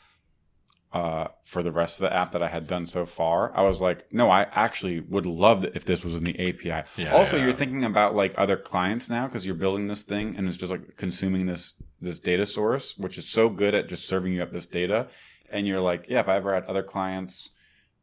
uh, 0.93 1.29
for 1.45 1.63
the 1.63 1.73
rest 1.73 2.01
of 2.01 2.05
the 2.05 2.15
app 2.15 2.33
that 2.33 2.43
I 2.43 2.49
had 2.49 2.67
done 2.67 2.87
so 2.87 3.05
far. 3.05 3.53
I 3.55 3.63
was 3.63 3.81
like, 3.81 4.13
no, 4.13 4.31
I 4.31 4.47
actually 4.53 5.01
would 5.01 5.27
love 5.27 5.65
if 5.75 5.85
this 5.85 6.05
was 6.05 6.15
in 6.15 6.25
the 6.25 6.39
API. 6.49 6.89
Yeah, 6.97 7.15
also, 7.15 7.37
yeah. 7.37 7.45
you're 7.45 7.53
thinking 7.53 7.85
about 7.85 8.15
like 8.15 8.35
other 8.37 8.57
clients 8.57 9.11
now 9.11 9.27
because 9.27 9.45
you're 9.45 9.55
building 9.55 9.87
this 9.87 10.03
thing 10.03 10.35
and 10.37 10.49
it's 10.49 10.57
just 10.57 10.73
like 10.73 10.97
consuming 10.97 11.47
this 11.47 11.75
this 12.01 12.19
data 12.19 12.47
source, 12.47 12.97
which 12.97 13.19
is 13.19 13.29
so 13.29 13.49
good 13.49 13.75
at 13.75 13.89
just 13.89 14.07
serving 14.07 14.33
you 14.33 14.43
up 14.43 14.53
this 14.53 14.67
data. 14.67 15.09
And 15.51 15.67
you're 15.67 15.81
like, 15.81 16.07
yeah, 16.09 16.21
if 16.21 16.29
I 16.29 16.37
ever 16.37 16.55
had 16.55 16.65
other 16.65 16.83
clients, 16.83 17.51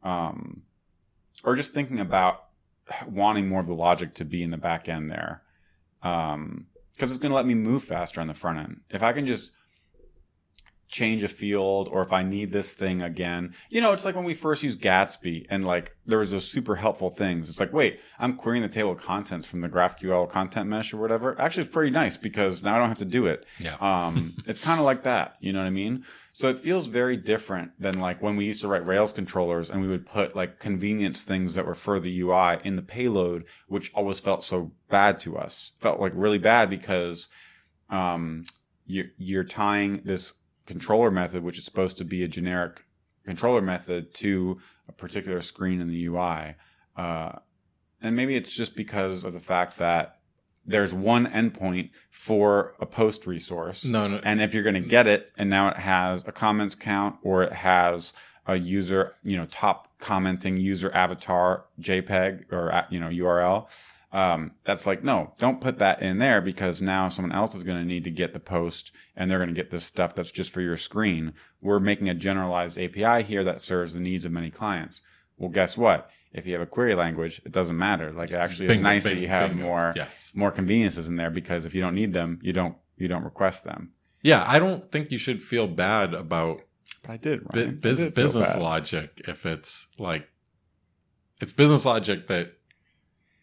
um, 0.02 0.62
or 1.44 1.56
just 1.56 1.72
thinking 1.72 2.00
about 2.00 2.44
wanting 3.06 3.48
more 3.48 3.60
of 3.60 3.66
the 3.66 3.74
logic 3.74 4.14
to 4.14 4.24
be 4.24 4.42
in 4.42 4.50
the 4.50 4.56
back 4.56 4.88
end 4.88 5.10
there, 5.10 5.42
um, 6.02 6.66
because 6.92 7.10
it's 7.10 7.18
going 7.18 7.30
to 7.30 7.36
let 7.36 7.46
me 7.46 7.54
move 7.54 7.84
faster 7.84 8.20
on 8.20 8.26
the 8.26 8.34
front 8.34 8.58
end. 8.58 8.80
If 8.90 9.02
I 9.02 9.12
can 9.12 9.26
just 9.26 9.52
change 10.88 11.22
a 11.22 11.28
field 11.28 11.88
or 11.88 12.02
if 12.02 12.12
I 12.12 12.22
need 12.22 12.52
this 12.52 12.72
thing 12.72 13.02
again. 13.02 13.54
You 13.70 13.80
know, 13.80 13.92
it's 13.92 14.04
like 14.04 14.14
when 14.14 14.24
we 14.24 14.34
first 14.34 14.62
used 14.62 14.80
Gatsby 14.80 15.46
and 15.50 15.64
like 15.64 15.96
there 16.06 16.18
was 16.18 16.30
those 16.30 16.46
super 16.48 16.76
helpful 16.76 17.10
things. 17.10 17.48
It's 17.48 17.58
like, 17.58 17.72
wait, 17.72 18.00
I'm 18.18 18.36
querying 18.36 18.62
the 18.62 18.68
table 18.68 18.92
of 18.92 18.98
contents 18.98 19.46
from 19.46 19.60
the 19.60 19.68
GraphQL 19.68 20.28
content 20.28 20.68
mesh 20.68 20.94
or 20.94 20.98
whatever. 20.98 21.38
Actually, 21.40 21.64
it's 21.64 21.72
pretty 21.72 21.90
nice 21.90 22.16
because 22.16 22.62
now 22.62 22.76
I 22.76 22.78
don't 22.78 22.88
have 22.88 22.98
to 22.98 23.04
do 23.04 23.26
it. 23.26 23.46
Yeah. 23.58 23.76
Um, 23.80 24.36
it's 24.46 24.60
kind 24.60 24.78
of 24.78 24.86
like 24.86 25.02
that. 25.02 25.36
You 25.40 25.52
know 25.52 25.58
what 25.58 25.66
I 25.66 25.70
mean? 25.70 26.04
So 26.32 26.48
it 26.48 26.58
feels 26.58 26.86
very 26.86 27.16
different 27.16 27.72
than 27.80 27.98
like 27.98 28.22
when 28.22 28.36
we 28.36 28.44
used 28.44 28.60
to 28.60 28.68
write 28.68 28.86
Rails 28.86 29.12
controllers 29.12 29.70
and 29.70 29.80
we 29.80 29.88
would 29.88 30.06
put 30.06 30.36
like 30.36 30.60
convenience 30.60 31.22
things 31.22 31.54
that 31.54 31.66
were 31.66 31.74
for 31.74 31.98
the 31.98 32.20
UI 32.20 32.58
in 32.62 32.76
the 32.76 32.82
payload, 32.82 33.44
which 33.66 33.90
always 33.94 34.20
felt 34.20 34.44
so 34.44 34.72
bad 34.88 35.18
to 35.20 35.36
us. 35.36 35.72
Felt 35.78 35.98
like 35.98 36.12
really 36.14 36.38
bad 36.38 36.70
because 36.70 37.28
um, 37.90 38.44
you, 38.86 39.10
you're 39.16 39.44
tying 39.44 40.02
this 40.04 40.34
controller 40.66 41.10
method, 41.10 41.42
which 41.42 41.58
is 41.58 41.64
supposed 41.64 41.96
to 41.98 42.04
be 42.04 42.22
a 42.22 42.28
generic 42.28 42.84
controller 43.24 43.62
method, 43.62 44.14
to 44.14 44.58
a 44.88 44.92
particular 44.92 45.40
screen 45.40 45.80
in 45.80 45.88
the 45.88 46.06
UI. 46.06 46.54
Uh, 46.96 47.32
and 48.00 48.14
maybe 48.14 48.36
it's 48.36 48.54
just 48.54 48.76
because 48.76 49.24
of 49.24 49.32
the 49.32 49.40
fact 49.40 49.78
that 49.78 50.18
there's 50.64 50.92
one 50.92 51.26
endpoint 51.26 51.90
for 52.10 52.74
a 52.80 52.86
post 52.86 53.26
resource. 53.26 53.84
No, 53.84 54.08
no. 54.08 54.20
And 54.24 54.42
if 54.42 54.52
you're 54.52 54.64
going 54.64 54.74
to 54.74 54.88
get 54.88 55.06
it, 55.06 55.30
and 55.38 55.48
now 55.48 55.68
it 55.68 55.76
has 55.76 56.24
a 56.26 56.32
comments 56.32 56.74
count 56.74 57.16
or 57.22 57.44
it 57.44 57.52
has 57.52 58.12
a 58.46 58.58
user, 58.58 59.14
you 59.22 59.36
know, 59.36 59.46
top 59.46 59.98
commenting 59.98 60.56
user 60.56 60.90
avatar 60.92 61.66
JPEG 61.80 62.52
or, 62.52 62.84
you 62.90 63.00
know, 63.00 63.08
URL, 63.08 63.68
um, 64.16 64.52
that's 64.64 64.86
like, 64.86 65.04
no, 65.04 65.34
don't 65.38 65.60
put 65.60 65.78
that 65.78 66.00
in 66.00 66.18
there 66.18 66.40
because 66.40 66.80
now 66.80 67.08
someone 67.08 67.32
else 67.32 67.54
is 67.54 67.62
going 67.62 67.78
to 67.78 67.84
need 67.84 68.04
to 68.04 68.10
get 68.10 68.32
the 68.32 68.40
post 68.40 68.90
and 69.14 69.30
they're 69.30 69.38
going 69.38 69.54
to 69.54 69.54
get 69.54 69.70
this 69.70 69.84
stuff 69.84 70.14
that's 70.14 70.30
just 70.32 70.50
for 70.52 70.60
your 70.62 70.76
screen. 70.76 71.34
We're 71.60 71.80
making 71.80 72.08
a 72.08 72.14
generalized 72.14 72.78
API 72.78 73.22
here 73.24 73.44
that 73.44 73.60
serves 73.60 73.92
the 73.94 74.00
needs 74.00 74.24
of 74.24 74.32
many 74.32 74.50
clients. 74.50 75.02
Well, 75.36 75.50
guess 75.50 75.76
what? 75.76 76.08
If 76.32 76.46
you 76.46 76.52
have 76.54 76.62
a 76.62 76.66
query 76.66 76.94
language, 76.94 77.42
it 77.44 77.52
doesn't 77.52 77.76
matter. 77.76 78.10
Like 78.12 78.30
it 78.30 78.36
actually 78.36 78.66
is 78.66 78.72
Bingo, 78.72 78.82
nice 78.84 79.04
that 79.04 79.16
you 79.16 79.28
have 79.28 79.50
bingo. 79.50 79.64
more 79.64 79.92
Yes. 79.96 80.32
more 80.34 80.50
conveniences 80.50 81.08
in 81.08 81.16
there 81.16 81.30
because 81.30 81.64
if 81.66 81.74
you 81.74 81.80
don't 81.82 81.94
need 81.94 82.12
them, 82.12 82.38
you 82.42 82.52
don't 82.52 82.76
you 82.96 83.08
don't 83.08 83.24
request 83.24 83.64
them. 83.64 83.92
Yeah, 84.22 84.44
I 84.46 84.58
don't 84.58 84.90
think 84.90 85.10
you 85.12 85.18
should 85.18 85.42
feel 85.42 85.66
bad 85.66 86.14
about 86.14 86.62
But 87.02 87.10
I 87.12 87.16
did. 87.18 87.40
Ryan. 87.40 87.50
I 87.52 87.70
did 87.72 87.80
business 88.14 88.54
bad. 88.54 88.62
logic 88.62 89.20
if 89.28 89.44
it's 89.46 89.88
like 89.98 90.28
it's 91.40 91.52
business 91.52 91.84
logic 91.84 92.26
that 92.28 92.55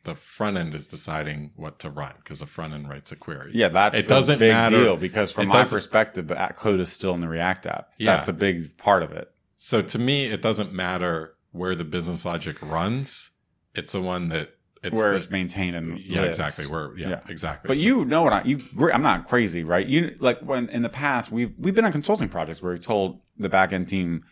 the 0.03 0.15
front 0.15 0.57
end 0.57 0.73
is 0.75 0.87
deciding 0.87 1.51
what 1.55 1.79
to 1.79 1.89
run 1.89 2.13
because 2.17 2.39
the 2.39 2.45
front 2.45 2.73
end 2.73 2.89
writes 2.89 3.11
a 3.11 3.15
query. 3.15 3.51
Yeah, 3.53 3.69
that's 3.69 3.95
It 3.95 4.07
doesn't 4.07 4.39
big 4.39 4.51
matter- 4.51 4.77
deal 4.77 4.97
because 4.97 5.31
from 5.31 5.45
it 5.45 5.47
my 5.53 5.63
perspective, 5.63 6.27
the 6.27 6.35
code 6.57 6.79
is 6.79 6.91
still 6.91 7.13
in 7.13 7.21
the 7.21 7.29
React 7.29 7.65
app. 7.67 7.89
Yeah. 7.97 8.13
That's 8.15 8.25
the 8.25 8.33
big 8.33 8.77
part 8.77 9.03
of 9.03 9.11
it. 9.11 9.31
So 9.55 9.81
to 9.81 9.99
me, 9.99 10.25
it 10.25 10.41
doesn't 10.41 10.73
matter 10.73 11.35
where 11.51 11.73
the 11.75 11.85
business 11.85 12.25
logic 12.25 12.57
runs. 12.61 13.31
It's 13.75 13.93
the 13.93 14.01
one 14.01 14.27
that 14.29 14.49
it's 14.83 14.93
where 14.93 15.11
the- 15.11 15.17
it's 15.19 15.29
maintained 15.29 15.77
and 15.77 15.97
yeah, 15.99 16.23
lives. 16.23 16.37
exactly. 16.37 16.65
Where 16.67 16.97
yeah, 16.97 17.09
Yeah. 17.09 17.19
exactly. 17.29 17.69
But 17.69 17.77
So- 17.77 17.83
you 17.83 18.03
know 18.05 18.23
what 18.23 18.33
I 18.33 18.41
you 18.43 18.59
I'm 18.93 19.01
not 19.03 19.27
crazy, 19.29 19.63
right? 19.63 19.87
You 19.87 20.17
like 20.19 20.39
when 20.41 20.67
in 20.69 20.81
the 20.81 20.89
past 20.89 21.31
we've 21.31 21.53
we've 21.57 21.73
been 21.73 21.85
on 21.85 21.93
consulting 21.93 22.27
projects 22.27 22.61
where 22.61 22.73
we 22.73 22.79
told 22.79 23.21
the 23.37 23.47
back 23.49 23.71
end 23.71 23.87
team 23.87 24.25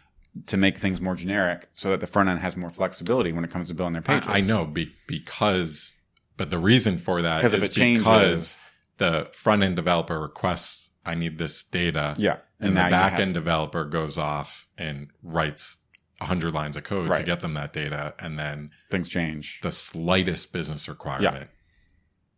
to 0.48 0.58
make 0.58 0.78
things 0.78 1.02
more 1.02 1.15
generic 1.15 1.70
so 1.74 1.89
that 1.89 2.00
the 2.00 2.08
front 2.08 2.30
end 2.30 2.39
has 2.39 2.56
more 2.56 2.70
flexibility 2.70 3.32
when 3.32 3.44
it 3.44 3.52
comes 3.52 3.67
to 3.67 3.74
building 3.74 3.94
their 3.94 4.02
pages. 4.02 4.30
I, 4.30 4.38
I 4.38 4.41
know 4.41 4.65
be, 4.65 4.94
because, 5.08 5.96
but 6.38 6.50
the 6.50 6.58
reason 6.58 6.98
for 6.98 7.22
that 7.22 7.44
because 7.44 7.63
it 7.63 7.72
changes, 7.72 8.72
the 8.98 9.30
front 9.34 9.63
end 9.63 9.76
developer 9.76 10.20
requests, 10.20 10.91
I 11.06 11.15
need 11.15 11.38
this 11.38 11.63
data, 11.63 12.15
yeah, 12.17 12.38
and, 12.60 12.76
now 12.76 12.86
the 12.86 12.91
back 12.91 13.20
end 13.20 13.34
developer 13.34 13.86
goes 13.86 14.17
off 14.17 14.67
and 14.78 15.10
writes 15.24 15.80
hundred 16.22 16.54
lines 16.54 16.78
of 16.78 16.84
code 16.84 17.13
to 17.15 17.24
get 17.24 17.39
them 17.39 17.56
that 17.56 17.74
data, 17.74 18.13
and 18.20 18.38
then 18.38 18.70
things 18.91 19.10
change. 19.10 19.60
the 19.62 19.72
slightest 19.72 20.54
business 20.54 20.88
requirement 20.88 21.50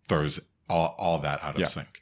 throws 0.07 0.39
all, 0.69 0.95
all 0.97 1.19
that 1.19 1.43
out 1.43 1.55
of 1.55 1.59
Yeah. 1.59 1.65
sync. 1.65 2.01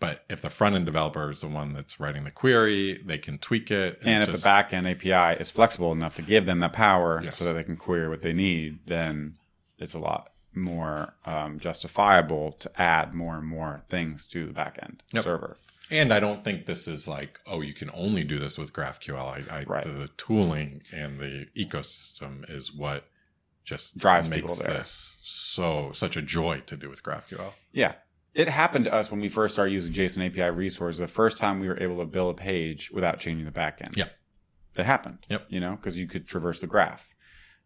But 0.00 0.24
if 0.28 0.40
the 0.42 0.50
front 0.50 0.76
end 0.76 0.86
developer 0.86 1.28
is 1.30 1.40
the 1.40 1.48
one 1.48 1.72
that's 1.72 1.98
writing 1.98 2.22
the 2.24 2.30
query, 2.30 3.00
they 3.04 3.18
can 3.18 3.38
tweak 3.38 3.70
it. 3.70 3.98
And 4.02 4.22
if 4.22 4.30
just- 4.30 4.42
the 4.42 4.46
back 4.48 4.72
end 4.72 4.86
API 4.86 5.40
is 5.40 5.50
flexible 5.50 5.90
enough 5.92 6.14
to 6.16 6.22
give 6.22 6.46
them 6.46 6.60
the 6.60 6.68
power 6.68 7.20
Yes. 7.22 7.36
so 7.38 7.44
that 7.44 7.54
they 7.54 7.64
can 7.64 7.76
query 7.76 8.08
what 8.08 8.22
they 8.22 8.32
need, 8.32 8.86
then 8.86 9.38
it's 9.78 9.94
a 9.94 9.98
lot 9.98 10.30
more 10.54 11.14
um, 11.24 11.58
justifiable 11.58 12.52
to 12.52 12.70
add 12.80 13.12
more 13.14 13.36
and 13.38 13.46
more 13.46 13.82
things 13.88 14.26
to 14.28 14.46
the 14.46 14.52
back 14.52 14.78
end 14.82 15.02
Yep. 15.12 15.24
server. 15.24 15.56
And 15.90 16.12
I 16.12 16.20
don't 16.20 16.44
think 16.44 16.66
this 16.66 16.86
is 16.86 17.08
like, 17.08 17.40
oh, 17.46 17.60
you 17.62 17.72
can 17.72 17.90
only 17.94 18.22
do 18.22 18.38
this 18.38 18.58
with 18.58 18.72
GraphQL. 18.72 19.16
I, 19.50 19.60
I 19.60 19.64
Right. 19.64 19.82
the, 19.84 19.90
the 19.90 20.08
tooling 20.16 20.82
and 20.92 21.18
the 21.18 21.46
ecosystem 21.56 22.48
is 22.50 22.72
what 22.72 23.08
just 23.64 23.98
Drives 23.98 24.28
makes 24.30 24.58
this 24.62 25.16
so 25.22 25.92
such 25.92 26.16
a 26.16 26.22
joy 26.22 26.60
to 26.66 26.76
do 26.76 26.88
with 26.88 27.02
GraphQL. 27.02 27.52
Yeah. 27.72 27.94
It 28.38 28.48
happened 28.48 28.84
to 28.84 28.94
us 28.94 29.10
when 29.10 29.20
we 29.20 29.28
first 29.28 29.54
started 29.54 29.72
using 29.72 29.92
JSON 29.92 30.24
API 30.26 30.56
resources. 30.56 31.00
The 31.00 31.08
first 31.08 31.38
time 31.38 31.58
we 31.58 31.66
were 31.66 31.82
able 31.82 31.98
to 31.98 32.04
build 32.04 32.38
a 32.38 32.40
page 32.40 32.90
without 32.92 33.18
changing 33.18 33.44
the 33.44 33.50
backend. 33.50 33.96
Yeah. 33.96 34.06
It 34.76 34.86
happened. 34.86 35.18
Yep. 35.28 35.46
You 35.48 35.58
know, 35.58 35.72
because 35.72 35.98
you 35.98 36.06
could 36.06 36.28
traverse 36.28 36.60
the 36.60 36.68
graph. 36.68 37.12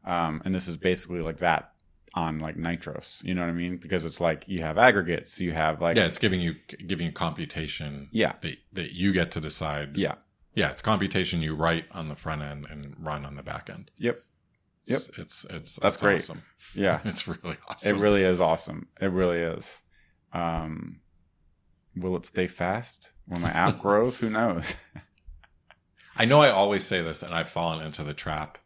Um, 0.04 0.40
and 0.46 0.54
this 0.54 0.68
is 0.68 0.78
basically 0.78 1.20
like 1.20 1.38
that 1.40 1.72
on 2.14 2.38
like 2.38 2.56
Nitros. 2.56 3.22
You 3.22 3.34
know 3.34 3.42
what 3.42 3.50
I 3.50 3.52
mean? 3.52 3.76
Because 3.76 4.06
it's 4.06 4.18
like 4.18 4.44
you 4.46 4.62
have 4.62 4.78
aggregates, 4.78 5.38
you 5.40 5.52
have 5.52 5.82
like 5.82 5.94
yeah, 5.94 6.06
it's 6.06 6.16
giving 6.16 6.40
you 6.40 6.54
giving 6.86 7.06
you 7.06 7.12
computation 7.12 8.08
yeah, 8.10 8.32
that 8.40 8.56
that 8.72 8.92
you 8.94 9.12
get 9.12 9.30
to 9.32 9.40
decide. 9.40 9.96
yeah. 9.96 10.14
yeah, 10.54 10.70
it's 10.70 10.80
computation 10.80 11.42
you 11.42 11.54
write 11.54 11.84
on 11.92 12.08
the 12.08 12.16
front 12.16 12.40
end 12.40 12.66
and 12.70 12.96
run 12.98 13.26
on 13.26 13.36
the 13.36 13.42
back 13.42 13.68
end. 13.70 13.90
Yep. 13.98 14.22
It's, 14.86 15.10
it's 15.18 15.46
it's 15.50 15.76
That's 15.76 15.96
great. 15.96 16.16
Awesome. 16.16 16.42
Yeah. 16.74 17.00
it's 17.04 17.28
really 17.28 17.56
awesome. 17.68 17.96
It 17.96 18.00
really 18.00 18.22
is 18.22 18.40
awesome. 18.40 18.88
It 19.00 19.12
really 19.12 19.38
is. 19.38 19.81
Um, 20.32 21.00
will 21.96 22.16
it 22.16 22.24
stay 22.24 22.46
fast 22.46 23.12
when 23.26 23.42
my 23.42 23.50
app 23.50 23.78
grows? 23.78 24.18
Who 24.18 24.30
knows? 24.30 24.74
I 26.16 26.24
know 26.24 26.40
I 26.40 26.50
always 26.50 26.84
say 26.84 27.00
this, 27.02 27.22
and 27.22 27.34
I've 27.34 27.48
fallen 27.48 27.84
into 27.84 28.02
the 28.02 28.14
trap 28.14 28.58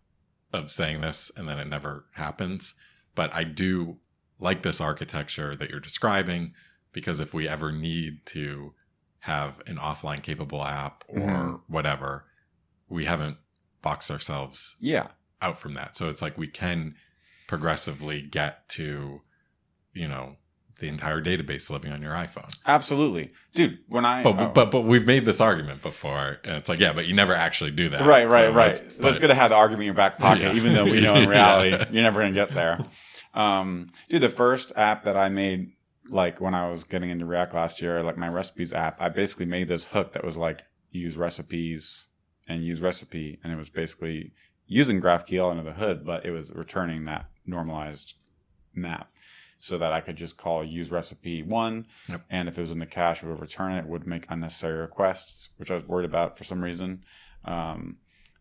of 0.53 0.71
saying 0.71 1.01
this, 1.01 1.31
and 1.37 1.49
then 1.49 1.59
it 1.59 1.69
never 1.69 2.07
happens. 2.15 2.75
But 3.15 3.33
I 3.35 3.45
do 3.45 3.99
like 4.39 4.63
this 4.63 4.81
architecture 4.81 5.55
that 5.57 5.71
you're 5.71 5.81
describing 5.81 6.53
because 6.93 7.21
if 7.21 7.33
we 7.33 7.49
ever 7.49 7.73
need 7.73 8.25
to 8.27 8.75
have 9.21 9.61
an 9.67 9.77
offline 9.77 10.23
capable 10.23 10.63
app 10.63 11.05
or 11.09 11.21
Mhm. 11.21 11.61
whatever, 11.67 12.27
we 12.89 13.05
haven't 13.07 13.39
boxed 13.83 14.11
ourselves 14.11 14.77
yeah. 14.81 15.09
out 15.41 15.59
from 15.59 15.75
that. 15.75 15.97
So 15.97 16.09
it's 16.09 16.23
like 16.23 16.37
we 16.39 16.49
can 16.49 16.97
progressively 17.47 18.23
get 18.23 18.69
to, 18.71 19.23
you 19.93 20.09
know, 20.09 20.37
the 20.79 20.89
entire 20.89 21.23
database 21.23 21.71
living 21.71 21.91
on 21.93 22.03
your 22.03 22.13
iPhone. 22.13 22.55
Absolutely, 22.67 23.33
dude. 23.55 23.79
When 23.89 24.05
I 24.05 24.23
But 24.23 24.41
oh. 24.41 24.49
but 24.55 24.71
but 24.71 24.83
we've 24.83 25.07
made 25.07 25.25
this 25.25 25.41
argument 25.41 25.83
before, 25.83 26.39
and 26.45 26.57
it's 26.57 26.69
like, 26.69 26.79
yeah, 26.81 26.93
but 26.93 27.07
you 27.07 27.15
never 27.15 27.33
actually 27.33 27.71
do 27.71 27.89
that. 27.89 28.03
right, 28.07 28.29
right, 28.29 28.47
So 28.49 28.53
right. 28.53 28.73
it's- 28.75 28.81
That's 28.99 28.99
but- 29.15 29.21
good 29.21 29.29
to 29.29 29.35
have 29.35 29.51
the 29.51 29.57
argument 29.57 29.83
in 29.83 29.87
your 29.87 29.95
back 29.95 30.19
pocket, 30.19 30.43
Yeah. 30.43 30.53
even 30.55 30.75
though 30.75 30.85
we 30.85 31.01
know 31.01 31.15
in 31.15 31.29
reality 31.37 31.71
Yeah. 31.71 31.85
you're 31.91 32.03
never 32.03 32.21
going 32.21 32.33
to 32.33 32.39
get 32.39 32.51
there. 32.55 32.79
Um, 33.35 33.87
dude, 34.09 34.23
the 34.23 34.29
first 34.29 34.73
app 34.77 35.05
that 35.05 35.17
I 35.17 35.29
made 35.29 35.73
like 36.09 36.41
when 36.41 36.55
I 36.55 36.69
was 36.71 36.85
getting 36.85 37.11
into 37.11 37.27
React 37.27 37.55
last 37.55 37.83
year, 37.83 38.03
like 38.03 38.17
my 38.17 38.29
recipes 38.29 38.73
app, 38.73 39.01
I 39.01 39.09
basically 39.09 39.47
made 39.47 39.69
this 39.69 39.87
hook 39.87 40.13
that 40.13 40.25
was 40.25 40.37
like 40.37 40.63
use 40.91 41.17
recipes 41.17 42.07
and 42.49 42.63
use 42.63 42.81
recipe, 42.81 43.39
and 43.43 43.53
it 43.53 43.57
was 43.57 43.71
basically 43.71 44.33
using 44.69 45.01
GraphQL 45.01 45.51
under 45.51 45.63
the 45.65 45.73
hood, 45.73 46.05
but 46.07 46.25
it 46.25 46.31
was 46.31 46.53
returning 46.53 47.05
that 47.07 47.27
normalized 47.45 48.15
map 48.75 49.09
so 49.67 49.79
that 49.79 49.93
I 49.93 50.01
could 50.01 50.17
just 50.17 50.37
call 50.37 50.65
use 50.65 50.91
recipe 50.91 51.43
one. 51.43 51.87
Yep. 52.09 52.23
And 52.31 52.49
if 52.49 52.59
it 52.59 52.61
was 52.61 52.71
in 52.71 52.79
the 52.79 52.87
cache, 52.87 53.23
it 53.23 53.27
would 53.27 53.41
return 53.41 53.73
it, 53.73 53.81
it 53.81 53.87
would 53.87 54.07
make 54.07 54.27
unnecessary 54.29 54.79
requests, 54.79 55.51
which 55.57 55.71
I 55.71 55.75
was 55.75 55.85
worried 55.85 56.07
about 56.07 56.39
for 56.39 56.45
some 56.45 56.63
reason. 56.63 57.05
Um, 57.45 57.97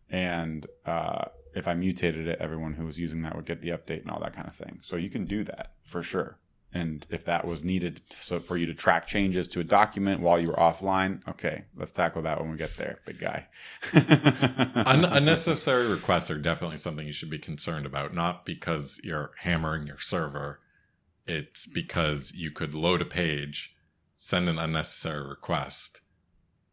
and 0.10 0.66
uh, 0.86 1.26
if 1.56 1.68
I 1.68 1.74
mutated 1.74 2.28
it, 2.28 2.40
everyone 2.40 2.74
who 2.74 2.86
was 2.86 3.00
using 3.00 3.24
that 3.24 3.36
would 3.36 3.46
get 3.46 3.62
the 3.62 3.70
update 3.70 4.02
and 4.02 4.12
all 4.12 4.20
that 4.20 4.34
kind 4.34 4.48
of 4.48 4.56
thing. 4.56 4.80
So 4.82 4.96
you 4.98 5.10
can 5.10 5.26
do 5.26 5.44
that 5.46 5.74
for 5.84 6.04
sure. 6.04 6.38
And 6.76 7.08
if 7.10 7.24
that 7.24 7.46
was 7.46 7.64
needed 7.64 8.02
so 8.10 8.42
for 8.42 8.58
you 8.58 8.66
to 8.66 8.74
track 8.74 9.08
changes 9.08 9.48
to 9.48 9.62
a 9.62 9.64
document 9.64 10.20
while 10.20 10.38
you 10.38 10.48
were 10.48 10.56
offline, 10.56 11.26
okay, 11.26 11.64
let's 11.74 11.92
tackle 11.92 12.22
that 12.24 12.42
when 12.42 12.52
we 12.52 12.58
get 12.58 12.76
there, 12.76 13.00
big 13.06 13.18
guy. 13.18 13.48
Un- 13.94 15.06
unnecessary 15.06 15.88
requests 15.88 16.30
are 16.30 16.38
definitely 16.38 16.78
something 16.78 17.08
you 17.08 17.14
should 17.14 17.30
be 17.30 17.40
concerned 17.40 17.86
about, 17.86 18.14
not 18.14 18.46
because 18.46 19.00
you're 19.06 19.32
hammering 19.40 19.88
your 19.88 20.00
server. 20.00 20.60
It's 21.28 21.66
because 21.66 22.34
you 22.36 22.52
could 22.52 22.74
load 22.74 23.02
a 23.02 23.06
page, 23.06 23.76
send 24.16 24.48
an 24.48 24.60
unnecessary 24.60 25.26
request, 25.28 26.02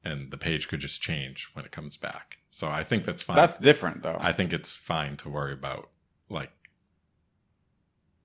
and 0.05 0.31
the 0.31 0.37
page 0.39 0.69
could 0.69 0.81
just 0.81 1.01
change 1.01 1.49
when 1.55 1.65
it 1.65 1.71
comes 1.71 1.97
back. 1.97 2.39
So 2.51 2.69
I 2.69 2.83
think 2.83 3.05
that's 3.05 3.23
fine. 3.23 3.37
That's 3.37 3.57
different 3.57 4.03
though. 4.03 4.19
I 4.21 4.33
think 4.33 4.53
it's 4.53 4.75
fine 4.75 5.17
to 5.19 5.29
worry 5.31 5.53
about. 5.55 5.89
Like, 6.29 6.51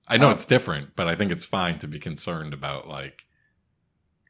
I 0.06 0.16
know 0.18 0.28
Oh. 0.28 0.32
it's 0.32 0.44
different, 0.46 0.96
but 0.96 1.06
I 1.08 1.14
think 1.14 1.32
it's 1.32 1.46
fine 1.46 1.78
to 1.78 1.88
be 1.88 1.98
concerned 1.98 2.52
about 2.52 2.88
like 2.88 3.24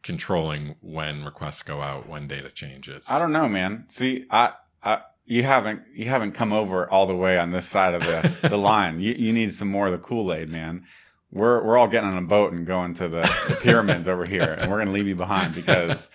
controlling 0.03 0.77
when 0.81 1.25
requests 1.25 1.63
go 1.63 1.81
out, 1.81 2.09
when 2.09 2.29
data 2.29 2.51
changes. 2.51 3.07
I 3.11 3.19
don't 3.19 3.33
know, 3.33 3.49
man. 3.49 3.87
See, 3.89 4.25
I, 4.31 4.53
I, 4.83 5.01
you 5.25 5.43
haven't, 5.43 5.83
you 5.93 6.07
haven't 6.07 6.33
come 6.33 6.53
over 6.53 6.89
all 6.91 7.07
the 7.07 7.17
way 7.17 7.39
on 7.39 7.51
this 7.51 7.67
side 7.67 7.95
of 7.95 8.03
the, 8.05 8.49
the 8.49 8.57
line. 8.73 9.01
You, 9.01 9.13
you 9.15 9.33
need 9.33 9.53
some 9.53 9.69
more 9.69 9.87
of 9.87 9.93
the 9.93 9.99
Kool 9.99 10.33
Aid, 10.33 10.49
man. 10.49 10.85
We're, 11.31 11.63
we're 11.63 11.77
all 11.77 11.89
getting 11.89 12.09
on 12.09 12.17
a 12.19 12.27
boat 12.27 12.53
and 12.53 12.67
going 12.67 12.95
to 12.95 13.09
the, 13.09 13.21
the 13.49 13.59
pyramids 13.63 14.09
over 14.09 14.25
here, 14.25 14.57
and 14.59 14.71
we're 14.71 14.79
gonna 14.79 14.93
leave 14.93 15.07
you 15.07 15.17
behind 15.17 15.55
because 15.55 16.11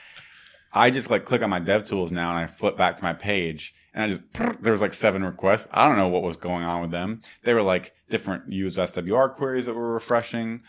I 0.74 0.90
just 0.90 1.10
like 1.10 1.26
click 1.26 1.44
on 1.44 1.50
my 1.50 1.60
dev 1.60 1.86
tools 1.86 2.12
now 2.12 2.30
and 2.30 2.40
I 2.40 2.48
flip 2.48 2.78
back 2.78 2.96
to 2.98 3.04
my 3.04 3.14
page 3.14 3.76
and 3.94 4.04
I 4.04 4.08
just 4.16 4.62
there 4.62 4.72
was 4.72 4.82
like 4.82 4.94
seven 4.94 5.24
requests. 5.24 5.68
I 5.72 5.88
don't 5.88 5.98
know 5.98 6.08
what 6.08 6.24
was 6.24 6.38
going 6.38 6.64
on 6.64 6.82
with 6.82 6.92
them. 6.92 7.22
They 7.44 7.54
were 7.54 7.62
like 7.62 7.94
different 8.10 8.52
use 8.52 8.78
SWR 8.78 9.34
queries 9.36 9.68
that 9.68 9.76
were 9.76 9.94
refreshing. 9.94 10.62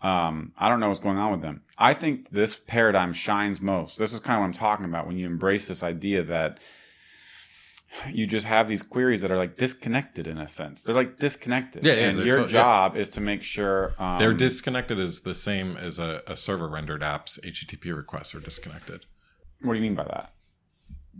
Um, 0.00 0.52
I 0.56 0.68
don't 0.68 0.78
know 0.78 0.88
what's 0.88 1.00
going 1.00 1.18
on 1.18 1.32
with 1.32 1.42
them. 1.42 1.62
I 1.76 1.92
think 1.92 2.30
this 2.30 2.56
paradigm 2.56 3.12
shines 3.12 3.60
most. 3.60 3.98
This 3.98 4.12
is 4.12 4.20
kind 4.20 4.36
of 4.36 4.42
what 4.42 4.46
I'm 4.46 4.52
talking 4.52 4.86
about 4.86 5.08
when 5.08 5.18
you 5.18 5.26
embrace 5.26 5.66
this 5.66 5.82
idea 5.82 6.22
that 6.22 6.60
you 8.12 8.26
just 8.26 8.46
have 8.46 8.68
these 8.68 8.82
queries 8.82 9.22
that 9.22 9.30
are 9.30 9.36
like 9.36 9.56
disconnected 9.56 10.26
in 10.26 10.38
a 10.38 10.48
sense. 10.48 10.82
They're 10.82 10.94
like 10.94 11.18
disconnected. 11.18 11.84
Yeah, 11.84 11.94
yeah, 11.94 12.08
and 12.08 12.18
your 12.20 12.42
yeah. 12.42 12.46
job 12.46 12.96
is 12.96 13.08
to 13.10 13.20
make 13.20 13.42
sure 13.42 13.94
um, 13.98 14.18
They're 14.18 14.34
disconnected 14.34 14.98
is 14.98 15.22
the 15.22 15.34
same 15.34 15.76
as 15.76 15.98
a, 15.98 16.22
a 16.26 16.36
server 16.36 16.68
rendered 16.68 17.02
app's 17.02 17.38
HTTP 17.42 17.96
requests 17.96 18.34
are 18.34 18.40
disconnected. 18.40 19.06
What 19.62 19.72
do 19.72 19.78
you 19.78 19.82
mean 19.82 19.94
by 19.94 20.04
that? 20.04 20.32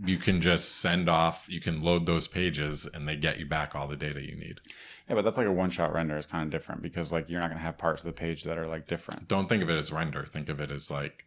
You 0.05 0.17
can 0.17 0.39
just 0.39 0.77
send 0.77 1.09
off, 1.09 1.47
you 1.49 1.59
can 1.59 1.81
load 1.81 2.05
those 2.05 2.27
pages 2.27 2.85
and 2.85 3.07
they 3.07 3.17
get 3.17 3.39
you 3.39 3.45
back 3.45 3.75
all 3.75 3.87
the 3.87 3.97
data 3.97 4.21
you 4.21 4.35
need. 4.35 4.61
Yeah, 5.09 5.15
but 5.15 5.23
that's 5.23 5.37
like 5.37 5.47
a 5.47 5.51
one-shot 5.51 5.91
render. 5.91 6.15
It's 6.17 6.27
kind 6.27 6.43
of 6.43 6.51
different 6.51 6.81
because 6.81 7.11
like 7.11 7.29
you're 7.29 7.41
not 7.41 7.49
gonna 7.49 7.59
have 7.59 7.77
parts 7.77 8.03
of 8.03 8.07
the 8.07 8.13
page 8.13 8.43
that 8.43 8.57
are 8.57 8.67
like 8.67 8.87
different. 8.87 9.27
Don't 9.27 9.49
think 9.49 9.63
of 9.63 9.69
it 9.69 9.77
as 9.77 9.91
render. 9.91 10.23
Think 10.23 10.47
of 10.47 10.59
it 10.59 10.71
as 10.71 10.89
like 10.89 11.25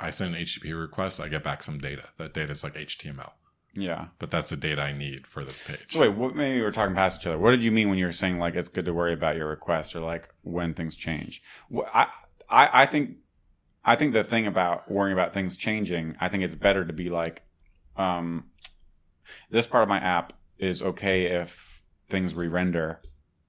I 0.00 0.10
send 0.10 0.34
an 0.34 0.42
HTTP 0.42 0.78
request, 0.78 1.20
I 1.20 1.28
get 1.28 1.44
back 1.44 1.62
some 1.62 1.78
data. 1.78 2.04
That 2.16 2.32
data 2.32 2.52
is 2.52 2.64
like 2.64 2.74
HTML, 2.74 3.32
Yeah. 3.74 4.08
but 4.18 4.30
that's 4.30 4.50
the 4.50 4.56
data 4.56 4.82
I 4.82 4.92
need 4.92 5.26
for 5.26 5.44
this 5.44 5.62
page. 5.62 5.84
So 5.88 6.00
wait, 6.00 6.08
what, 6.08 6.34
maybe 6.34 6.60
we're 6.60 6.72
talking 6.72 6.94
past 6.94 7.20
each 7.20 7.26
other. 7.26 7.38
What 7.38 7.52
did 7.52 7.62
you 7.64 7.70
mean 7.70 7.88
when 7.88 7.98
you 7.98 8.06
were 8.06 8.12
saying 8.12 8.38
like 8.38 8.54
it's 8.54 8.68
good 8.68 8.84
to 8.84 8.94
worry 8.94 9.12
about 9.12 9.36
your 9.36 9.48
request 9.48 9.94
or 9.94 10.00
like 10.00 10.28
when 10.42 10.74
things 10.74 10.96
change? 10.96 11.42
Wh- 11.74 11.88
I 11.94 12.08
I, 12.48 12.82
I 12.82 12.86
think 12.86 13.16
I 13.84 13.96
think 13.96 14.12
the 14.12 14.24
thing 14.24 14.46
about 14.46 14.90
worrying 14.90 15.12
about 15.12 15.32
things 15.32 15.56
changing, 15.56 16.16
I 16.20 16.28
think 16.28 16.42
it's 16.42 16.54
better 16.54 16.84
to 16.84 16.92
be 16.92 17.08
like, 17.08 17.42
um, 17.96 18.50
this 19.50 19.66
part 19.66 19.82
of 19.82 19.88
my 19.88 19.98
app 19.98 20.32
is 20.58 20.82
okay 20.82 21.26
if 21.26 21.80
things 22.08 22.34
re-render, 22.34 23.00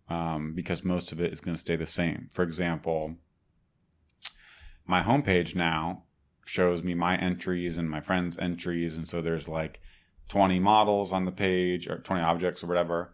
um, 0.10 0.54
because 0.54 0.84
most 0.86 1.12
of 1.12 1.20
it 1.20 1.34
is 1.34 1.42
going 1.42 1.56
to 1.56 1.60
stay 1.60 1.76
the 1.76 1.88
same. 1.88 2.30
For 2.32 2.44
example, 2.44 3.18
my 4.86 5.02
homepage 5.02 5.56
now 5.56 6.04
shows 6.46 6.82
me 6.84 6.94
my 6.94 7.18
entries 7.18 7.78
and 7.78 7.90
my 7.90 8.00
friends' 8.00 8.38
entries, 8.38 8.96
and 8.96 9.08
so 9.08 9.22
there's 9.22 9.50
like 9.50 9.82
20 10.32 10.62
models 10.62 11.12
on 11.12 11.26
the 11.26 11.32
page 11.32 11.90
or 11.90 11.98
20 11.98 12.22
objects 12.22 12.64
or 12.64 12.68
whatever. 12.68 13.12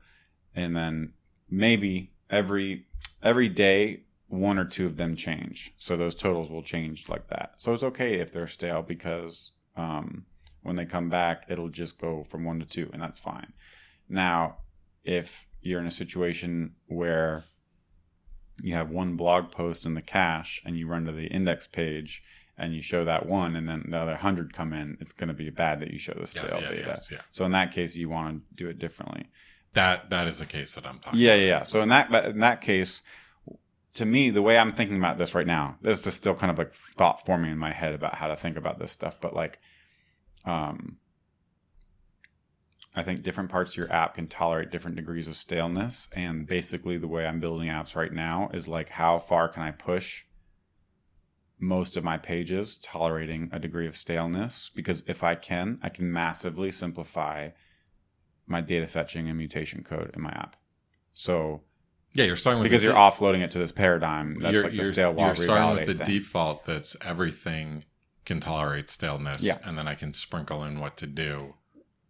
And 0.53 0.77
then 0.77 1.13
maybe 1.49 2.11
every 2.29 2.85
every 3.23 3.49
day 3.49 4.03
one 4.27 4.59
or 4.59 4.65
two 4.65 4.85
of 4.85 4.97
them 4.97 5.15
change. 5.15 5.73
So 5.79 5.97
those 5.97 6.13
totals 6.13 6.51
will 6.51 6.61
change 6.61 7.09
like 7.09 7.27
that. 7.29 7.53
So 7.57 7.73
it's 7.73 7.81
okay 7.81 8.19
if 8.19 8.31
they're 8.31 8.45
stale 8.45 8.83
because 8.83 9.53
um, 9.75 10.27
when 10.61 10.75
they 10.75 10.85
come 10.85 11.09
back 11.09 11.45
it'll 11.49 11.69
just 11.69 11.99
go 11.99 12.23
from 12.23 12.43
one 12.43 12.59
to 12.59 12.67
two 12.67 12.87
and 12.93 13.01
that's 13.01 13.17
fine. 13.17 13.51
Now 14.07 14.57
if 15.03 15.47
you're 15.63 15.81
in 15.81 15.87
a 15.87 15.91
situation 15.91 16.75
where 16.85 17.45
you 18.61 18.75
have 18.75 18.91
one 18.91 19.15
blog 19.15 19.49
post 19.49 19.87
in 19.87 19.95
the 19.95 20.03
cache 20.03 20.61
and 20.63 20.77
you 20.77 20.87
run 20.87 21.05
to 21.05 21.11
the 21.11 21.25
index 21.25 21.65
page 21.65 22.21
and 22.57 22.73
you 22.73 22.81
show 22.81 23.05
that 23.05 23.25
one 23.25 23.55
and 23.55 23.69
then 23.69 23.85
the 23.89 23.97
other 23.97 24.11
100 24.11 24.53
come 24.53 24.73
in 24.73 24.97
it's 24.99 25.13
going 25.13 25.27
to 25.27 25.33
be 25.33 25.49
bad 25.49 25.79
that 25.79 25.91
you 25.91 25.99
show 25.99 26.13
the 26.13 26.21
yeah, 26.21 26.25
stale 26.25 26.59
yeah, 26.61 26.69
data 26.69 26.83
yes, 26.87 27.09
yeah. 27.11 27.21
so 27.29 27.45
in 27.45 27.51
that 27.51 27.71
case, 27.71 27.95
you 27.95 28.09
want 28.09 28.41
to 28.41 28.55
do 28.55 28.69
it 28.69 28.79
differently. 28.79 29.27
That 29.73 30.09
that 30.09 30.27
is 30.27 30.39
the 30.39 30.45
case 30.45 30.75
that 30.75 30.85
I'm 30.85 30.99
talking 30.99 31.19
Yeah, 31.19 31.35
yeah, 31.35 31.45
yeah. 31.45 31.63
So 31.63 31.81
in 31.81 31.89
that 31.89 32.09
but 32.11 32.25
in 32.25 32.39
that 32.39 32.61
case, 32.61 33.01
to 33.97 34.05
me, 34.05 34.29
the 34.29 34.43
way 34.43 34.57
I'm 34.57 34.71
thinking 34.71 34.97
about 34.97 35.17
this 35.17 35.33
right 35.33 35.47
now, 35.47 35.77
this 35.81 36.05
is 36.05 36.13
still 36.13 36.35
kind 36.35 36.51
of 36.51 36.57
like 36.57 36.73
thought 36.73 37.25
forming 37.25 37.51
in 37.51 37.57
my 37.57 37.73
head 37.73 37.93
about 37.93 38.15
how 38.15 38.27
to 38.27 38.35
think 38.35 38.55
about 38.55 38.77
this 38.77 38.91
stuff. 38.91 39.19
But 39.19 39.35
like, 39.35 39.59
um, 40.45 40.97
I 42.95 43.01
think 43.01 43.23
different 43.23 43.49
parts 43.49 43.71
of 43.71 43.77
your 43.77 43.91
app 43.91 44.13
can 44.13 44.27
tolerate 44.27 44.69
different 44.69 44.97
degrees 44.97 45.27
of 45.27 45.35
staleness. 45.35 46.07
And 46.15 46.45
basically, 46.45 46.97
the 46.97 47.07
way 47.07 47.25
I'm 47.25 47.39
building 47.39 47.69
apps 47.69 47.95
right 47.95 48.13
now 48.13 48.51
is 48.53 48.67
like, 48.67 48.89
how 48.89 49.17
far 49.17 49.47
can 49.47 49.63
I 49.63 49.71
push 49.71 50.25
most 51.59 51.97
of 51.97 52.03
my 52.03 52.17
pages 52.17 52.77
tolerating 52.77 53.49
a 53.51 53.59
degree 53.59 53.87
of 53.87 53.95
staleness? 53.97 54.69
Because 54.75 55.03
if 55.07 55.23
I 55.23 55.35
can, 55.35 55.79
I 55.81 55.89
can 55.89 56.11
massively 56.11 56.71
simplify 56.71 57.49
my 58.45 58.61
data 58.61 58.87
fetching 58.87 59.27
and 59.27 59.37
mutation 59.37 59.83
code 59.83 60.11
in 60.15 60.21
my 60.21 60.29
app. 60.31 60.55
So 61.11 61.63
Yeah, 62.13 62.25
you're 62.25 62.35
starting 62.35 62.61
with 62.61 62.69
because 62.71 62.83
you're 62.83 62.93
de- 62.93 62.99
offloading 62.99 63.41
it 63.41 63.51
to 63.51 63.59
this 63.59 63.71
paradigm, 63.71 64.39
that's 64.39 64.53
you're, 64.53 64.63
like 64.63 64.71
the 64.71 64.77
you're, 64.77 64.93
stale 64.93 65.15
you're 65.17 65.35
starting 65.35 65.75
with 65.77 65.85
the 65.97 66.03
thing. 66.05 66.05
default 66.19 66.65
that's 66.65 66.95
everything 67.05 67.85
can 68.25 68.39
tolerate 68.39 68.89
staleness, 68.89 69.43
Yeah. 69.43 69.55
and 69.65 69.77
then 69.77 69.87
I 69.87 69.95
can 69.95 70.13
sprinkle 70.13 70.63
in 70.63 70.79
what 70.79 70.97
to 70.97 71.07
do. 71.07 71.55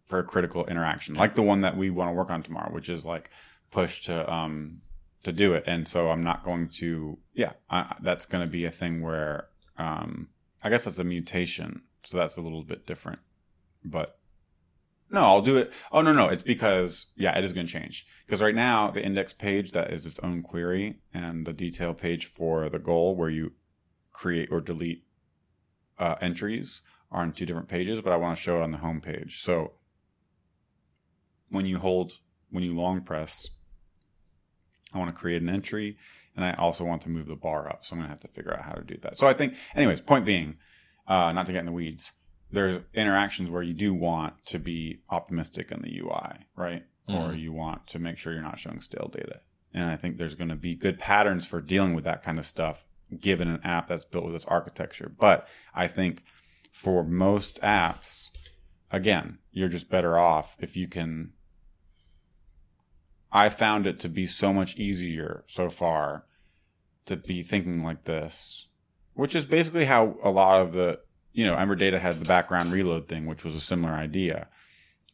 for 0.04 0.18
a 0.18 0.24
critical 0.24 0.64
interaction, 0.66 1.14
like 1.16 1.34
the 1.34 1.42
one 1.42 1.60
that 1.60 1.76
we 1.76 1.90
want 1.90 2.08
to 2.08 2.12
work 2.14 2.30
on 2.30 2.42
tomorrow, 2.42 2.72
which 2.72 2.88
is 2.88 3.04
like 3.04 3.28
push 3.70 4.00
to 4.02 4.32
um 4.32 4.80
to 5.24 5.32
do 5.32 5.54
it. 5.54 5.64
And 5.66 5.86
so 5.88 6.10
I'm 6.10 6.22
not 6.22 6.44
going 6.44 6.68
to, 6.78 7.18
yeah, 7.34 7.52
I, 7.70 7.96
that's 8.00 8.26
going 8.26 8.44
to 8.44 8.50
be 8.50 8.64
a 8.64 8.70
thing 8.70 9.02
where 9.02 9.48
um 9.76 10.28
I 10.62 10.70
guess 10.70 10.84
that's 10.84 10.98
a 10.98 11.04
mutation, 11.04 11.82
so 12.02 12.18
that's 12.18 12.36
a 12.36 12.40
little 12.40 12.64
bit 12.64 12.86
different. 12.86 13.20
But 13.84 14.18
no, 15.10 15.20
I'll 15.20 15.42
do 15.42 15.56
it. 15.56 15.72
Oh 15.92 16.02
no, 16.02 16.12
no, 16.12 16.28
it's 16.28 16.42
because 16.42 17.06
yeah, 17.16 17.38
it 17.38 17.44
is 17.44 17.52
going 17.52 17.66
to 17.66 17.72
change 17.72 18.06
because 18.26 18.42
right 18.42 18.54
now 18.54 18.90
the 18.90 19.04
index 19.04 19.32
page 19.32 19.72
that 19.72 19.92
is 19.92 20.04
its 20.04 20.18
own 20.20 20.42
query, 20.42 20.98
and 21.14 21.46
the 21.46 21.52
detail 21.52 21.94
page 21.94 22.26
for 22.26 22.68
the 22.68 22.78
goal 22.78 23.14
where 23.14 23.30
you 23.30 23.52
create 24.12 24.48
or 24.50 24.60
delete 24.60 25.04
uh, 25.98 26.16
entries 26.20 26.82
are 27.10 27.22
on 27.22 27.32
two 27.32 27.46
different 27.46 27.68
pages, 27.68 28.00
but 28.00 28.12
I 28.12 28.16
want 28.16 28.36
to 28.36 28.42
show 28.42 28.56
it 28.56 28.62
on 28.62 28.72
the 28.72 28.78
home 28.78 29.00
page. 29.00 29.42
So 29.42 29.72
when 31.48 31.66
you 31.66 31.78
hold, 31.78 32.14
when 32.50 32.62
you 32.62 32.74
long 32.74 33.00
press, 33.00 33.48
I 34.92 34.98
want 34.98 35.10
to 35.10 35.16
create 35.16 35.42
an 35.42 35.48
entry 35.48 35.96
and 36.36 36.44
I 36.44 36.52
also 36.54 36.84
want 36.84 37.02
to 37.02 37.08
move 37.08 37.26
the 37.26 37.36
bar 37.36 37.68
up. 37.68 37.84
So 37.84 37.94
I'm 37.94 37.98
going 37.98 38.06
to 38.06 38.12
have 38.12 38.20
to 38.22 38.28
figure 38.28 38.54
out 38.54 38.64
how 38.64 38.72
to 38.72 38.82
do 38.82 38.96
that. 39.02 39.18
So 39.18 39.26
I 39.26 39.32
think, 39.32 39.54
anyways, 39.74 40.00
point 40.00 40.24
being, 40.24 40.56
uh, 41.06 41.32
not 41.32 41.46
to 41.46 41.52
get 41.52 41.60
in 41.60 41.66
the 41.66 41.72
weeds, 41.72 42.12
there's 42.50 42.80
interactions 42.94 43.50
where 43.50 43.62
you 43.62 43.74
do 43.74 43.92
want 43.92 44.44
to 44.46 44.58
be 44.58 45.00
optimistic 45.10 45.70
in 45.70 45.82
the 45.82 45.98
UI, 45.98 46.46
right? 46.56 46.84
Or 47.06 47.30
Mhm. 47.30 47.40
you 47.40 47.52
want 47.52 47.86
to 47.88 47.98
make 47.98 48.18
sure 48.18 48.32
you're 48.32 48.42
not 48.42 48.58
showing 48.58 48.80
stale 48.80 49.10
data. 49.12 49.40
And 49.74 49.90
I 49.90 49.96
think 49.96 50.16
there's 50.16 50.34
going 50.34 50.48
to 50.48 50.56
be 50.56 50.74
good 50.74 50.98
patterns 50.98 51.46
for 51.46 51.60
dealing 51.60 51.94
with 51.94 52.04
that 52.04 52.22
kind 52.22 52.38
of 52.38 52.46
stuff 52.46 52.88
given 53.20 53.48
an 53.48 53.60
app 53.64 53.88
that's 53.88 54.04
built 54.04 54.24
with 54.24 54.34
this 54.34 54.44
architecture. 54.44 55.10
But 55.18 55.48
I 55.74 55.88
think 55.88 56.22
for 56.72 57.02
most 57.02 57.60
apps, 57.62 58.30
again, 58.90 59.38
you're 59.50 59.68
just 59.68 59.90
better 59.90 60.18
off 60.18 60.56
if 60.60 60.76
you 60.76 60.88
can. 60.88 61.32
I 63.30 63.48
found 63.48 63.86
it 63.86 64.00
to 64.00 64.08
be 64.08 64.26
so 64.26 64.52
much 64.52 64.76
easier 64.76 65.44
so 65.46 65.70
far 65.70 66.24
to 67.06 67.16
be 67.16 67.42
thinking 67.42 67.82
like 67.82 68.04
this 68.04 68.68
which 69.18 69.34
is 69.34 69.44
basically 69.44 69.84
how 69.84 70.14
a 70.22 70.30
lot 70.30 70.60
of 70.60 70.72
the 70.72 71.00
you 71.32 71.44
know 71.44 71.56
Ember 71.56 71.74
Data 71.74 71.98
had 71.98 72.20
the 72.20 72.24
background 72.24 72.70
reload 72.70 73.08
thing, 73.08 73.26
which 73.26 73.42
was 73.42 73.56
a 73.56 73.60
similar 73.60 73.92
idea, 73.92 74.46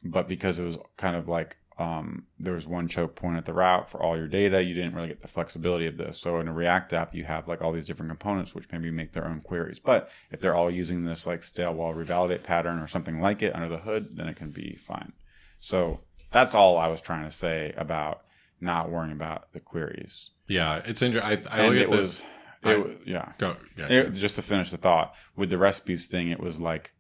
but 0.03 0.29
because 0.29 0.59
it 0.59 0.65
was 0.65 0.77
kind 0.99 1.17
of 1.17 1.27
like 1.27 1.57
um, 1.79 2.27
there 2.39 2.53
was 2.53 2.67
one 2.67 2.87
choke 2.87 3.15
point 3.15 3.39
at 3.39 3.47
the 3.47 3.55
route 3.55 3.89
for 3.89 4.03
all 4.03 4.15
your 4.15 4.29
data, 4.29 4.63
you 4.63 4.75
didn't 4.75 4.95
really 4.95 5.09
get 5.09 5.23
the 5.23 5.29
flexibility 5.29 5.87
of 5.87 5.97
this. 5.97 6.21
So 6.21 6.39
in 6.39 6.49
a 6.49 6.53
React 6.53 6.93
app, 6.93 7.15
you 7.15 7.25
have 7.25 7.49
like 7.49 7.63
all 7.63 7.73
these 7.73 7.87
different 7.87 8.11
components 8.11 8.55
which 8.55 8.71
maybe 8.71 8.91
make 8.91 9.13
their 9.13 9.25
own 9.25 9.41
queries. 9.41 9.81
But 9.81 10.11
if 10.31 10.39
they're 10.39 10.55
all 10.55 10.71
using 10.71 11.05
this 11.05 11.27
like 11.27 11.43
stale 11.43 11.73
while 11.73 11.95
revalidate 11.95 12.43
pattern 12.43 12.81
or 12.81 12.87
something 12.87 13.23
like 13.23 13.41
it 13.41 13.55
under 13.55 13.71
the 13.71 13.79
hood, 13.79 14.19
then 14.19 14.29
it 14.29 14.37
can 14.37 14.51
be 14.51 14.77
fine. 14.77 15.15
So 15.61 16.01
that's 16.35 16.55
all 16.55 16.77
I 16.77 16.89
was 16.89 17.01
trying 17.01 17.25
to 17.25 17.31
say 17.31 17.73
about 17.77 18.23
not 18.61 18.91
worrying 18.91 19.13
about 19.13 19.53
the 19.53 19.61
queries. 19.61 20.31
Yeah, 20.49 20.83
it's 20.85 21.01
interesting. 21.01 21.47
I, 21.49 21.63
I 21.63 21.69
look 21.69 21.77
at 21.79 21.89
was, 21.89 22.25
this. 22.63 22.77
it 22.77 22.87
I- 22.87 22.97
yeah. 23.07 23.33
Go. 23.39 23.57
Yeah. 23.79 23.87
It- 23.89 24.11
just 24.11 24.37
to 24.37 24.43
finish 24.43 24.71
the 24.71 24.77
thought 24.77 25.15
with 25.37 25.49
the 25.49 25.59
recipes 25.59 26.07
thing, 26.07 26.29
it 26.29 26.41
was 26.41 26.61
like 26.61 26.93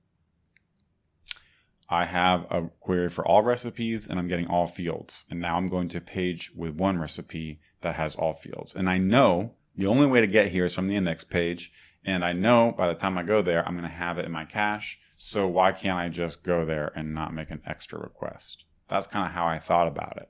I 1.88 2.04
have 2.04 2.46
a 2.50 2.70
query 2.80 3.08
for 3.10 3.26
all 3.26 3.42
recipes 3.42 4.06
and 4.08 4.18
I'm 4.18 4.28
getting 4.28 4.46
all 4.46 4.66
fields. 4.66 5.24
And 5.30 5.40
now 5.40 5.56
I'm 5.56 5.68
going 5.68 5.88
to 5.90 5.98
a 5.98 6.00
page 6.00 6.52
with 6.54 6.74
one 6.74 6.98
recipe 6.98 7.60
that 7.80 7.96
has 7.96 8.14
all 8.14 8.32
fields. 8.32 8.74
And 8.74 8.88
I 8.88 8.98
know 8.98 9.56
the 9.76 9.86
only 9.86 10.06
way 10.06 10.20
to 10.20 10.26
get 10.26 10.48
here 10.52 10.64
is 10.64 10.74
from 10.74 10.86
the 10.86 10.96
index 10.96 11.24
page. 11.24 11.72
And 12.04 12.24
I 12.24 12.32
know 12.32 12.72
by 12.76 12.86
the 12.86 12.94
time 12.94 13.18
I 13.18 13.22
go 13.24 13.42
there, 13.42 13.66
I'm 13.66 13.76
going 13.76 13.88
to 13.88 13.94
have 13.94 14.16
it 14.18 14.24
in 14.26 14.32
my 14.32 14.44
cache. 14.44 14.98
So 15.16 15.46
why 15.46 15.72
can't 15.72 15.98
I 15.98 16.08
just 16.08 16.42
go 16.42 16.64
there 16.64 16.92
and 16.94 17.14
not 17.14 17.34
make 17.34 17.50
an 17.50 17.62
extra 17.66 17.98
request? 17.98 18.64
That's 18.94 19.08
kind 19.08 19.26
of 19.26 19.32
how 19.32 19.46
I 19.46 19.58
thought 19.58 19.88
about 19.88 20.18
it. 20.18 20.28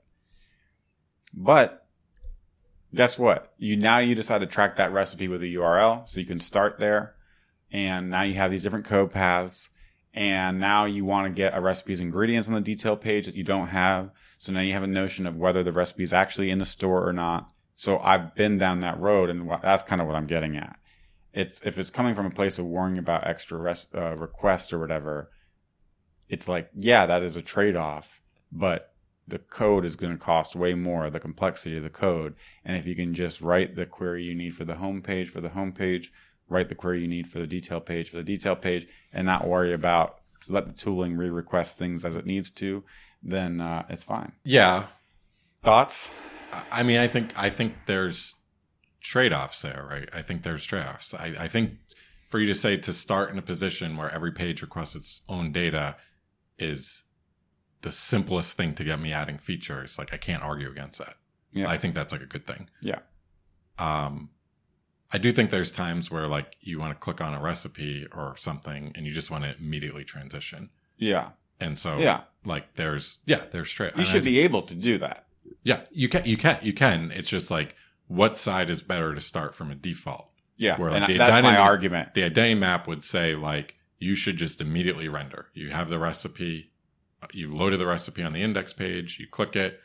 But 1.31 1.85
guess 2.95 3.19
what? 3.19 3.53
You 3.59 3.77
now 3.77 3.99
you 3.99 4.15
decide 4.15 4.39
to 4.39 4.47
track 4.47 4.77
that 4.77 4.91
recipe 4.91 5.27
with 5.27 5.43
a 5.43 5.53
URL, 5.53 6.07
so 6.07 6.19
you 6.19 6.25
can 6.25 6.39
start 6.39 6.79
there, 6.79 7.15
and 7.71 8.09
now 8.09 8.23
you 8.23 8.33
have 8.33 8.49
these 8.49 8.63
different 8.63 8.85
code 8.85 9.11
paths. 9.11 9.69
And 10.15 10.59
now 10.59 10.85
you 10.85 11.03
want 11.03 11.27
to 11.27 11.29
get 11.29 11.55
a 11.55 11.61
recipe's 11.61 11.99
ingredients 11.99 12.47
on 12.47 12.53
the 12.53 12.61
detail 12.61 12.95
page 12.95 13.25
that 13.25 13.35
you 13.35 13.43
don't 13.43 13.67
have. 13.67 14.11
So 14.37 14.53
now 14.53 14.61
you 14.61 14.71
have 14.71 14.81
a 14.81 14.87
notion 14.87 15.27
of 15.27 15.35
whether 15.35 15.61
the 15.61 15.73
recipe 15.73 16.03
is 16.03 16.13
actually 16.13 16.49
in 16.49 16.57
the 16.57 16.65
store 16.65 17.05
or 17.05 17.11
not. 17.11 17.51
So 17.75 17.99
I've 17.99 18.33
been 18.33 18.57
down 18.57 18.79
that 18.79 18.99
road, 18.99 19.29
and 19.29 19.47
that's 19.61 19.83
kind 19.83 20.01
of 20.01 20.07
what 20.07 20.15
I'm 20.15 20.25
getting 20.25 20.55
at. 20.55 20.79
It's 21.33 21.61
if 21.65 21.77
it's 21.77 21.89
coming 21.91 22.15
from 22.15 22.25
a 22.25 22.31
place 22.31 22.57
of 22.57 22.65
worrying 22.65 22.97
about 22.97 23.27
extra 23.27 23.59
res- 23.59 23.87
uh, 23.93 24.15
requests 24.15 24.73
or 24.73 24.79
whatever. 24.79 25.29
It's 26.29 26.47
like, 26.47 26.71
yeah, 26.73 27.05
that 27.05 27.21
is 27.21 27.35
a 27.35 27.41
trade 27.41 27.75
off, 27.75 28.21
but 28.55 28.93
the 29.27 29.39
code 29.39 29.85
is 29.85 29.95
going 29.95 30.11
to 30.11 30.23
cost 30.23 30.55
way 30.55 30.73
more, 30.73 31.09
the 31.09 31.19
complexity 31.19 31.77
of 31.77 31.83
the 31.83 31.89
code. 31.89 32.35
And 32.63 32.77
if 32.77 32.85
you 32.85 32.95
can 32.95 33.13
just 33.13 33.41
write 33.41 33.75
the 33.75 33.85
query 33.85 34.23
you 34.23 34.35
need 34.35 34.55
for 34.55 34.65
the 34.65 34.75
home 34.75 35.01
page 35.01 35.29
for 35.29 35.41
the 35.41 35.49
home 35.49 35.71
page, 35.71 36.11
write 36.47 36.69
the 36.69 36.75
query 36.75 37.01
you 37.01 37.07
need 37.07 37.27
for 37.27 37.39
the 37.39 37.47
detail 37.47 37.79
page 37.79 38.09
for 38.09 38.17
the 38.17 38.23
detail 38.23 38.55
page, 38.55 38.87
and 39.11 39.25
not 39.25 39.47
worry 39.47 39.73
about 39.73 40.19
let 40.47 40.67
the 40.67 40.73
tooling 40.73 41.17
re-request 41.17 41.77
things 41.77 42.05
as 42.05 42.15
it 42.15 42.25
needs 42.25 42.51
to, 42.51 42.83
then 43.23 43.59
uh, 43.59 43.83
it's 43.89 44.03
fine. 44.03 44.31
yeah. 44.43 44.85
Thoughts? 45.63 46.11
I 46.71 46.83
mean, 46.83 46.99
I 46.99 47.07
think 47.07 47.33
I 47.35 47.49
think 47.49 47.73
there's 47.87 48.35
trade 49.01 49.33
offs 49.33 49.63
there, 49.63 49.87
right? 49.89 50.07
I 50.13 50.21
think 50.21 50.43
there's 50.43 50.63
trade 50.63 50.85
offs. 50.85 51.15
I, 51.15 51.33
I 51.39 51.47
think 51.47 51.71
for 52.29 52.39
you 52.39 52.45
to 52.45 52.53
say 52.53 52.77
to 52.77 52.93
start 52.93 53.31
in 53.31 53.39
a 53.39 53.41
position 53.41 53.97
where 53.97 54.13
every 54.13 54.31
page 54.31 54.61
requests 54.61 54.95
its 54.95 55.23
own 55.27 55.51
data 55.51 55.97
is 56.59 57.04
the 57.81 57.91
simplest 57.91 58.57
thing 58.57 58.73
to 58.75 58.83
get 58.83 58.99
me 58.99 59.11
adding 59.13 59.37
features. 59.37 59.97
Like 59.99 60.13
I 60.13 60.17
can't 60.17 60.43
argue 60.43 60.69
against 60.69 60.99
that. 60.99 61.15
Yeah. 61.51 61.69
I 61.69 61.77
think 61.77 61.93
that's 61.95 62.11
like 62.13 62.21
a 62.23 62.25
good 62.25 62.45
thing. 62.47 62.69
Yeah. 62.81 62.99
Um, 63.77 64.29
I 65.11 65.17
do 65.17 65.31
think 65.31 65.49
there's 65.49 65.71
times 65.71 66.09
where 66.09 66.27
like 66.27 66.57
you 66.61 66.79
want 66.79 66.91
to 66.93 66.99
click 66.99 67.21
on 67.21 67.33
a 67.33 67.41
recipe 67.41 68.07
or 68.13 68.35
something 68.37 68.91
and 68.95 69.05
you 69.05 69.13
just 69.13 69.29
want 69.31 69.43
to 69.43 69.55
immediately 69.57 70.03
transition. 70.03 70.69
Yeah. 70.97 71.29
And 71.59 71.77
so, 71.77 71.97
Yeah. 71.99 72.21
like 72.43 72.75
there's, 72.75 73.19
yeah, 73.25 73.41
there's 73.51 73.71
trade. 73.71 73.93
You 73.95 74.03
should 74.03 74.23
be 74.23 74.39
able 74.39 74.61
to 74.63 74.75
do 74.75 74.97
that. 74.97 75.27
Yeah, 75.63 75.81
you 75.91 76.09
can, 76.09 76.25
you 76.25 76.37
can, 76.37 76.57
you 76.61 76.73
can. 76.73 77.11
It's 77.15 77.29
just 77.29 77.49
like 77.51 77.75
what 78.07 78.37
side 78.37 78.69
is 78.69 78.81
better 78.81 79.13
to 79.15 79.21
start 79.21 79.55
from 79.55 79.71
a 79.71 79.75
default. 79.75 80.29
Yeah. 80.57 80.77
Where, 80.77 80.89
like, 80.91 81.03
and 81.03 81.13
the 81.13 81.17
that's 81.17 81.31
my 81.31 81.49
identity- 81.49 81.57
argument. 81.61 82.13
The 82.13 82.23
identity 82.23 82.55
map 82.55 82.87
would 82.87 83.03
say 83.03 83.35
like 83.35 83.75
you 83.99 84.15
should 84.15 84.37
just 84.37 84.59
immediately 84.59 85.07
render. 85.07 85.47
You 85.53 85.69
have 85.69 85.89
the 85.89 85.99
recipe, 85.99 86.71
you've 87.33 87.53
loaded 87.53 87.79
the 87.79 87.87
recipe 87.87 88.23
on 88.23 88.33
the 88.33 88.41
index 88.41 88.73
page. 88.73 89.19
You 89.19 89.27
click 89.27 89.55
it. 89.55 89.79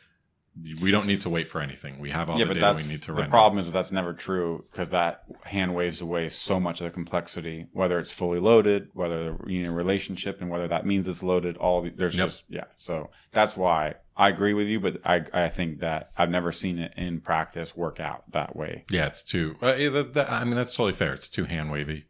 We 0.81 0.91
don't 0.91 1.07
need 1.07 1.21
to 1.21 1.29
wait 1.29 1.47
for 1.47 1.61
anything. 1.61 1.97
We 1.99 2.09
have 2.09 2.29
all 2.29 2.37
yeah, 2.37 2.43
the 2.43 2.55
data 2.55 2.75
we 2.75 2.85
need 2.91 3.01
to 3.03 3.13
run. 3.13 3.23
the 3.23 3.29
problem 3.29 3.57
is 3.57 3.67
that 3.67 3.71
that's 3.71 3.93
never 3.93 4.11
true 4.11 4.65
because 4.69 4.89
that 4.89 5.23
hand 5.45 5.73
waves 5.73 6.01
away 6.01 6.27
so 6.27 6.59
much 6.59 6.81
of 6.81 6.85
the 6.85 6.91
complexity, 6.91 7.67
whether 7.71 7.97
it's 7.99 8.11
fully 8.11 8.39
loaded, 8.39 8.89
whether 8.93 9.31
the 9.37 9.49
you 9.49 9.63
know 9.63 9.71
relationship, 9.71 10.41
and 10.41 10.49
whether 10.49 10.67
that 10.67 10.85
means 10.85 11.07
it's 11.07 11.23
loaded. 11.23 11.55
All 11.55 11.81
the, 11.81 11.89
there's 11.91 12.17
Yep. 12.17 12.27
just 12.27 12.43
yeah. 12.49 12.65
So 12.77 13.11
that's 13.31 13.55
why 13.55 13.95
I 14.17 14.27
agree 14.27 14.53
with 14.53 14.67
you, 14.67 14.81
but 14.81 14.97
I 15.05 15.23
I 15.33 15.47
think 15.47 15.79
that 15.79 16.11
I've 16.17 16.29
never 16.29 16.51
seen 16.51 16.79
it 16.79 16.93
in 16.97 17.21
practice 17.21 17.73
work 17.77 18.01
out 18.01 18.29
that 18.33 18.53
way. 18.53 18.83
Yeah, 18.91 19.07
it's 19.07 19.23
too. 19.23 19.55
Uh, 19.61 19.71
that, 19.89 20.13
that- 20.15 20.29
I 20.29 20.43
mean, 20.43 20.55
that's 20.55 20.75
totally 20.75 20.91
fair. 20.93 21.13
It's 21.13 21.29
too 21.29 21.45
hand 21.45 21.71
wavy. 21.71 22.07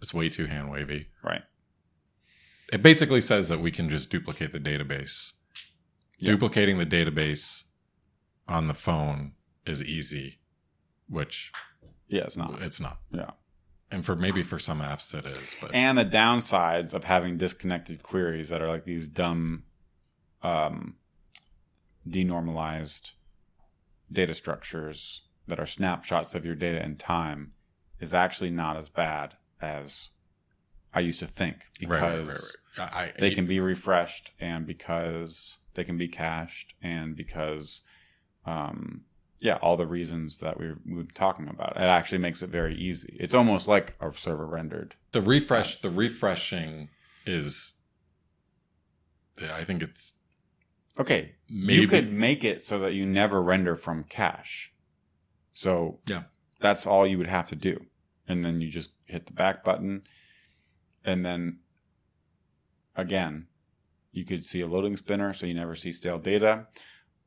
It's 0.00 0.14
way 0.14 0.30
too 0.30 0.46
hand 0.46 0.70
wavy. 0.70 1.08
Right. 1.22 1.42
It 2.72 2.82
basically 2.82 3.20
says 3.20 3.48
that 3.48 3.60
we 3.60 3.70
can 3.70 3.88
just 3.88 4.10
duplicate 4.10 4.52
the 4.52 4.60
database. 4.60 5.32
Yeah. 6.18 6.32
Duplicating 6.32 6.78
the 6.78 6.86
database 6.86 7.64
on 8.46 8.66
the 8.66 8.74
phone 8.74 9.32
is 9.64 9.82
easy, 9.82 10.38
which 11.08 11.52
Yeah, 12.08 12.22
it's 12.22 12.36
not. 12.36 12.60
it's 12.60 12.80
not. 12.80 12.98
Yeah. 13.10 13.30
And 13.90 14.04
for 14.04 14.14
maybe 14.16 14.42
for 14.42 14.58
some 14.58 14.80
apps 14.80 15.14
it 15.14 15.24
is, 15.24 15.56
but 15.60 15.74
and 15.74 15.96
the 15.96 16.04
downsides 16.04 16.92
of 16.92 17.04
having 17.04 17.38
disconnected 17.38 18.02
queries 18.02 18.50
that 18.50 18.60
are 18.60 18.68
like 18.68 18.84
these 18.84 19.08
dumb 19.08 19.62
um, 20.42 20.96
denormalized 22.06 23.12
data 24.12 24.34
structures 24.34 25.22
that 25.46 25.58
are 25.58 25.66
snapshots 25.66 26.34
of 26.34 26.44
your 26.44 26.54
data 26.54 26.82
in 26.84 26.96
time 26.96 27.52
is 28.00 28.12
actually 28.12 28.50
not 28.50 28.76
as 28.76 28.88
bad 28.90 29.36
as 29.60 30.10
I 30.94 31.00
used 31.00 31.20
to 31.20 31.26
think 31.26 31.56
because 31.78 32.56
right, 32.76 32.84
right, 32.84 32.92
right. 32.94 33.12
I, 33.16 33.18
they 33.18 33.30
can 33.30 33.46
be 33.46 33.60
refreshed 33.60 34.32
and 34.40 34.66
because 34.66 35.58
they 35.74 35.84
can 35.84 35.98
be 35.98 36.08
cached 36.08 36.74
and 36.82 37.16
because 37.16 37.82
um, 38.46 39.02
yeah 39.40 39.58
all 39.62 39.76
the 39.76 39.86
reasons 39.86 40.40
that 40.40 40.58
we 40.58 40.72
we 40.86 40.94
were 40.94 41.04
talking 41.04 41.48
about 41.48 41.76
it 41.76 41.82
actually 41.82 42.18
makes 42.18 42.42
it 42.42 42.50
very 42.50 42.74
easy 42.74 43.16
it's 43.20 43.34
almost 43.34 43.68
like 43.68 43.94
a 44.00 44.12
server 44.12 44.46
rendered 44.46 44.96
the 45.12 45.20
refresh 45.20 45.80
the 45.80 45.90
refreshing 45.90 46.88
is 47.26 47.74
yeah, 49.40 49.54
I 49.54 49.64
think 49.64 49.82
it's 49.82 50.14
Okay, 50.98 51.36
maybe 51.48 51.80
you 51.80 51.86
could 51.86 52.12
make 52.12 52.42
it 52.42 52.62
so 52.62 52.80
that 52.80 52.92
you 52.92 53.06
never 53.06 53.40
render 53.40 53.76
from 53.76 54.02
cache. 54.02 54.72
So 55.52 56.00
Yeah. 56.06 56.24
that's 56.60 56.86
all 56.88 57.06
you 57.06 57.18
would 57.18 57.28
have 57.28 57.48
to 57.50 57.56
do, 57.56 57.86
and 58.26 58.44
then 58.44 58.60
you 58.60 58.68
just 58.68 58.90
hit 59.04 59.26
the 59.26 59.32
back 59.32 59.62
button, 59.62 60.02
and 61.08 61.24
then 61.24 61.58
again, 62.94 63.46
you 64.12 64.24
could 64.24 64.44
see 64.44 64.60
a 64.60 64.66
loading 64.66 64.96
spinner, 64.96 65.32
so 65.32 65.46
you 65.46 65.54
never 65.54 65.74
see 65.74 65.92
stale 65.92 66.18
data, 66.18 66.66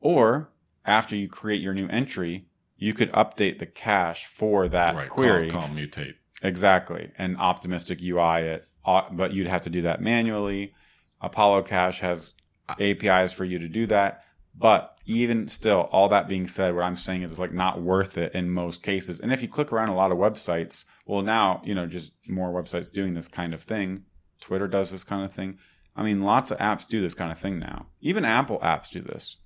or 0.00 0.50
after 0.84 1.16
you 1.16 1.28
create 1.28 1.60
your 1.60 1.74
new 1.74 1.88
entry, 1.88 2.46
you 2.76 2.94
could 2.94 3.10
update 3.12 3.58
the 3.58 3.66
cache 3.66 4.26
for 4.26 4.68
that 4.68 4.94
right, 4.94 5.08
query 5.08 5.50
Call, 5.50 5.62
call 5.62 5.70
mutate. 5.70 6.14
Exactly. 6.42 7.10
And 7.18 7.36
optimistic 7.38 8.00
UI 8.02 8.42
it, 8.42 8.68
but 8.84 9.32
you'd 9.32 9.46
have 9.46 9.62
to 9.62 9.70
do 9.70 9.82
that 9.82 10.00
manually. 10.00 10.74
Apollo 11.20 11.62
Cache 11.62 12.00
has 12.00 12.34
APIs 12.80 13.32
for 13.32 13.44
you 13.44 13.58
to 13.58 13.68
do 13.68 13.86
that. 13.86 14.24
But 14.54 14.98
even 15.06 15.48
still, 15.48 15.88
all 15.92 16.08
that 16.10 16.28
being 16.28 16.46
said, 16.46 16.74
what 16.74 16.84
I'm 16.84 16.96
saying 16.96 17.22
is 17.22 17.32
it's 17.32 17.40
like 17.40 17.52
not 17.52 17.80
worth 17.80 18.18
it 18.18 18.34
in 18.34 18.50
most 18.50 18.82
cases. 18.82 19.18
And 19.18 19.32
if 19.32 19.42
you 19.42 19.48
click 19.48 19.72
around 19.72 19.88
a 19.88 19.94
lot 19.94 20.12
of 20.12 20.18
websites, 20.18 20.84
well, 21.06 21.22
now, 21.22 21.62
you 21.64 21.74
know, 21.74 21.86
just 21.86 22.12
more 22.28 22.52
websites 22.52 22.92
doing 22.92 23.14
this 23.14 23.28
kind 23.28 23.54
of 23.54 23.62
thing. 23.62 24.04
Twitter 24.40 24.68
does 24.68 24.90
this 24.90 25.04
kind 25.04 25.24
of 25.24 25.32
thing. 25.32 25.58
I 25.96 26.02
mean, 26.02 26.22
lots 26.22 26.50
of 26.50 26.58
apps 26.58 26.86
do 26.86 27.00
this 27.00 27.14
kind 27.14 27.32
of 27.32 27.38
thing 27.38 27.58
now. 27.58 27.86
Even 28.00 28.24
Apple 28.24 28.58
apps 28.60 28.90
do 28.90 29.00
this. 29.00 29.36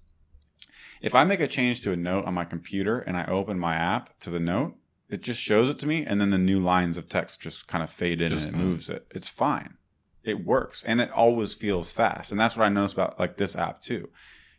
If 1.01 1.15
I 1.15 1.25
make 1.25 1.41
a 1.41 1.49
change 1.49 1.83
to 1.83 1.93
a 1.93 1.97
note 1.97 2.25
on 2.25 2.35
my 2.35 2.45
computer 2.45 2.99
and 2.99 3.17
I 3.17 3.27
open 3.27 3.59
my 3.59 3.75
app 3.75 4.19
to 4.21 4.31
the 4.31 4.41
note, 4.41 4.75
it 5.09 5.23
just 5.23 5.41
shows 5.41 5.69
it 5.69 5.79
to 5.81 5.87
me 5.87 6.05
and 6.05 6.21
then 6.21 6.31
the 6.31 6.39
new 6.39 6.61
lines 6.61 6.97
of 6.97 7.09
text 7.09 7.41
just 7.41 7.67
kind 7.69 7.83
of 7.83 7.91
fade 7.91 8.21
in 8.21 8.31
Just 8.31 8.47
and 8.47 8.57
it 8.57 8.59
moves 8.59 8.89
it 8.89 9.07
it's 9.11 9.29
fine 9.29 9.77
it 10.25 10.45
works 10.45 10.83
and 10.85 11.01
it 11.01 11.11
always 11.13 11.55
feels 11.55 11.93
fast 11.93 12.31
and 12.31 12.41
that's 12.41 12.57
what 12.57 12.65
i 12.65 12.69
noticed 12.69 12.95
about 12.95 13.19
like 13.19 13.37
this 13.37 13.57
app 13.57 13.81
too 13.81 14.09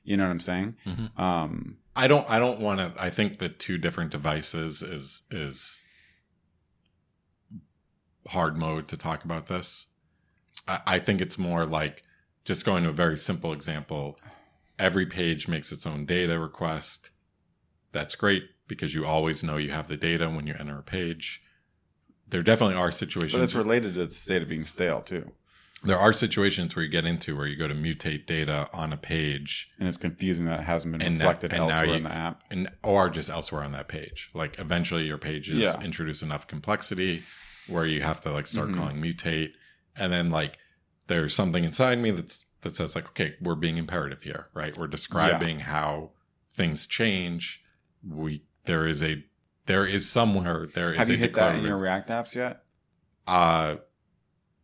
you 0.08 0.18
know 0.18 0.24
what 0.26 0.32
i'm 0.32 0.40
saying 0.40 0.76
Mhm. 0.88 1.20
um 1.20 1.78
I 2.00 2.08
don't 2.08 2.30
I 2.30 2.38
don't 2.38 2.60
want 2.60 2.80
to 2.80 2.94
I 3.02 3.10
think 3.10 3.40
the 3.40 3.50
two 3.50 3.80
different 3.80 4.12
devices 4.12 4.84
is 4.84 5.24
is 5.32 5.88
hard 8.28 8.58
mode 8.58 8.88
to 8.90 8.98
talk 8.98 9.24
about 9.24 9.48
this. 9.48 9.88
I, 10.68 10.80
I 10.86 11.00
think 11.00 11.22
it's 11.22 11.38
more 11.38 11.64
like 11.64 12.04
just 12.46 12.66
going 12.66 12.84
to 12.84 12.90
a 12.90 12.94
very 12.94 13.18
simple 13.18 13.52
example. 13.54 14.18
Every 14.78 15.06
page 15.06 15.48
makes 15.48 15.72
its 15.72 15.88
own 15.88 16.06
data 16.06 16.40
request. 16.40 17.10
That's 17.94 18.16
great 18.16 18.44
because 18.68 18.94
you 18.94 19.06
always 19.06 19.44
know 19.44 19.58
you 19.58 19.72
have 19.72 19.88
the 19.88 19.98
data 19.98 20.30
when 20.30 20.46
you 20.46 20.54
enter 20.60 20.78
a 20.78 20.84
page. 20.84 21.42
there 22.30 22.44
definitely 22.44 22.76
are 22.76 22.92
situations. 22.92 23.34
But 23.34 23.48
situations. 23.48 23.50
it's 23.50 23.56
related 23.56 23.94
to 23.96 24.06
the 24.06 24.14
state 24.14 24.42
of 24.44 24.50
being 24.50 24.66
stale 24.66 25.02
too, 25.02 25.32
there 25.84 25.98
are 26.00 26.12
situations 26.12 26.76
where 26.76 26.84
you 26.84 26.90
get 26.90 27.06
into 27.06 27.36
where 27.38 27.46
you 27.48 27.56
go 27.56 27.68
to 27.68 27.76
mutate 27.76 28.26
data 28.26 28.68
on 28.74 28.92
a 28.92 28.98
page 28.98 29.70
and 29.80 29.88
it's 29.88 29.98
confusing 29.98 30.46
that 30.46 30.62
it 30.62 30.64
hasn't 30.64 30.98
been 30.98 31.14
reflected 31.14 31.52
now 31.52 31.64
elsewhere 31.68 31.86
you- 31.86 31.94
in 31.94 32.04
the 32.04 32.12
app. 32.14 32.44
and 32.50 32.68
or 32.84 33.10
just 33.10 33.30
elsewhere 33.30 33.64
on 33.64 33.72
that 33.74 33.88
page. 33.88 34.30
Like 34.34 34.58
eventually 34.60 35.06
your 35.06 35.18
pages 35.20 35.56
Yeah. 35.56 35.80
introduce 35.82 36.22
enough 36.24 36.48
complexity 36.48 37.22
where 37.68 37.86
you 37.86 38.02
have 38.02 38.22
to 38.22 38.32
like 38.32 38.48
start 38.48 38.70
Mhm. 38.70 38.76
calling 38.76 39.02
mutate, 39.02 39.52
and 39.96 40.12
then 40.12 40.30
like 40.30 40.58
there's 41.08 41.34
something 41.36 41.64
inside 41.64 42.00
me 42.00 42.12
that's 42.12 42.46
that 42.62 42.76
says 42.76 42.96
like 42.96 43.06
okay 43.10 43.36
we're 43.40 43.56
being 43.56 43.78
imperative 43.78 44.24
here, 44.24 44.48
right? 44.54 44.76
We're 44.76 44.88
describing 44.88 45.60
how 45.60 46.12
things 46.52 46.88
change. 46.88 47.64
We 48.04 48.42
there 48.66 48.88
is 48.88 49.04
a 49.04 49.24
there 49.68 49.86
is 49.86 50.10
somewhere 50.10 50.66
there 50.66 50.92
is 50.94 50.98
Have 50.98 51.10
you 51.10 51.16
a 51.16 51.20
hit 51.20 51.34
that 51.34 51.56
in 51.56 51.64
your 51.66 51.78
React 51.78 52.10
apps 52.10 52.34
yet? 52.36 52.64
Uh 53.28 53.76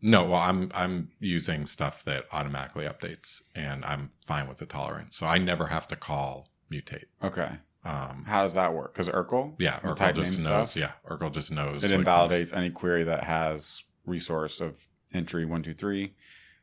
no, 0.03 0.25
well 0.25 0.41
I'm 0.41 0.69
I'm 0.75 1.09
using 1.19 1.65
stuff 1.65 2.03
that 2.03 2.25
automatically 2.31 2.85
updates 2.85 3.41
and 3.55 3.83
I'm 3.85 4.11
fine 4.25 4.47
with 4.47 4.57
the 4.57 4.65
tolerance. 4.67 5.17
So 5.17 5.25
I 5.25 5.39
never 5.39 5.67
have 5.67 5.87
to 5.87 5.95
call 5.95 6.49
mutate. 6.71 7.05
Okay. 7.23 7.49
Um 7.85 8.25
How 8.27 8.43
does 8.43 8.53
that 8.53 8.73
work? 8.73 8.93
Because 8.93 9.09
urql, 9.09 9.55
yeah, 9.57 9.79
urql 9.79 10.13
just 10.13 10.39
knows. 10.39 10.71
stuff? 10.71 10.75
Yeah, 10.75 10.91
urql 11.09 11.31
just 11.31 11.51
knows. 11.51 11.83
it 11.83 11.89
like, 11.89 11.99
invalidates 11.99 12.53
any 12.53 12.69
query 12.69 13.05
that 13.05 13.23
has 13.23 13.83
resource 14.05 14.59
of 14.59 14.87
entry 15.13 15.45
one 15.45 15.63
two 15.63 15.73
three. 15.73 16.13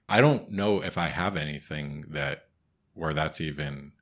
I 0.09 0.21
don't 0.21 0.51
know 0.51 0.83
if 0.83 0.99
I 0.99 1.09
have 1.09 1.37
anything 1.37 2.05
that 2.09 2.49
where 2.95 3.15
that's 3.15 3.41
even 3.41 3.93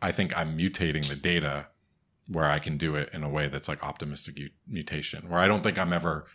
I 0.00 0.12
think 0.12 0.36
I'm 0.38 0.56
mutating 0.56 1.08
the 1.08 1.16
data 1.16 1.68
where 2.28 2.44
I 2.44 2.60
can 2.60 2.76
do 2.76 2.94
it 2.94 3.10
in 3.12 3.24
a 3.24 3.28
way 3.28 3.48
that's 3.48 3.68
like 3.68 3.82
optimistic 3.82 4.38
mutation, 4.68 5.28
where 5.28 5.40
I 5.40 5.48
don't 5.48 5.62
think 5.62 5.78
I'm 5.78 5.92
ever 5.92 6.26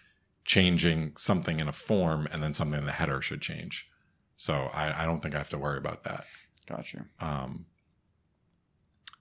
changing 0.45 1.13
something 1.17 1.59
in 1.59 1.67
a 1.67 1.71
form 1.73 2.27
and 2.31 2.41
then 2.41 2.53
something 2.53 2.79
in 2.79 2.85
the 2.85 2.91
header 2.93 3.21
should 3.21 3.41
change. 3.41 3.89
So 4.37 4.69
I, 4.73 5.03
I 5.03 5.05
don't 5.05 5.21
think 5.21 5.35
I 5.35 5.39
have 5.39 5.49
to 5.49 5.57
worry 5.57 5.77
about 5.77 6.03
that. 6.03 6.25
Got 6.67 6.93
you. 6.93 7.05
Um, 7.19 7.65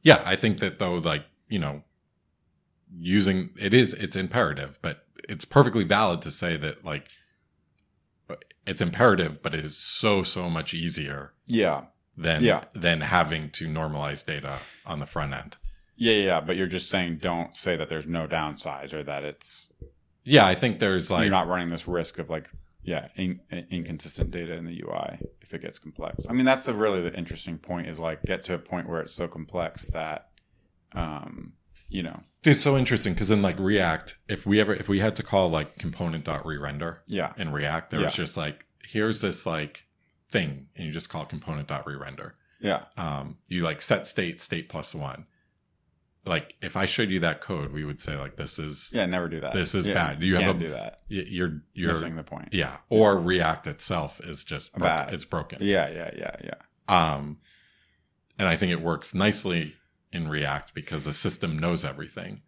yeah, 0.02 0.22
I 0.24 0.36
think 0.36 0.58
that 0.58 0.78
though, 0.78 0.94
like, 0.94 1.24
you 1.48 1.58
know, 1.58 1.82
using 2.96 3.50
it 3.58 3.72
is, 3.74 3.94
it's 3.94 4.16
imperative, 4.16 4.78
but 4.82 5.06
it's 5.28 5.44
perfectly 5.44 5.84
valid 5.84 6.20
to 6.22 6.30
say 6.30 6.56
that 6.58 6.84
like 6.84 7.08
it's 8.66 8.80
imperative, 8.80 9.42
but 9.42 9.54
it 9.54 9.64
is 9.64 9.76
so, 9.76 10.22
so 10.22 10.48
much 10.48 10.72
easier 10.74 11.32
Yeah. 11.46 11.84
than, 12.16 12.42
Yeah. 12.42 12.64
than 12.74 13.00
having 13.02 13.50
to 13.50 13.66
normalize 13.68 14.24
data 14.24 14.58
on 14.86 15.00
the 15.00 15.06
front 15.06 15.34
end. 15.34 15.56
Yeah, 15.96 16.12
yeah, 16.14 16.24
yeah, 16.24 16.40
but 16.40 16.56
you're 16.56 16.66
just 16.66 16.90
saying 16.90 17.18
don't 17.18 17.56
say 17.56 17.76
that 17.76 17.88
there's 17.88 18.06
no 18.06 18.26
downsides 18.26 18.92
or 18.92 19.02
that 19.04 19.22
it's 19.24 19.72
Yeah. 20.24 20.46
I 20.46 20.54
think 20.54 20.78
there's 20.78 21.10
like, 21.10 21.22
you're 21.22 21.30
not 21.30 21.48
running 21.48 21.68
this 21.68 21.86
risk 21.86 22.18
of 22.18 22.30
like 22.30 22.48
yeah 22.82 23.08
in, 23.16 23.40
inconsistent 23.70 24.30
data 24.30 24.52
in 24.54 24.66
the 24.66 24.82
UI 24.82 25.18
if 25.40 25.54
it 25.54 25.62
gets 25.62 25.78
complex. 25.78 26.26
I 26.28 26.32
mean 26.32 26.44
that's 26.44 26.66
the 26.66 26.74
really 26.74 27.02
the 27.02 27.16
interesting 27.16 27.58
point 27.58 27.88
is 27.88 27.98
like 27.98 28.22
get 28.24 28.44
to 28.44 28.54
a 28.54 28.58
point 28.58 28.88
where 28.88 29.00
it's 29.00 29.14
so 29.14 29.26
complex 29.26 29.86
that 29.88 30.28
um 30.92 31.54
you 31.88 32.02
know 32.02 32.20
it's 32.44 32.60
so 32.60 32.76
interesting 32.76 33.14
because 33.14 33.30
in 33.30 33.40
like 33.40 33.58
React, 33.58 34.16
if 34.28 34.44
we 34.44 34.60
ever, 34.60 34.74
if 34.74 34.86
we 34.88 35.00
had 35.00 35.16
to 35.16 35.22
call 35.22 35.48
like 35.48 35.78
component.rerender, 35.78 36.98
yeah 37.06 37.32
in 37.38 37.52
React, 37.52 37.90
there 37.90 38.00
was 38.00 38.14
just 38.14 38.36
like, 38.36 38.66
here's 38.86 39.22
this 39.22 39.46
like 39.46 39.86
thing, 40.28 40.66
and 40.76 40.84
you 40.86 40.92
just 40.92 41.08
call 41.08 41.24
component.rerender. 41.24 42.32
yeah 42.60 42.82
um, 42.98 43.38
you 43.48 43.62
like 43.62 43.80
set 43.80 44.06
state 44.06 44.40
state 44.40 44.68
plus 44.68 44.94
one. 44.94 45.26
Like 46.26 46.56
if 46.62 46.76
I 46.76 46.86
showed 46.86 47.10
you 47.10 47.20
that 47.20 47.40
code, 47.42 47.72
we 47.72 47.84
would 47.84 48.00
say 48.00 48.16
like 48.16 48.36
this 48.36 48.58
is 48.58 48.92
yeah 48.94 49.04
never 49.06 49.28
do 49.28 49.40
that. 49.40 49.52
This 49.52 49.74
is 49.74 49.86
Yeah, 49.86 49.94
bad. 49.94 50.22
You 50.22 50.34
have 50.36 50.42
can't 50.44 50.56
a- 50.62 50.66
do 50.66 50.70
that. 50.70 51.00
you're 51.08 51.60
you're 51.74 51.92
missing 51.92 52.16
the 52.16 52.22
point. 52.22 52.48
yeah. 52.52 52.78
Or 52.88 53.18
React 53.18 53.66
itself 53.66 54.20
is 54.20 54.42
just 54.44 54.72
broken. 54.76 54.96
Bad. 55.06 55.12
It's 55.14 55.24
broken. 55.26 55.58
Yeah, 55.60 55.88
yeah, 55.90 56.10
yeah, 56.16 56.36
yeah. 56.42 56.54
Um, 57.14 57.38
and 58.38 58.48
I 58.48 58.56
think 58.56 58.72
it 58.72 58.80
works 58.80 59.14
nicely 59.14 59.74
in 60.12 60.28
React 60.28 60.72
because 60.74 61.04
the 61.04 61.12
system 61.12 61.58
knows 61.58 61.84
everything. 61.84 62.40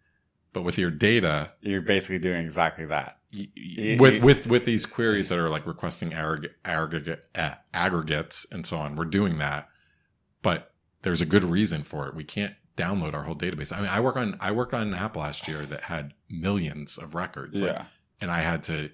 But 0.53 0.63
with 0.63 0.77
your 0.79 0.89
data, 0.89 1.51
You're 1.61 1.81
basically 1.81 2.17
doing 2.19 2.43
exactly 2.43 2.85
that. 2.85 3.19
y- 3.31 3.47
Y- 3.55 3.97
with 3.99 4.23
with 4.23 4.47
with 4.47 4.65
these 4.65 4.87
queries 4.87 5.29
that 5.29 5.37
are 5.37 5.49
like 5.49 5.67
requesting 5.67 6.13
aggregate, 6.13 6.55
aggregate 6.65 7.27
aggregates 7.75 8.47
and 8.51 8.65
so 8.65 8.77
on, 8.77 8.95
we're 8.95 9.05
doing 9.05 9.37
that. 9.37 9.69
But 10.41 10.73
there's 11.03 11.21
a 11.21 11.25
good 11.27 11.43
reason 11.43 11.83
for 11.83 12.07
it. 12.07 12.15
We 12.15 12.23
can't 12.23 12.55
download 12.77 13.13
our 13.13 13.23
whole 13.23 13.35
database. 13.35 13.75
I 13.75 13.81
mean, 13.81 13.89
I 13.89 13.99
work 13.99 14.15
on 14.15 14.37
I 14.39 14.51
worked 14.51 14.73
on 14.73 14.83
an 14.83 14.93
app 14.93 15.17
last 15.17 15.47
year 15.47 15.65
that 15.65 15.81
had 15.81 16.13
millions 16.29 16.97
of 16.97 17.15
records. 17.15 17.61
like, 17.61 17.71
Yeah. 17.71 17.85
and 18.21 18.31
I 18.31 18.39
had 18.39 18.63
to 18.63 18.91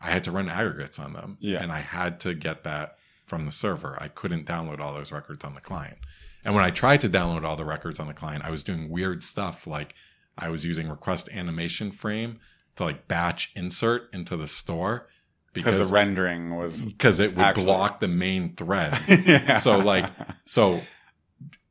I 0.00 0.10
had 0.10 0.24
to 0.24 0.30
run 0.32 0.48
aggregates 0.48 0.98
on 0.98 1.12
them. 1.12 1.36
Yeah. 1.40 1.62
And 1.62 1.70
I 1.70 1.78
had 1.80 2.18
to 2.20 2.34
get 2.34 2.64
that 2.64 2.96
from 3.26 3.46
the 3.46 3.52
server. 3.52 3.96
I 4.00 4.08
couldn't 4.08 4.46
download 4.46 4.80
all 4.80 4.92
those 4.94 5.12
records 5.12 5.44
on 5.44 5.54
the 5.54 5.60
client. 5.60 5.98
And 6.44 6.54
when 6.54 6.64
I 6.64 6.70
tried 6.70 7.00
to 7.00 7.08
download 7.08 7.44
all 7.44 7.56
the 7.56 7.64
records 7.64 7.98
on 7.98 8.06
the 8.06 8.14
client, 8.14 8.44
I 8.44 8.50
was 8.50 8.62
doing 8.62 8.88
weird 8.90 9.22
stuff 9.22 9.66
like 9.66 9.94
I 10.38 10.48
was 10.48 10.64
using 10.64 10.88
request 10.88 11.28
animation 11.32 11.90
frame 11.90 12.38
to 12.76 12.84
like 12.84 13.08
batch 13.08 13.52
insert 13.56 14.12
into 14.14 14.36
the 14.36 14.46
store 14.48 15.08
because 15.54 15.74
because 15.74 15.88
the 15.88 15.94
rendering 15.94 16.54
was 16.56 16.84
because 16.84 17.18
it 17.20 17.34
would 17.34 17.44
Actually- 17.44 17.64
block 17.64 18.00
the 18.00 18.08
main 18.08 18.54
thread. 18.54 18.96
yeah. 19.08 19.56
So, 19.58 19.78
like- 19.78 20.10
so 20.44 20.80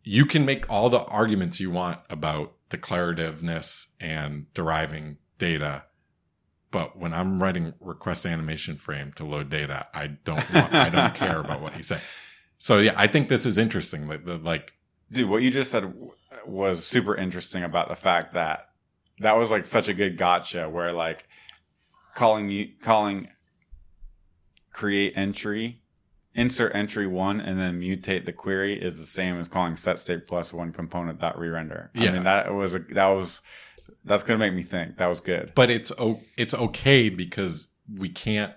you 0.06 0.26
can 0.26 0.46
make 0.46 0.70
all 0.70 0.90
the 0.90 1.04
arguments 1.06 1.60
you 1.60 1.72
want 1.72 2.00
about 2.12 2.54
declarativeness 2.70 3.88
and 4.00 4.46
deriving 4.54 5.18
data. 5.40 5.86
But 6.70 6.98
when 6.98 7.12
I'm 7.12 7.42
writing 7.42 7.74
request 7.80 8.26
animation 8.26 8.78
frame 8.78 9.12
to 9.14 9.26
load 9.26 9.50
data, 9.50 9.88
I 9.94 10.08
don't 10.24 10.54
want, 10.54 10.74
I 10.74 10.90
don't 10.90 11.16
care 11.16 11.40
about 11.40 11.60
what 11.60 11.76
you 11.76 11.84
say. 11.84 12.00
So 12.60 12.78
yeah, 12.78 12.94
I 12.96 13.08
think 13.08 13.30
this 13.30 13.48
is 13.48 13.58
interesting. 13.58 14.08
Like, 14.08 14.26
the, 14.26 14.38
like 14.38 14.74
dude, 15.12 15.28
what 15.28 15.42
you 15.42 15.50
just 15.50 15.72
said 15.72 15.92
was 16.46 16.86
super 16.86 17.16
interesting 17.16 17.64
about 17.64 17.90
the 17.90 17.96
fact 17.96 18.36
that 18.36 18.70
that 19.20 19.38
was 19.38 19.50
like 19.50 19.66
such 19.66 19.88
a 19.88 19.94
good 19.94 20.18
gotcha 20.18 20.70
where 20.70 20.92
like 20.92 21.28
calling 22.14 22.50
you 22.50 22.70
calling 22.80 23.30
create 24.72 25.14
entry 25.16 25.82
insert 26.36 26.76
entry 26.76 27.08
one 27.08 27.40
and 27.40 27.58
then 27.58 27.80
mutate 27.80 28.26
the 28.26 28.34
query 28.34 28.80
is 28.80 29.00
the 29.00 29.06
same 29.06 29.40
as 29.40 29.48
calling 29.48 29.76
set 29.76 29.98
state 30.00 30.28
plus 30.28 30.54
one 30.54 30.72
component 30.72 31.20
dot 31.20 31.40
re-render. 31.40 31.92
Yeah. 31.94 32.10
I 32.10 32.14
mean 32.14 32.24
that 32.24 32.54
was 32.54 32.76
a 32.76 32.80
that 32.92 33.08
was 33.08 33.42
that's 34.04 34.24
gonna 34.24 34.40
make 34.40 34.54
me 34.54 34.64
think. 34.64 34.98
That 34.98 35.08
was 35.08 35.20
good. 35.22 35.54
but 35.56 35.70
it's 35.72 35.92
o- 35.98 36.22
it's 36.38 36.54
okay 36.54 37.10
because 37.10 37.70
we 37.94 38.10
can't 38.10 38.54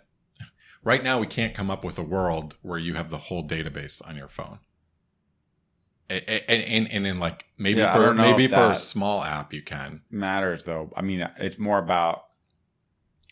right 0.83 1.03
now 1.05 1.19
we 1.21 1.27
can't 1.27 1.55
come 1.55 1.71
up 1.71 1.85
with 1.85 1.99
a 1.99 2.03
world 2.03 2.57
where 2.63 2.79
you 2.79 2.95
have 2.95 3.11
the 3.11 3.19
whole 3.19 3.47
database 3.47 4.07
on 4.09 4.17
your 4.17 4.29
phone 4.29 4.59
and 6.11 6.23
and, 6.49 6.91
and 6.93 7.07
in 7.07 7.21
like 7.21 7.47
maybe 7.59 7.81
Yeah, 7.81 7.93
for 7.93 8.15
maybe 8.15 8.47
for 8.49 8.71
a 8.71 8.75
small 8.75 9.23
app 9.23 9.53
you 9.53 9.63
can 9.63 10.03
matters 10.11 10.65
though. 10.65 10.91
I 10.97 11.03
mean, 11.03 11.29
it's 11.39 11.59
more 11.59 11.79
about 11.79 12.25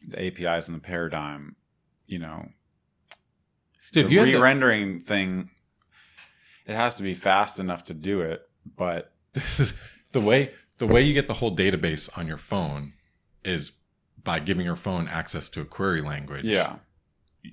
the 0.07 0.23
APIs 0.27 0.69
and 0.69 0.77
the 0.77 0.81
paradigm. 0.83 1.57
You 2.07 2.19
know, 2.21 2.49
Dude, 4.03 4.11
the 4.11 4.17
had 4.17 4.29
the- 4.29 4.33
re-rendering 4.35 5.01
thing. 5.01 5.51
It 6.67 6.75
has 6.75 6.97
to 6.97 7.03
be 7.03 7.15
fast 7.15 7.61
enough 7.61 7.85
to 7.85 7.95
do 7.95 8.23
it, 8.23 8.43
but 8.77 9.13
the 10.13 10.21
way 10.21 10.51
the 10.79 10.87
way 10.87 11.03
you 11.03 11.15
get 11.15 11.29
the 11.29 11.35
whole 11.35 11.55
database 11.55 12.09
on 12.19 12.27
your 12.27 12.37
phone 12.37 12.95
is 13.45 13.73
by 14.23 14.41
giving 14.41 14.67
your 14.67 14.77
phone 14.77 15.07
access 15.09 15.49
to 15.51 15.61
a 15.61 15.65
query 15.65 16.03
language 16.03 16.45
yeah, 16.45 16.77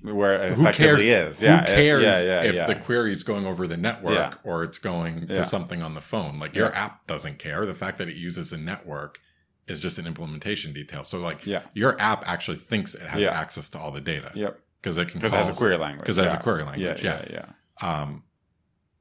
where 0.02 0.42
it 0.42 0.54
Who 0.54 0.62
effectively 0.62 1.10
is. 1.10 1.40
Yeah, 1.40 1.58
Who 1.58 1.72
it- 1.72 1.76
cares 1.76 2.02
yeah, 2.02 2.24
yeah, 2.24 2.48
if 2.48 2.54
yeah. 2.54 2.66
the 2.66 2.74
query 2.74 3.12
is 3.12 3.22
going 3.22 3.46
over 3.46 3.66
the 3.66 3.76
network 3.76 4.40
or 4.44 4.64
it's 4.64 4.78
going 4.78 5.28
to 5.28 5.44
something 5.44 5.82
on 5.82 5.94
the 5.94 6.00
phone? 6.00 6.38
Like 6.40 6.56
your 6.56 6.74
app 6.74 7.06
doesn't 7.06 7.38
care. 7.38 7.64
The 7.64 7.74
fact 7.74 7.98
that 7.98 8.08
it 8.08 8.16
uses 8.16 8.52
a 8.52 8.58
network 8.58 9.20
is 9.68 9.80
just 9.80 9.98
an 9.98 10.06
implementation 10.06 10.72
detail. 10.72 11.04
So 11.04 11.18
like 11.18 11.46
yeah, 11.46 11.62
your 11.72 11.98
app 12.00 12.28
actually 12.28 12.58
thinks 12.58 12.94
it 12.94 13.02
has 13.02 13.26
access 13.26 13.68
to 13.70 13.78
all 13.78 13.90
the 13.92 14.00
data 14.00 14.32
yep. 14.34 14.60
Because 14.84 14.98
it 14.98 15.08
can 15.08 15.18
Because 15.18 15.32
it 15.32 15.36
has 15.36 15.48
a 15.48 15.54
query 15.58 15.78
language. 15.78 16.00
because 16.02 16.18
it 16.18 16.24
has 16.24 16.34
a 16.34 16.36
query 16.36 16.60
Yeah, 16.60 16.66
language. 16.70 17.02
yeah, 17.02 17.24
Yeah. 17.30 17.46
yeah. 17.82 18.02
Um, 18.02 18.24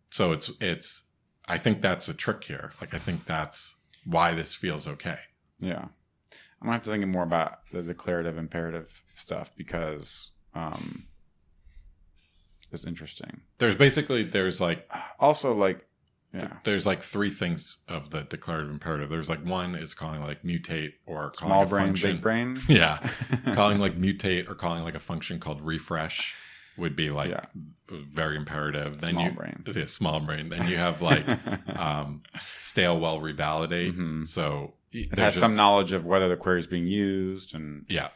so 0.09 0.31
it's 0.31 0.49
it's. 0.61 1.03
I 1.45 1.57
think 1.57 1.81
that's 1.81 2.07
a 2.07 2.13
trick 2.13 2.45
here. 2.45 2.71
Like 2.79 2.93
I 2.93 2.97
think 2.99 3.25
that's 3.25 3.75
why 4.05 4.33
this 4.33 4.55
feels 4.55 4.87
okay. 4.87 5.17
Yeah. 5.59 5.81
I'm 5.81 6.67
gonna 6.67 6.71
have 6.73 6.83
to 6.83 6.91
think 6.91 7.05
more 7.07 7.23
about 7.23 7.57
the 7.73 7.83
declarative 7.83 8.37
imperative 8.37 9.01
stuff 9.15 9.51
because 9.57 10.31
um 10.55 11.03
it's 12.71 12.85
interesting. 12.85 13.41
There's 13.57 13.75
basically 13.75 14.23
there's 14.23 14.61
like 14.61 14.89
Also 15.19 15.53
like 15.53 15.85
yeah. 16.33 16.57
there's 16.63 16.85
like 16.85 17.03
three 17.03 17.29
things 17.29 17.77
of 17.87 18.09
the 18.09 18.23
declarative 18.23 18.71
imperative. 18.71 19.09
There's 19.09 19.29
like 19.29 19.45
one 19.45 19.75
is 19.75 19.93
calling 19.93 20.21
like 20.21 20.43
mutate 20.43 20.93
or 21.05 21.29
calling 21.31 21.51
Small 21.51 21.63
a 21.63 21.67
brain, 21.67 21.85
function. 21.87 22.11
big 22.13 22.21
brain. 22.21 22.57
Yeah, 22.67 22.97
calling 23.53 23.79
like 23.79 23.99
mutate 23.99 24.49
or 24.49 24.55
calling 24.55 24.83
like 24.83 24.95
a 24.95 24.99
function 24.99 25.39
called 25.39 25.61
refresh 25.61 26.35
would 26.77 26.95
be 26.95 27.11
like 27.11 27.29
Yeah. 27.29 27.45
very 27.89 28.35
imperative. 28.35 28.99
Then 28.99 29.11
Small 29.11 29.25
you 29.25 29.31
brain. 29.31 29.63
yeah, 29.75 29.85
small 29.85 30.19
brain. 30.21 30.49
Then 30.49 30.67
you 30.67 30.77
have 30.77 31.01
like 31.03 31.25
um, 31.79 32.23
stale 32.55 32.99
while 32.99 33.19
revalidate. 33.21 33.93
Mhm. 33.93 34.25
So 34.25 34.73
it 34.91 35.09
there's 35.15 35.33
has 35.35 35.35
some 35.35 35.55
knowledge 35.55 35.91
of 35.93 36.03
whether 36.05 36.27
the 36.29 36.37
query 36.37 36.59
is 36.59 36.67
being 36.67 36.87
used 36.87 37.53
and 37.53 37.85
yeah. 37.89 38.09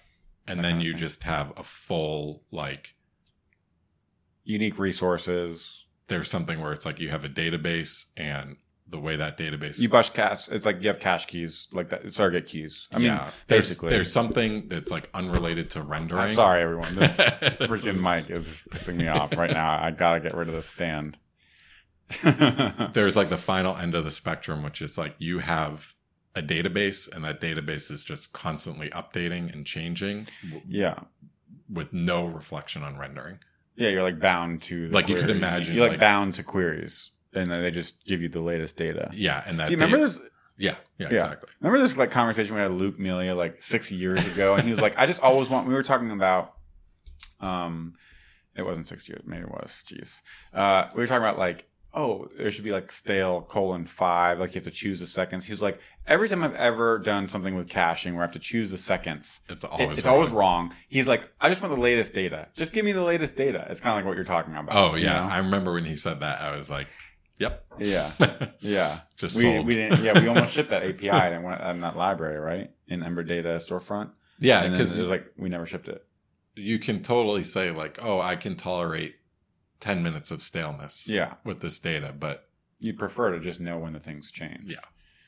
and 0.48 0.64
then 0.64 0.82
you 0.82 0.94
thing. 0.94 1.00
just 1.00 1.24
have 1.24 1.54
a 1.56 1.62
full 1.64 2.42
like 2.52 2.96
unique 4.44 4.80
resources. 4.80 5.86
There's 6.08 6.30
something 6.30 6.62
where 6.62 6.74
it's 6.74 6.86
like 6.86 7.00
you 7.00 7.10
have 7.10 7.26
a 7.26 7.30
database 7.30 8.06
and 8.16 8.58
the 8.90 9.00
way 9.00 9.18
that 9.18 9.38
database 9.38 9.80
You 9.82 9.90
bush 9.90 10.10
cache. 10.10 10.48
It's 10.48 10.66
like 10.66 10.82
you 10.82 10.88
have 10.88 11.00
cache 11.00 11.26
keys, 11.26 11.68
like 11.74 11.90
that 11.90 12.10
surrogate 12.12 12.48
keys. 12.48 12.88
I 12.92 12.98
mean, 12.98 13.08
yeah, 13.08 13.32
there's, 13.48 13.68
basically. 13.68 13.90
there's 13.90 14.12
something 14.12 14.70
that's 14.70 14.90
like 14.90 15.10
unrelated 15.14 15.70
to 15.72 15.82
rendering. 15.82 16.22
I'm 16.22 16.36
sorry, 16.36 16.62
everyone. 16.62 16.96
This 16.96 17.18
freaking 17.18 17.88
is- 17.88 18.02
mic 18.02 18.30
is 18.30 18.64
pissing 18.70 18.96
me 18.96 19.08
off 19.08 19.36
right 19.36 19.52
now. 19.52 19.82
I 19.82 19.92
gotta 19.92 20.20
get 20.20 20.36
rid 20.36 20.48
of 20.48 20.54
this 20.54 20.68
stand. 20.68 21.18
There's 22.94 23.18
like 23.18 23.28
the 23.28 23.38
final 23.38 23.76
end 23.76 23.94
of 23.94 24.06
the 24.06 24.12
spectrum, 24.12 24.64
which 24.64 24.82
is 24.82 24.98
like 24.98 25.16
you 25.18 25.40
have 25.40 25.94
a 26.36 26.42
database, 26.42 27.14
and 27.14 27.26
that 27.26 27.42
database 27.42 27.92
is 27.92 28.04
just 28.04 28.32
constantly 28.32 28.90
updating 28.92 29.54
and 29.54 29.66
changing 29.66 30.28
yeah, 30.66 31.00
with 31.70 31.92
no 31.92 32.26
reflection 32.26 32.84
on 32.84 32.98
rendering. 32.98 33.40
Yeah. 33.78 33.90
You're 33.90 34.04
like 34.04 34.20
bound 34.20 34.62
to 34.64 34.90
Like, 34.90 35.08
you 35.10 35.16
could 35.16 35.30
imagine, 35.30 35.76
You're 35.76 35.84
like, 35.86 35.92
like- 35.92 36.00
bound 36.02 36.34
to 36.36 36.44
queries, 36.44 37.12
and 37.34 37.48
then 37.50 37.62
they 37.62 37.72
just 37.72 38.04
give 38.06 38.22
you 38.22 38.28
the 38.30 38.42
latest 38.42 38.76
data. 38.78 39.10
Yeah, 39.14 39.44
and 39.48 39.60
that 39.60 39.68
Do 39.68 39.72
you 39.72 39.78
remember 39.78 39.98
data- 39.98 40.08
this? 40.10 40.20
Yeah, 40.60 40.76
yeah, 40.98 41.08
Yeah. 41.10 41.16
exactly. 41.18 41.50
Remember 41.62 41.80
this 41.80 41.96
like 41.98 42.10
conversation 42.12 42.56
we 42.56 42.62
had 42.62 42.72
with 42.72 42.82
Luke 42.82 42.98
Melia 43.00 43.36
like 43.36 43.62
six 43.62 43.92
years 43.92 44.26
ago, 44.34 44.56
and 44.56 44.64
he 44.66 44.72
was 44.72 44.82
like, 44.82 44.98
"I 44.98 45.06
just 45.06 45.22
always 45.22 45.50
want." 45.50 45.68
We 45.68 45.74
were 45.76 45.84
talking 45.84 46.10
about, 46.12 46.56
um, 47.40 47.94
it 48.56 48.66
wasn't 48.66 48.88
six 48.88 49.08
years, 49.08 49.22
maybe 49.26 49.44
it 49.44 49.50
was. 49.52 49.84
Jeez, 49.88 50.22
uh, 50.54 50.90
we 50.96 51.02
were 51.02 51.08
talking 51.08 51.22
about 51.24 51.38
like, 51.38 51.68
oh, 51.94 52.28
there 52.38 52.52
should 52.52 52.64
be 52.64 52.72
like 52.72 52.92
stale 52.92 53.42
colon 53.42 53.86
five, 53.86 54.40
like 54.40 54.52
you 54.54 54.60
have 54.60 54.66
to 54.66 54.72
choose 54.72 55.00
the 55.00 55.06
seconds. 55.08 55.46
He 55.46 55.52
was 55.54 55.62
like, 55.62 55.80
every 56.06 56.30
time 56.30 56.44
I've 56.44 56.54
ever 56.56 57.00
done 57.00 57.28
something 57.28 57.56
with 57.56 57.70
caching 57.70 58.14
where 58.14 58.24
I 58.24 58.26
have 58.28 58.34
to 58.34 58.40
choose 58.40 58.72
the 58.72 58.78
seconds, 58.78 59.40
It's 59.50 59.64
it- 59.64 59.70
always 59.72 59.98
it's 59.98 60.06
wrong. 60.08 60.16
always 60.16 60.30
wrong. 60.32 60.74
He's 60.90 61.08
like, 61.08 61.30
I 61.42 61.50
just 61.50 61.62
want 61.62 61.74
the 61.74 61.82
latest 61.82 62.14
data. 62.14 62.50
Just 62.56 62.74
give 62.74 62.86
me 62.86 62.92
the 62.92 63.04
latest 63.04 63.36
data. 63.36 63.66
It's 63.70 63.80
kind 63.80 63.92
of 63.92 63.98
like 63.98 64.06
what 64.06 64.16
you're 64.16 64.26
talking 64.26 64.54
about. 64.56 64.70
Oh 64.76 64.96
you 64.96 65.06
yeah, 65.06 65.14
know? 65.14 65.34
I 65.34 65.38
remember 65.40 65.74
when 65.74 65.86
he 65.86 65.96
said 65.96 66.20
that. 66.20 66.42
I 66.42 66.56
was 66.56 66.70
like, 66.70 66.88
"Yep, 67.40 67.66
yeah, 67.80 68.12
yeah. 68.60 69.00
just 69.16 69.36
we, 69.38 69.42
sold." 69.44 69.66
we 69.66 69.74
didn't. 69.74 70.04
Yeah, 70.04 70.20
we 70.20 70.28
almost 70.28 70.54
shipped 70.54 70.70
that 70.72 70.84
API 70.84 71.08
that 71.10 71.42
went 71.44 71.62
in 71.62 71.82
that 71.82 71.96
library, 71.98 72.40
right? 72.40 72.70
In 72.88 73.02
Ember 73.04 73.24
Data 73.24 73.60
storefront. 73.60 74.12
yeah, 74.40 74.58
and 74.64 74.66
then 74.66 74.72
it 74.74 74.76
because 74.84 75.00
was 75.02 75.10
like 75.10 75.26
we 75.38 75.50
never 75.50 75.66
shipped 75.66 75.88
it. 75.90 76.06
you 76.56 76.80
can 76.80 77.02
totally 77.04 77.44
say 77.44 77.72
like, 77.72 77.98
"Oh, 78.02 78.20
I 78.22 78.36
can 78.36 78.56
tolerate 78.56 79.16
ten 79.80 80.02
minutes 80.04 80.32
of 80.32 80.42
staleness 80.42 81.08
Yeah, 81.08 81.36
with 81.44 81.62
this 81.62 81.80
data," 81.80 82.14
but 82.18 82.48
you'd 82.80 83.00
prefer 83.00 83.32
to 83.32 83.40
just 83.40 83.60
know 83.60 83.78
when 83.78 83.94
the 83.94 84.00
things 84.00 84.32
change. 84.32 84.66
Yeah. 84.66 84.78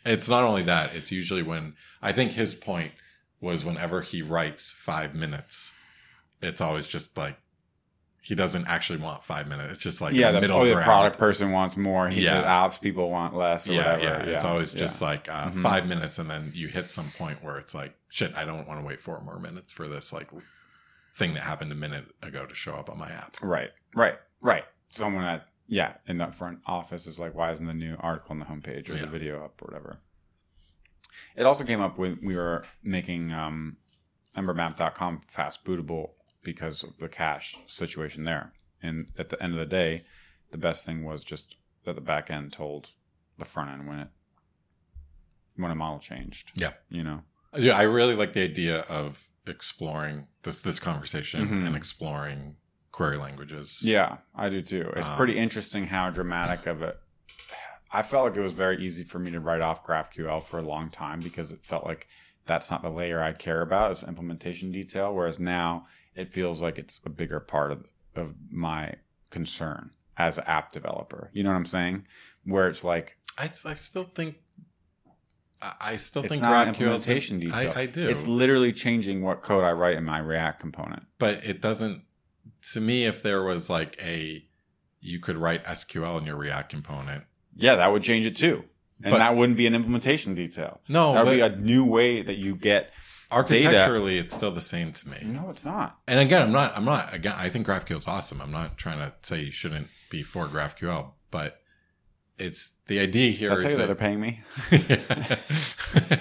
It's 0.06 0.30
not 0.30 0.44
only 0.44 0.64
that, 0.64 0.96
it's 0.96 1.12
usually 1.12 1.44
when 1.44 1.76
I 2.02 2.12
think 2.14 2.32
his 2.32 2.56
point 2.56 2.94
was 3.42 3.66
whenever 3.66 4.02
he 4.02 4.22
writes 4.22 4.72
five 4.72 5.14
minutes, 5.16 5.74
it's 6.42 6.62
always 6.62 6.88
just 6.88 7.18
like 7.18 7.38
he 8.22 8.36
doesn't 8.36 8.68
actually 8.68 9.00
want 9.00 9.24
five 9.24 9.48
minutes. 9.48 9.72
It's 9.74 9.82
just 9.82 10.02
like 10.02 10.14
yeah. 10.14 10.32
The, 10.32 10.42
middle 10.42 10.60
oh, 10.60 10.66
the 10.66 10.76
product 10.82 11.18
person 11.18 11.52
wants 11.52 11.76
more. 11.78 12.10
He, 12.10 12.24
Yeah. 12.24 12.42
The 12.42 12.48
apps 12.48 12.80
people 12.82 13.10
want 13.10 13.34
less. 13.36 13.68
Or 13.68 13.74
yeah, 13.74 13.96
whatever. 13.98 14.30
yeah, 14.30 14.36
It's 14.36 14.44
always 14.46 14.74
yeah. 14.74 14.80
just 14.82 15.02
like 15.02 15.28
uh, 15.30 15.50
Mhm. 15.52 15.62
five 15.64 15.88
minutes, 15.88 16.20
and 16.20 16.30
then 16.30 16.52
you 16.54 16.68
hit 16.68 16.92
some 16.92 17.10
point 17.18 17.44
where 17.44 17.58
it's 17.58 17.74
like, 17.74 17.96
shit, 18.10 18.34
I 18.36 18.46
don't 18.46 18.68
want 18.68 18.82
to 18.82 18.86
wait 18.86 19.00
four 19.02 19.22
more 19.22 19.40
minutes 19.40 19.72
for 19.74 19.88
this 19.88 20.12
like 20.14 20.30
thing 21.16 21.34
that 21.34 21.44
happened 21.44 21.72
a 21.72 21.76
minute 21.76 22.06
ago 22.22 22.46
to 22.46 22.54
show 22.56 22.74
up 22.76 22.90
on 22.90 22.98
my 22.98 23.10
app. 23.10 23.38
right, 23.42 23.72
right, 23.96 24.18
right. 24.42 24.64
Someone 24.90 25.24
at 25.24 25.46
yeah 25.68 25.94
in 26.08 26.18
that 26.18 26.34
front 26.36 26.60
office 26.66 27.06
is 27.08 27.20
like, 27.20 27.36
why 27.36 27.52
isn't 27.52 27.66
the 27.68 27.74
new 27.74 27.96
article 28.00 28.32
on 28.32 28.40
the 28.40 28.46
homepage 28.46 28.90
or 28.90 28.94
Yeah. 28.96 29.02
the 29.02 29.08
video 29.08 29.44
up 29.44 29.62
or 29.62 29.66
whatever? 29.68 30.00
It 31.36 31.46
also 31.46 31.64
came 31.64 31.82
up 31.82 31.98
when 31.98 32.20
we 32.24 32.36
were 32.36 32.66
making 32.84 33.32
um, 33.32 33.78
embermap.com 34.36 35.22
fast 35.28 35.64
bootable 35.66 36.12
because 36.44 36.84
of 36.84 36.98
the 37.00 37.10
cache 37.10 37.58
situation 37.68 38.24
there. 38.24 38.54
And 38.82 39.08
at 39.18 39.30
the 39.30 39.42
end 39.42 39.54
of 39.54 39.60
the 39.60 39.66
day, 39.66 40.06
the 40.52 40.58
best 40.58 40.86
thing 40.86 41.04
was 41.04 41.24
just 41.24 41.58
that 41.86 41.96
the 41.96 42.02
back 42.02 42.30
end 42.32 42.54
told 42.54 42.92
the 43.38 43.46
front 43.46 43.72
end 43.72 43.88
when 43.88 44.00
it 44.00 44.08
when 45.56 45.72
a 45.72 45.76
model 45.76 46.00
changed. 46.00 46.52
Yeah. 46.56 46.72
You 46.90 47.04
know? 47.04 47.24
Yeah, 47.58 47.74
I 47.78 47.82
really 47.84 48.16
like 48.16 48.34
the 48.34 48.44
idea 48.44 48.82
of 48.82 49.28
exploring 49.48 50.28
this 50.44 50.62
this 50.62 50.80
conversation 50.80 51.48
Mhm. 51.48 51.66
and 51.68 51.76
exploring 51.76 52.58
query 52.92 53.18
languages. 53.18 53.82
Yeah, 53.86 54.18
I 54.36 54.50
do 54.50 54.62
too. 54.62 54.92
It's 54.96 55.08
Um, 55.08 55.18
pretty 55.18 55.38
interesting 55.38 55.88
how 55.88 56.10
dramatic 56.10 56.66
of 56.68 56.82
it. 56.82 57.00
I 57.92 58.04
felt 58.04 58.26
like 58.28 58.38
it 58.38 58.42
was 58.42 58.54
very 58.54 58.86
easy 58.86 59.04
for 59.04 59.18
me 59.20 59.32
to 59.32 59.40
write 59.40 59.62
off 59.62 59.84
GraphQL 59.84 60.44
for 60.44 60.60
a 60.60 60.62
long 60.62 60.90
time 60.90 61.20
because 61.22 61.52
it 61.52 61.66
felt 61.66 61.86
like 61.86 62.08
that's 62.46 62.70
not 62.70 62.82
the 62.84 62.90
layer 62.90 63.22
I 63.22 63.32
care 63.34 63.62
about. 63.62 63.92
It's 63.92 64.04
implementation 64.04 64.72
detail. 64.72 65.14
Whereas 65.14 65.40
now 65.40 65.88
it 66.16 66.32
feels 66.34 66.62
like 66.62 66.78
it's 66.78 67.02
a 67.06 67.10
bigger 67.10 67.40
part 67.40 67.72
of, 67.72 67.86
of 68.16 68.36
my 68.52 68.94
concern 69.32 69.92
as 70.18 70.38
an 70.38 70.44
app 70.46 70.72
developer. 70.72 71.30
You 71.34 71.44
know 71.44 71.50
what 71.50 71.56
I'm 71.56 71.66
saying? 71.66 72.06
Where 72.44 72.68
it's 72.68 72.84
like 72.84 73.18
I, 73.38 73.50
I 73.66 73.74
still 73.74 74.04
think 74.04 74.36
I, 75.62 75.98
still 75.98 76.22
it's 76.24 76.30
think 76.32 76.42
not 76.42 76.68
GraphQL 76.68 76.70
implementation 76.70 77.40
detail. 77.40 77.74
I, 77.76 77.82
I 77.82 77.86
do, 77.86 78.08
It's 78.08 78.26
literally 78.26 78.72
changing 78.72 79.22
what 79.24 79.42
code 79.44 79.64
I 79.64 79.72
write 79.74 79.98
in 79.98 80.06
my 80.06 80.20
React 80.20 80.60
component. 80.62 81.04
but 81.18 81.44
it 81.44 81.60
doesn't. 81.62 82.04
To 82.74 82.82
me, 82.82 83.06
if 83.06 83.22
there 83.24 83.44
was 83.44 83.70
like 83.70 83.98
a, 84.04 84.46
you 85.00 85.20
could 85.20 85.38
write 85.38 85.64
SQL 85.64 86.20
in 86.20 86.26
your 86.26 86.36
React 86.36 86.70
component. 86.72 87.24
Yeah, 87.56 87.76
that 87.76 87.92
would 87.92 88.04
change 88.04 88.26
it 88.26 88.36
too. 88.36 88.64
And 89.02 89.12
But- 89.12 89.20
that 89.20 89.36
wouldn't 89.36 89.58
be 89.58 89.66
an 89.68 89.76
implementation 89.76 90.36
detail. 90.36 90.82
No, 90.90 91.14
that 91.14 91.26
would 91.26 91.32
be 91.32 91.42
a 91.42 91.56
new 91.56 91.86
way 91.86 92.22
that 92.22 92.38
you 92.38 92.56
get 92.56 92.92
architecturally, 93.32 94.18
it's 94.18 94.34
still 94.34 94.52
the 94.52 94.62
same 94.62 94.92
to 94.92 95.08
me. 95.10 95.18
No, 95.24 95.50
it's 95.50 95.66
not. 95.66 96.00
And 96.08 96.20
again, 96.20 96.42
I'm 96.42 96.52
not. 96.52 96.76
I'm 96.76 96.86
not. 96.86 97.14
Again, 97.14 97.36
I 97.38 97.50
think 97.50 97.68
GraphQL 97.68 97.98
is 97.98 98.08
awesome. 98.08 98.42
I'm 98.42 98.52
not 98.52 98.78
trying 98.78 99.00
to 99.00 99.14
say 99.22 99.42
you 99.44 99.52
shouldn't 99.52 99.88
be 100.10 100.24
for 100.24 100.48
GraphQL, 100.48 101.12
but 101.32 101.62
it's 102.38 102.74
the 102.88 103.00
idea 103.00 103.32
here 103.32 103.52
I'll 103.52 103.58
tell 103.58 103.66
you 103.66 103.70
is 103.72 103.78
that 103.78 103.86
they're 103.88 103.96
paying 103.96 104.20
me. 104.20 104.42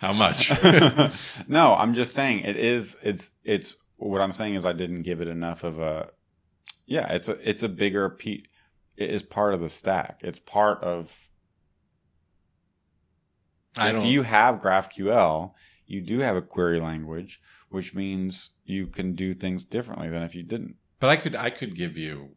How 0.00 0.12
much? 0.12 0.50
no, 1.48 1.74
I'm 1.74 1.94
just 1.94 2.12
saying 2.14 2.40
it 2.40 2.56
is. 2.56 2.96
It's 3.02 3.30
it's 3.44 3.76
what 3.96 4.20
I'm 4.20 4.32
saying 4.32 4.54
is 4.54 4.64
I 4.64 4.72
didn't 4.72 5.02
give 5.02 5.20
it 5.20 5.28
enough 5.28 5.64
of 5.64 5.78
a. 5.78 6.10
Yeah, 6.86 7.12
it's 7.12 7.28
a 7.28 7.32
it's 7.48 7.62
a 7.62 7.68
bigger 7.68 8.08
pe 8.10 8.42
It 8.96 9.10
is 9.10 9.22
part 9.22 9.54
of 9.54 9.60
the 9.60 9.68
stack. 9.68 10.20
It's 10.22 10.38
part 10.38 10.82
of. 10.82 11.28
I 13.78 13.88
if 13.88 13.94
don't. 13.96 14.06
you 14.06 14.22
have 14.22 14.58
GraphQL, 14.58 15.52
you 15.86 16.00
do 16.00 16.20
have 16.20 16.36
a 16.36 16.42
query 16.42 16.80
language, 16.80 17.40
which 17.68 17.94
means 17.94 18.50
you 18.64 18.86
can 18.86 19.14
do 19.14 19.34
things 19.34 19.64
differently 19.64 20.08
than 20.08 20.22
if 20.22 20.34
you 20.34 20.42
didn't. 20.42 20.76
but 20.98 21.08
I 21.08 21.16
could. 21.16 21.36
I 21.36 21.50
could 21.50 21.74
give 21.74 21.96
you 21.96 22.36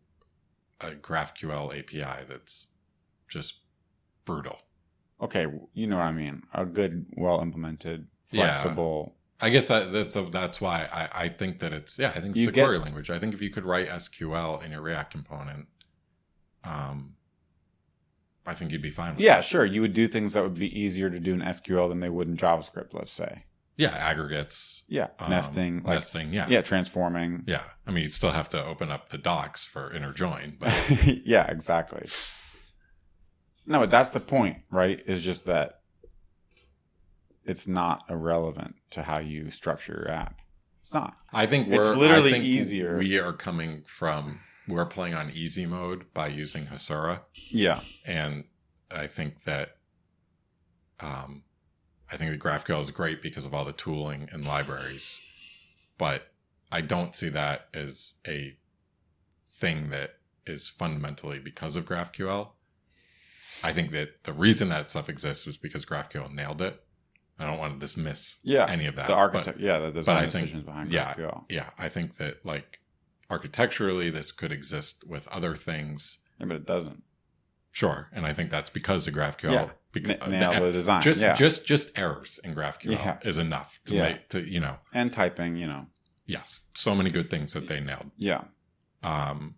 a 0.82 0.92
GraphQL 0.92 1.78
API 1.78 2.26
that's 2.28 2.70
just 3.28 3.62
brutal. 4.26 4.60
Okay, 5.22 5.46
you 5.74 5.88
know 5.88 5.98
what 5.98 6.06
I 6.06 6.12
mean. 6.14 6.44
A 6.54 6.66
good, 6.66 7.06
well 7.18 7.42
implemented, 7.42 8.08
flexible. 8.28 9.16
I 9.42 9.50
guess 9.50 9.68
that, 9.70 9.92
that's 9.94 10.16
that's 10.32 10.60
why 10.60 10.88
I, 10.92 11.24
I 11.26 11.30
think 11.30 11.60
that 11.60 11.72
it's 11.74 11.98
yeah 11.98 12.10
I 12.10 12.20
think 12.20 12.36
it's 12.36 12.46
You 12.46 12.50
a 12.50 12.52
query 12.52 12.78
language. 12.78 13.10
I 13.10 13.20
think 13.20 13.34
if 13.34 13.42
you 13.42 13.50
could 13.50 13.66
write 13.66 13.88
SQL 13.88 14.64
in 14.66 14.72
your 14.72 14.82
React 14.82 15.12
component, 15.12 15.68
um, 16.64 17.16
I 18.46 18.54
think 18.54 18.72
you'd 18.72 18.82
be 18.82 18.90
fine. 18.90 19.12
with 19.12 19.20
Yeah, 19.20 19.40
it. 19.40 19.46
sure. 19.46 19.66
You 19.66 19.82
would 19.82 19.94
do 19.94 20.08
things 20.08 20.34
that 20.34 20.44
would 20.44 20.56
be 20.56 20.78
easier 20.78 21.10
to 21.10 21.20
do 21.20 21.34
in 21.34 21.40
SQL 21.42 21.88
than 21.90 22.00
they 22.00 22.10
would 22.10 22.28
in 22.28 22.36
JavaScript. 22.36 22.94
Let's 22.94 23.12
say. 23.12 23.44
yeah, 23.78 23.92
aggregates, 23.96 24.84
Yeah, 24.90 25.08
um, 25.20 25.30
nesting, 25.30 25.78
like 25.84 25.94
nesting, 25.96 26.34
yeah, 26.34 26.48
yeah, 26.50 26.62
transforming. 26.62 27.44
yeah. 27.48 27.64
I 27.88 27.92
mean, 27.92 28.04
you'd 28.04 28.12
still 28.14 28.32
have 28.32 28.50
to 28.50 28.66
open 28.66 28.92
up 28.92 29.10
the 29.10 29.18
docs 29.18 29.64
for 29.66 29.94
inner 29.94 30.12
join, 30.12 30.58
but 30.60 30.74
yeah, 31.26 31.50
exactly. 31.50 32.10
No, 33.66 33.80
but 33.82 33.92
that's 33.92 34.10
the 34.10 34.20
point, 34.20 34.58
right? 34.72 35.02
Is 35.06 35.22
just 35.24 35.46
that 35.46 35.79
it's 37.50 37.68
not 37.68 38.04
irrelevant 38.10 38.76
to 38.92 39.02
how 39.02 39.18
you 39.18 39.50
structure 39.50 40.04
your 40.06 40.12
app. 40.12 40.42
It's 40.82 40.94
not. 40.94 41.18
I 41.34 41.48
think 41.48 41.68
It's 41.68 41.78
we're 41.78 41.96
literally 41.96 42.30
I 42.30 42.34
think 42.34 42.46
easier. 42.46 42.98
We 42.98 43.18
are 43.18 43.34
coming 43.34 43.84
from 43.88 44.40
we're 44.68 44.86
playing 44.86 45.16
on 45.16 45.32
easy 45.32 45.66
mode 45.66 46.14
by 46.14 46.28
using 46.28 46.68
Hasura, 46.68 47.22
Yeah, 47.50 47.80
and 48.06 48.44
I 48.92 49.08
think 49.08 49.44
that 49.46 49.78
um, 51.00 51.44
I 52.12 52.18
think 52.18 52.32
the 52.32 52.38
GraphQL 52.38 52.82
is 52.82 52.92
great 52.92 53.22
because 53.22 53.46
of 53.46 53.54
all 53.54 53.66
the 53.66 53.74
tooling 53.74 54.30
and 54.32 54.46
libraries, 54.46 55.20
but 55.98 56.32
I 56.72 56.82
don't 56.82 57.16
see 57.16 57.30
that 57.30 57.68
as 57.74 58.16
a 58.28 58.58
thing 59.50 59.90
that 59.90 60.18
is 60.46 60.70
fundamentally 60.70 61.40
because 61.40 61.76
of 61.76 61.86
GraphQL. 61.86 62.50
I 63.64 63.74
think 63.74 63.90
that 63.92 64.24
the 64.24 64.34
reason 64.34 64.70
that 64.70 64.90
stuff 64.92 65.10
exists 65.10 65.46
was 65.48 65.58
because 65.58 65.86
GraphQL 65.86 66.32
nailed 66.32 66.62
it. 66.62 66.82
I 67.40 67.46
don't 67.46 67.58
want 67.58 67.74
to 67.74 67.80
dismiss 67.80 68.40
yeah. 68.44 68.66
any 68.68 68.86
of 68.86 68.96
that. 68.98 69.08
the 69.08 69.14
but- 69.14 69.18
architect, 69.20 69.60
yeah, 69.60 69.80
the 69.80 69.92
design 69.92 70.18
I 70.18 70.22
think- 70.28 70.32
decisions 70.46 70.64
behind 70.64 70.92
yeah. 70.92 71.14
GraphQL. 71.14 71.46
yeah, 71.50 71.70
I 71.78 71.88
think 71.90 72.18
that 72.18 72.46
like 72.46 72.80
architecturally, 73.30 74.10
this 74.10 74.32
could 74.32 74.52
exist 74.52 75.04
with 75.08 75.28
other 75.30 75.56
things. 75.56 76.20
Yeah, 76.40 76.48
but 76.48 76.56
it 76.58 76.66
doesn't. 76.66 77.04
Sure, 77.72 78.10
and 78.12 78.26
I 78.26 78.34
think 78.34 78.50
that's 78.50 78.70
because 78.70 79.08
of 79.08 79.14
GraphQL 79.14 79.52
Yeah. 79.52 79.70
Because, 79.92 80.18
N- 80.22 80.32
nail 80.32 80.52
the 80.66 80.72
design. 80.72 81.02
just 81.02 81.22
yeah. 81.22 81.34
just 81.34 81.66
just 81.66 81.98
errors 81.98 82.40
in 82.44 82.54
GraphQL 82.54 82.92
Yeah. 82.92 83.18
is 83.24 83.38
enough 83.40 83.80
to 83.86 83.96
Yeah. 83.96 84.02
make 84.02 84.30
to 84.30 84.42
you 84.48 84.60
know 84.60 84.78
and 84.94 85.12
typing, 85.12 85.56
you 85.56 85.66
know. 85.68 85.88
yes 86.26 86.62
so 86.76 86.94
many 86.94 87.10
good 87.10 87.30
things 87.30 87.54
that 87.54 87.68
they 87.68 87.80
nailed. 87.80 88.12
Yeah. 88.18 88.44
Um, 89.02 89.56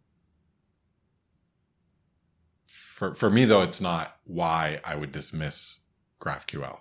for 2.71 3.13
for 3.15 3.29
me 3.29 3.45
though, 3.45 3.63
it's 3.63 3.81
not 3.81 4.17
why 4.23 4.79
I 4.85 4.95
would 4.95 5.11
dismiss 5.11 5.79
GraphQL. 6.19 6.79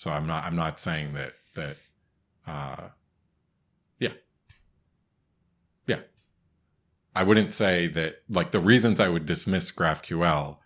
So 0.00 0.10
I'm 0.10 0.26
not 0.26 0.44
I'm 0.44 0.56
not 0.56 0.80
saying 0.80 1.12
that 1.12 1.34
that 1.56 1.76
uh, 2.46 2.88
yeah 3.98 4.14
yeah 5.86 6.00
I 7.14 7.22
wouldn't 7.22 7.52
say 7.52 7.86
that 7.88 8.22
like 8.26 8.50
the 8.50 8.60
reasons 8.60 8.98
I 8.98 9.10
would 9.10 9.26
dismiss 9.26 9.70
GraphQL 9.70 10.56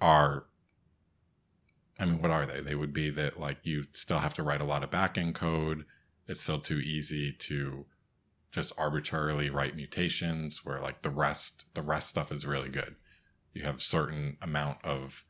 are 0.00 0.46
I 2.00 2.06
mean 2.06 2.20
what 2.20 2.32
are 2.32 2.46
they? 2.46 2.58
They 2.58 2.74
would 2.74 2.92
be 2.92 3.10
that 3.10 3.38
like 3.38 3.58
you 3.62 3.84
still 3.92 4.18
have 4.18 4.34
to 4.34 4.42
write 4.42 4.60
a 4.60 4.64
lot 4.64 4.82
of 4.82 4.90
backend 4.90 5.36
code. 5.36 5.84
It's 6.26 6.40
still 6.40 6.58
too 6.58 6.80
easy 6.80 7.30
to 7.30 7.86
just 8.50 8.72
arbitrarily 8.76 9.50
write 9.50 9.76
mutations 9.76 10.64
where 10.64 10.80
like 10.80 11.02
the 11.02 11.10
rest 11.10 11.64
the 11.74 11.82
rest 11.82 12.08
stuff 12.08 12.32
is 12.32 12.44
really 12.44 12.70
good. 12.70 12.96
You 13.54 13.62
have 13.62 13.80
certain 13.80 14.36
amount 14.42 14.84
of 14.84 15.24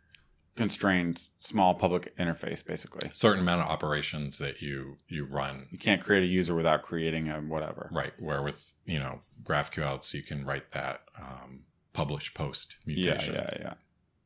Constrained 0.56 1.24
small 1.40 1.74
public 1.74 2.16
interface, 2.16 2.64
basically. 2.64 3.10
certain 3.12 3.40
amount 3.42 3.60
of 3.62 3.68
operations 3.68 4.38
that 4.38 4.62
you 4.62 4.96
you 5.06 5.24
run 5.26 5.68
You 5.70 5.78
can't 5.78 6.02
create 6.02 6.22
a 6.22 6.26
user 6.26 6.54
without 6.54 6.82
creating 6.82 7.28
a 7.28 7.40
whatever. 7.40 7.88
right 7.92 8.12
where 8.18 8.42
with 8.42 8.72
you 8.86 8.98
know 8.98 9.20
GraphQL 9.44 10.02
so 10.02 10.16
you 10.16 10.24
can 10.24 10.44
write 10.46 10.72
that 10.72 11.02
um, 11.20 11.66
publish 11.92 12.32
post 12.34 12.76
mutation. 12.86 13.34
yeah, 13.34 13.50
yeah. 13.60 13.74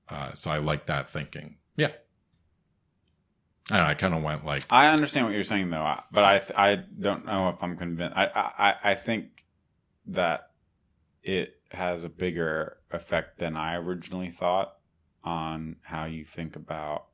Uh, 0.09 0.33
so 0.35 0.51
I 0.51 0.59
like 0.59 0.87
that 0.87 1.11
thinking. 1.11 1.57
Yeah. 1.77 1.91
I 3.71 3.91
I 3.91 3.95
kind 3.95 4.15
of 4.15 4.23
went 4.23 4.45
like 4.45 4.65
I 4.71 4.89
understand 4.93 5.27
what 5.27 5.35
you're 5.35 5.43
saying 5.45 5.71
though, 5.71 5.97
but 6.13 6.25
I 6.25 6.39
th- 6.39 6.53
I 6.57 6.77
don't 6.77 7.25
know 7.27 7.49
if 7.51 7.63
I'm 7.63 7.77
convinced. 7.77 8.17
I, 8.17 8.27
I 8.35 8.91
I 8.93 8.95
think 8.95 9.45
that 10.07 10.51
it 11.23 11.61
has 11.73 12.03
a 12.05 12.09
bigger 12.09 12.79
effect 12.91 13.39
than 13.39 13.57
I 13.57 13.77
originally 13.77 14.31
thought 14.31 14.77
on 15.25 15.77
how 15.83 16.05
you 16.07 16.25
think 16.25 16.57
about. 16.57 17.07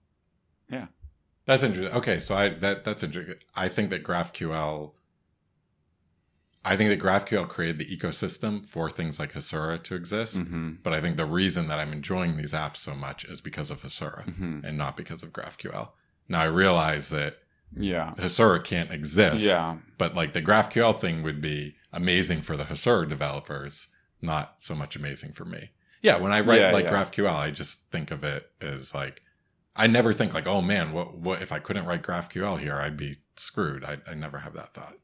Yeah. 0.70 0.86
That's 1.44 1.62
interesting. 1.62 1.96
Okay, 1.96 2.18
so 2.18 2.34
I 2.34 2.48
that 2.48 2.84
that's 2.84 3.02
interesting. 3.02 3.36
I 3.54 3.68
think 3.68 3.90
that 3.90 4.02
GraphQL 4.02 4.92
I 6.66 6.76
think 6.76 6.90
that 6.90 7.00
GraphQL 7.00 7.48
created 7.48 7.78
the 7.78 7.96
ecosystem 7.96 8.66
for 8.66 8.90
things 8.90 9.20
like 9.20 9.32
Hasura 9.34 9.80
to 9.84 9.94
exist. 9.94 10.42
Mm-hmm, 10.42 10.72
But 10.82 10.92
I 10.92 11.00
think 11.00 11.16
the 11.16 11.24
reason 11.24 11.68
that 11.68 11.78
I'm 11.78 11.92
enjoying 11.92 12.36
these 12.36 12.52
apps 12.52 12.78
so 12.78 12.92
much 12.92 13.24
is 13.24 13.40
because 13.40 13.70
of 13.70 13.82
Hasura 13.82 14.26
mm-hmm. 14.26 14.60
and 14.64 14.76
not 14.76 14.96
because 14.96 15.22
of 15.22 15.32
GraphQL. 15.32 15.90
Now 16.28 16.40
I 16.40 16.46
realize 16.46 17.10
that 17.10 17.36
Yeah, 17.76 18.14
Hasura 18.18 18.64
can't 18.64 18.90
exist. 18.90 19.46
yeah, 19.46 19.76
But 19.96 20.16
like 20.16 20.32
the 20.32 20.42
GraphQL 20.42 20.98
thing 20.98 21.22
would 21.22 21.40
be 21.40 21.76
amazing 21.92 22.42
for 22.42 22.56
the 22.56 22.64
Hasura 22.64 23.08
developers, 23.08 23.86
not 24.20 24.54
so 24.60 24.74
much 24.74 24.96
amazing 24.96 25.34
for 25.34 25.44
me. 25.44 25.70
Yeah, 26.06 26.18
when 26.18 26.32
I 26.32 26.40
write 26.40 26.60
Yeah, 26.60 26.70
like 26.72 26.84
yeah. 26.84 26.92
GraphQL, 26.92 27.34
I 27.34 27.50
just 27.50 27.90
think 27.90 28.10
of 28.10 28.22
it 28.22 28.48
as 28.60 28.94
like 28.94 29.22
I 29.74 29.86
never 29.88 30.12
think 30.12 30.32
like, 30.32 30.46
oh 30.46 30.62
man, 30.62 30.92
what 30.92 31.18
what 31.18 31.42
if 31.42 31.50
I 31.52 31.58
couldn't 31.58 31.86
write 31.86 32.02
GraphQL 32.02 32.58
here, 32.60 32.76
I'd 32.76 32.96
be 32.96 33.16
screwed. 33.36 33.84
I, 33.84 33.98
I 34.10 34.14
never 34.14 34.38
have 34.38 34.54
that 34.54 34.72
thought. 34.72 34.94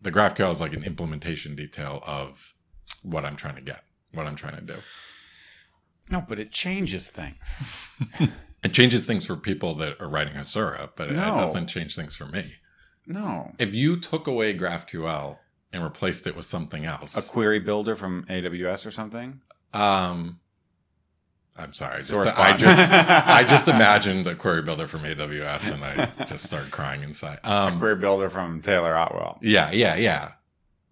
The 0.00 0.10
GraphQL 0.12 0.50
is 0.52 0.60
like 0.60 0.74
an 0.74 0.84
implementation 0.84 1.54
detail 1.54 2.02
of 2.06 2.54
what 3.02 3.24
I'm 3.24 3.36
trying 3.36 3.56
to 3.56 3.60
get, 3.62 3.82
what 4.12 4.26
I'm 4.26 4.36
trying 4.36 4.56
to 4.56 4.62
do. 4.62 4.76
no, 6.10 6.24
but 6.28 6.38
it 6.38 6.50
changes 6.50 7.10
things. 7.10 7.64
It 8.64 8.72
changes 8.72 9.04
things 9.04 9.26
for 9.26 9.36
people 9.36 9.74
that 9.74 10.00
are 10.00 10.08
writing 10.08 10.32
Hasura, 10.32 10.88
but 10.96 11.10
No. 11.10 11.34
it 11.34 11.36
doesn't 11.36 11.66
change 11.66 11.94
things 11.94 12.16
for 12.16 12.24
me. 12.24 12.44
No, 13.06 13.52
If 13.58 13.74
you 13.74 14.00
took 14.00 14.26
away 14.26 14.56
GraphQL 14.56 15.36
and 15.74 15.82
replaced 15.84 16.26
it 16.26 16.34
with 16.36 16.44
something 16.46 16.84
else. 16.86 17.16
a 17.16 17.30
query 17.30 17.58
builder 17.58 17.94
from 17.96 18.24
AWS 18.30 18.86
or 18.86 18.90
something. 18.90 19.40
um, 19.72 20.40
I'm 21.56 21.72
sorry, 21.72 21.98
I 21.98 22.00
just, 22.02 22.14
I 22.38 22.56
just 22.56 22.78
I 23.28 23.44
just 23.48 23.68
imagined 23.68 24.26
a 24.26 24.34
query 24.34 24.62
builder 24.62 24.88
from 24.88 25.02
AWS 25.02 25.72
and 25.72 25.84
I 25.84 26.24
just 26.24 26.46
started 26.46 26.72
crying 26.72 27.02
inside. 27.04 27.38
Um, 27.44 27.78
query 27.78 27.94
builder 27.94 28.28
from 28.28 28.60
Taylor 28.60 28.96
Otwell. 28.96 29.38
yeah, 29.40 29.70
yeah, 29.70 29.94
yeah, 29.94 30.32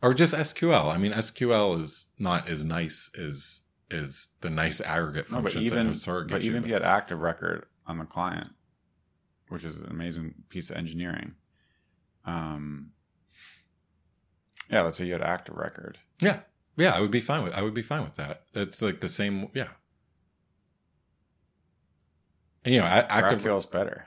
or 0.03 0.14
just 0.14 0.33
SQL. 0.35 0.93
I 0.95 0.99
mean, 0.99 1.11
SQL 1.12 1.80
is 1.80 2.11
not 2.18 2.49
as 2.49 2.64
nice 2.64 3.11
as 3.18 3.62
is 3.91 4.28
the 4.41 4.51
nice 4.51 4.80
aggregate 4.80 5.30
No, 5.33 5.39
but 5.43 5.53
functions 5.53 5.64
even 5.64 5.87
but 6.28 6.43
even 6.43 6.53
you. 6.55 6.59
if 6.61 6.66
you 6.68 6.72
had 6.74 6.83
active 6.85 7.18
record 7.20 7.66
on 7.89 7.99
the 7.99 8.05
client, 8.05 8.51
which 9.49 9.64
is 9.64 9.74
an 9.76 9.87
amazing 9.91 10.35
piece 10.49 10.70
of 10.70 10.76
engineering. 10.76 11.35
Um, 12.24 12.91
yeah, 14.73 14.81
let's 14.83 14.97
say 14.97 15.05
you 15.05 15.12
had 15.12 15.23
active 15.23 15.57
record. 15.57 15.99
yeah, 16.20 16.41
yeah, 16.77 16.95
I 16.97 17.01
would 17.01 17.11
be 17.12 17.20
fine 17.20 17.45
with 17.45 17.53
I 17.55 17.62
would 17.62 17.75
be 17.75 17.83
fine 17.83 18.03
with 18.03 18.14
that. 18.14 18.43
It's 18.55 18.81
like 18.83 19.01
the 19.01 19.09
same. 19.09 19.49
Yeah. 19.55 19.68
And, 22.64 22.75
you 22.75 22.81
know, 22.81 22.87
a- 22.87 23.07
active. 23.12 23.41
GraphQL 23.43 23.59
is 23.59 23.66
better 23.66 24.07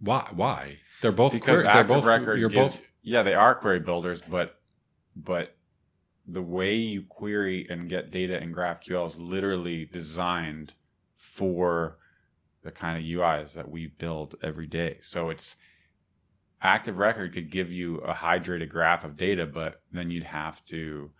Why? 0.00 0.28
Why? 0.34 0.78
They're 1.02 1.12
both 1.12 1.32
because 1.32 1.60
query- 1.60 1.62
they're 1.64 1.72
active 1.72 1.96
both, 1.96 2.04
record. 2.04 2.38
You're 2.40 2.48
gives- 2.48 2.76
both. 2.76 2.86
yeah, 3.02 3.22
they 3.22 3.34
are 3.34 3.54
query 3.54 3.80
builders, 3.80 4.22
but 4.22 4.60
but 5.16 5.56
the 6.26 6.42
way 6.42 6.74
you 6.74 7.02
query 7.02 7.66
and 7.68 7.88
get 7.88 8.10
data 8.10 8.42
in 8.42 8.52
GraphQL 8.52 9.06
is 9.08 9.18
literally 9.18 9.84
designed 9.84 10.72
for 11.16 11.98
the 12.62 12.70
kind 12.72 12.96
of 12.96 13.04
UIs 13.04 13.52
that 13.52 13.70
we 13.70 13.86
build 13.88 14.34
every 14.42 14.66
day. 14.66 14.96
So 15.02 15.28
it's 15.28 15.54
active 16.64 16.98
record 16.98 17.32
could 17.34 17.50
give 17.50 17.70
you 17.70 17.98
a 17.98 18.14
hydrated 18.14 18.70
graph 18.70 19.04
of 19.04 19.16
data, 19.16 19.46
but 19.46 19.82
then 19.92 20.10
you'd 20.10 20.24
have 20.24 20.64
to 20.64 21.10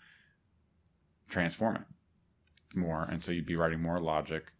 transform 1.29 1.77
it 1.77 1.83
more. 2.77 3.03
And 3.05 3.23
so 3.23 3.31
you'd 3.31 3.47
be 3.47 3.55
writing 3.57 3.81
more 3.81 4.01
logic, 4.01 4.53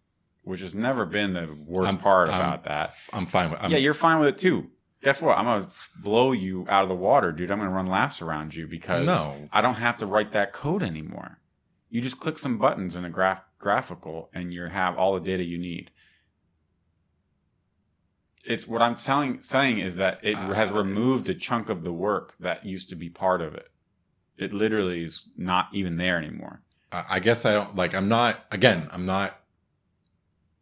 which 0.43 0.61
has 0.61 0.75
never 0.75 1.07
been 1.07 1.33
the 1.33 1.57
worst 1.67 1.87
I'm- 1.87 1.99
part 1.99 2.29
I'm- 2.29 2.39
about 2.39 2.65
that. 2.65 2.93
I'm 3.13 3.27
fine 3.27 3.51
with. 3.51 3.63
I'm, 3.63 3.71
yeah, 3.71 3.79
you're 3.79 3.95
fine 3.95 4.19
with 4.21 4.29
it 4.29 4.39
too. 4.39 4.71
Guess 5.03 5.21
what? 5.21 5.37
I'm 5.37 5.45
gonna 5.45 5.69
blow 6.03 6.33
you 6.33 6.65
out 6.69 6.83
of 6.83 6.89
the 6.89 6.95
water, 6.95 7.33
dude. 7.33 7.51
I'm 7.51 7.59
gonna 7.59 7.71
run 7.71 7.87
laps 7.87 8.23
around 8.23 8.55
you 8.55 8.67
because 8.67 9.07
No. 9.07 9.49
I 9.53 9.61
don't 9.61 9.75
have 9.75 9.99
to 9.99 10.07
write 10.07 10.33
that 10.33 10.53
code 10.53 10.83
anymore. 10.83 11.41
You 11.91 12.01
just 12.01 12.19
click 12.21 12.39
some 12.39 12.59
buttons 12.59 12.97
in 12.97 13.05
a 13.05 13.11
graph 13.11 13.43
GraphiQL, 13.61 14.29
and 14.35 14.53
you 14.53 14.65
have 14.67 14.97
all 14.99 15.15
the 15.15 15.21
data 15.21 15.45
you 15.45 15.57
need. 15.59 15.91
It's 18.47 18.67
what 18.69 18.83
I'm 18.83 18.97
telling 18.97 19.41
saying 19.41 19.79
is 19.79 19.97
that 19.97 20.21
it 20.23 20.37
Uh, 20.37 20.55
has 20.55 20.71
removed 20.71 21.29
a 21.29 21.35
chunk 21.35 21.69
of 21.69 21.83
the 21.85 21.93
work 21.93 22.35
that 22.41 22.65
used 22.67 22.89
to 22.91 22.97
be 22.97 23.09
part 23.09 23.41
of 23.41 23.55
it. 23.55 23.69
It 24.37 24.53
literally 24.53 25.05
is 25.05 25.23
not 25.37 25.69
even 25.73 25.97
there 25.97 26.19
anymore. 26.19 26.63
I 26.93 27.19
guess 27.21 27.45
I 27.45 27.53
don't 27.53 27.75
like. 27.75 27.95
I'm 27.95 28.09
not. 28.09 28.45
Again, 28.53 28.89
I'm 28.93 29.07
not. 29.07 29.41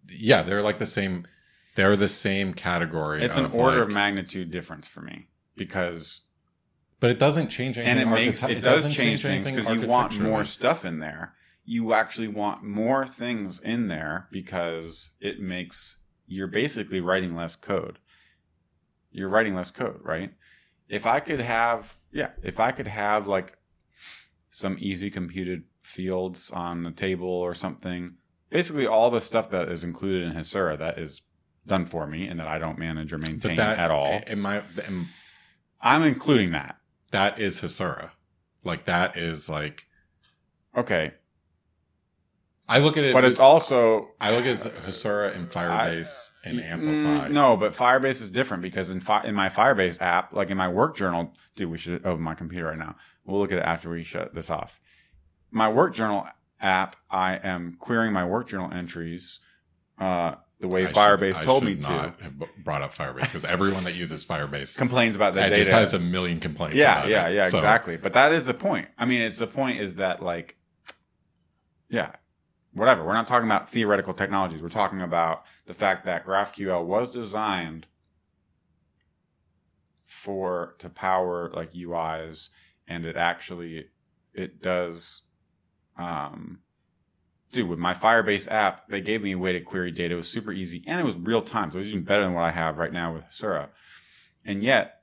Yeah, 0.09 0.43
they're 0.43 0.63
like 0.63 0.79
the 0.79 0.87
same. 0.87 1.27
They're 1.75 1.97
the 1.97 2.09
same 2.09 2.55
category. 2.55 3.23
It's 3.23 3.37
an 3.37 3.47
of 3.47 3.55
order 3.55 3.81
like- 3.81 3.89
of 3.89 3.95
magnitude 3.95 4.51
difference 4.51 4.89
for 4.89 5.01
me 5.01 5.29
because 5.57 6.21
but 7.01 7.11
it 7.11 7.19
doesn't 7.19 7.49
change 7.49 7.77
anything. 7.79 7.99
and 7.99 8.09
it 8.09 8.13
makes 8.13 8.43
architect- 8.43 8.61
it 8.61 8.63
does 8.69 8.85
doesn't 8.85 8.91
change 8.93 9.23
things 9.23 9.45
because 9.51 9.69
you 9.69 9.89
want 9.89 10.19
more 10.21 10.45
stuff 10.45 10.85
in 10.85 11.01
there. 11.01 11.35
You 11.65 11.93
actually 11.95 12.29
want 12.29 12.63
more 12.63 13.07
things 13.07 13.61
in 13.61 13.89
there 13.89 14.29
because 14.31 15.11
it 15.21 15.41
makes 15.41 15.97
you're 16.33 16.47
basically 16.47 17.01
writing 17.01 17.37
less 17.37 17.57
code. 17.57 17.99
You're 19.11 19.29
writing 19.29 19.55
less 19.55 19.71
code, 19.71 20.01
right? 20.03 20.33
If 20.89 21.07
I 21.07 21.21
could 21.21 21.41
have, 21.41 21.97
yeah, 22.11 22.31
if 22.43 22.59
I 22.59 22.73
could 22.73 22.87
have 22.87 23.27
like 23.27 23.59
some 24.51 24.77
easy 24.81 25.11
computed 25.11 25.65
fields 25.83 26.51
on 26.51 26.87
a 26.87 26.93
table 26.93 27.29
or 27.29 27.55
something, 27.55 28.17
basically 28.49 28.87
all 28.87 29.11
the 29.11 29.21
stuff 29.21 29.51
that 29.51 29.69
is 29.69 29.85
included 29.85 30.23
in 30.23 30.33
Hasura 30.33 30.79
that 30.79 30.99
is 30.99 31.23
done 31.67 31.85
for 31.85 32.07
me 32.07 32.27
and 32.27 32.41
that 32.41 32.49
I 32.49 32.59
don't 32.59 32.79
manage 32.79 33.13
or 33.13 33.19
maintain 33.19 33.57
that 33.57 33.79
at 33.79 33.91
all, 33.91 34.21
In 34.27 34.41
my, 34.41 34.63
in, 34.89 35.07
I'm 35.81 36.03
including 36.03 36.53
that. 36.53 36.77
that 37.13 37.39
is 37.39 37.61
Hasura. 37.61 38.11
Like 38.65 38.87
that 38.87 39.17
is 39.17 39.49
like 39.49 39.87
Okay, 40.77 41.13
I 42.73 42.79
look 42.79 42.97
at 42.97 43.05
it. 43.05 43.13
but 43.13 43.25
it's 43.25 43.41
also 43.41 44.09
I 44.21 44.35
look 44.35 44.45
at 44.47 44.57
Hasura 44.85 45.35
and 45.35 45.49
Firebase 45.49 46.29
and 46.45 46.61
Amplify. 46.61 47.29
Mm, 47.29 47.31
no, 47.33 47.57
but 47.57 47.73
Firebase 47.73 48.23
is 48.23 48.31
different 48.31 48.63
because 48.63 48.91
in 48.91 49.01
fi- 49.01 49.23
in 49.25 49.35
my 49.35 49.49
Firebase 49.49 50.01
app, 50.01 50.33
like 50.33 50.51
in 50.51 50.57
my 50.57 50.69
work 50.69 50.97
journal, 50.97 51.33
dude, 51.57 51.71
we 51.71 51.79
should 51.79 52.05
open 52.07 52.23
my 52.23 52.35
computer 52.35 52.67
right 52.67 52.79
now. 52.79 52.97
We'll 53.25 53.41
look 53.41 53.53
at 53.53 53.59
it 53.59 53.65
after 53.65 53.91
we 53.91 54.05
shut 54.05 54.35
this 54.35 54.51
off. 54.51 54.81
My 55.51 55.69
work 55.69 55.95
journal 55.95 56.27
app, 56.61 56.97
I 57.11 57.37
am 57.37 57.77
querying 57.79 58.13
my 58.13 58.25
work 58.25 58.49
journal 58.49 58.73
entries 58.73 59.39
uh, 59.99 60.37
the 60.61 60.69
way 60.69 60.87
I 60.87 60.93
Firebase 60.93 61.37
I 61.37 61.45
told 61.45 61.63
should 61.65 61.77
me 61.79 61.83
to. 61.83 61.89
Have 61.89 62.35
brought 62.65 62.83
up 62.83 62.95
Firebase 62.95 63.23
because 63.23 63.45
everyone 63.45 63.85
that 63.85 63.95
uses 63.95 64.25
Firebase 64.25 64.79
Complains 64.79 65.15
about 65.15 65.35
that. 65.35 65.53
it 65.53 65.57
just 65.57 65.71
has 65.71 65.93
a 65.95 65.99
million 65.99 66.41
complaints. 66.41 66.77
yeah, 66.77 67.05
yeah, 67.07 67.29
yeah, 67.29 67.49
So, 67.49 67.59
exactly. 67.59 67.97
But 67.97 68.15
that 68.15 68.33
is 68.33 68.45
the 68.47 68.55
point. 68.55 68.89
I 68.97 69.05
mean, 69.05 69.21
it's 69.21 69.39
the 69.39 69.47
point 69.47 69.79
is 69.81 69.97
that 69.97 70.23
like, 70.23 70.57
yeah, 71.89 72.13
whatever. 72.73 73.05
We're 73.05 73.15
not 73.15 73.29
talking 73.29 73.49
about 73.49 73.69
theoretical 73.69 74.15
technologies. 74.15 74.63
We're 74.63 74.69
talking 74.69 75.03
about 75.03 75.45
the 75.67 75.75
fact 75.75 76.05
that 76.07 76.25
GraphQL 76.25 76.85
was 76.85 77.11
designed 77.11 77.87
for 80.07 80.75
to 80.79 80.89
power 80.89 81.51
like 81.55 81.73
UIs, 81.73 82.49
and 82.87 83.05
it 83.05 83.17
actually 83.17 83.87
it 84.35 84.63
does. 84.63 85.23
Um, 85.97 86.61
dude, 87.53 87.69
with 87.69 87.79
my 87.79 87.95
Firebase 87.95 88.51
app, 88.51 88.89
they 88.89 89.01
gave 89.01 89.23
me 89.23 89.33
a 89.33 89.39
way 89.39 89.53
to 89.53 89.61
query 89.61 89.91
data. 89.91 90.15
It 90.15 90.17
was 90.17 90.29
super 90.29 90.53
easy, 90.53 90.83
and 90.87 91.01
it 91.01 91.05
was 91.05 91.17
real 91.17 91.43
time, 91.43 91.71
so 91.71 91.79
it 91.79 91.81
was 91.81 91.91
even 91.91 92.05
better 92.05 92.23
than 92.23 92.35
what 92.35 92.45
I 92.45 92.51
have 92.51 92.79
right 92.79 92.93
now 92.93 93.13
with 93.15 93.25
Hasura. 93.25 93.69
And 94.45 94.63
yet, 94.63 95.03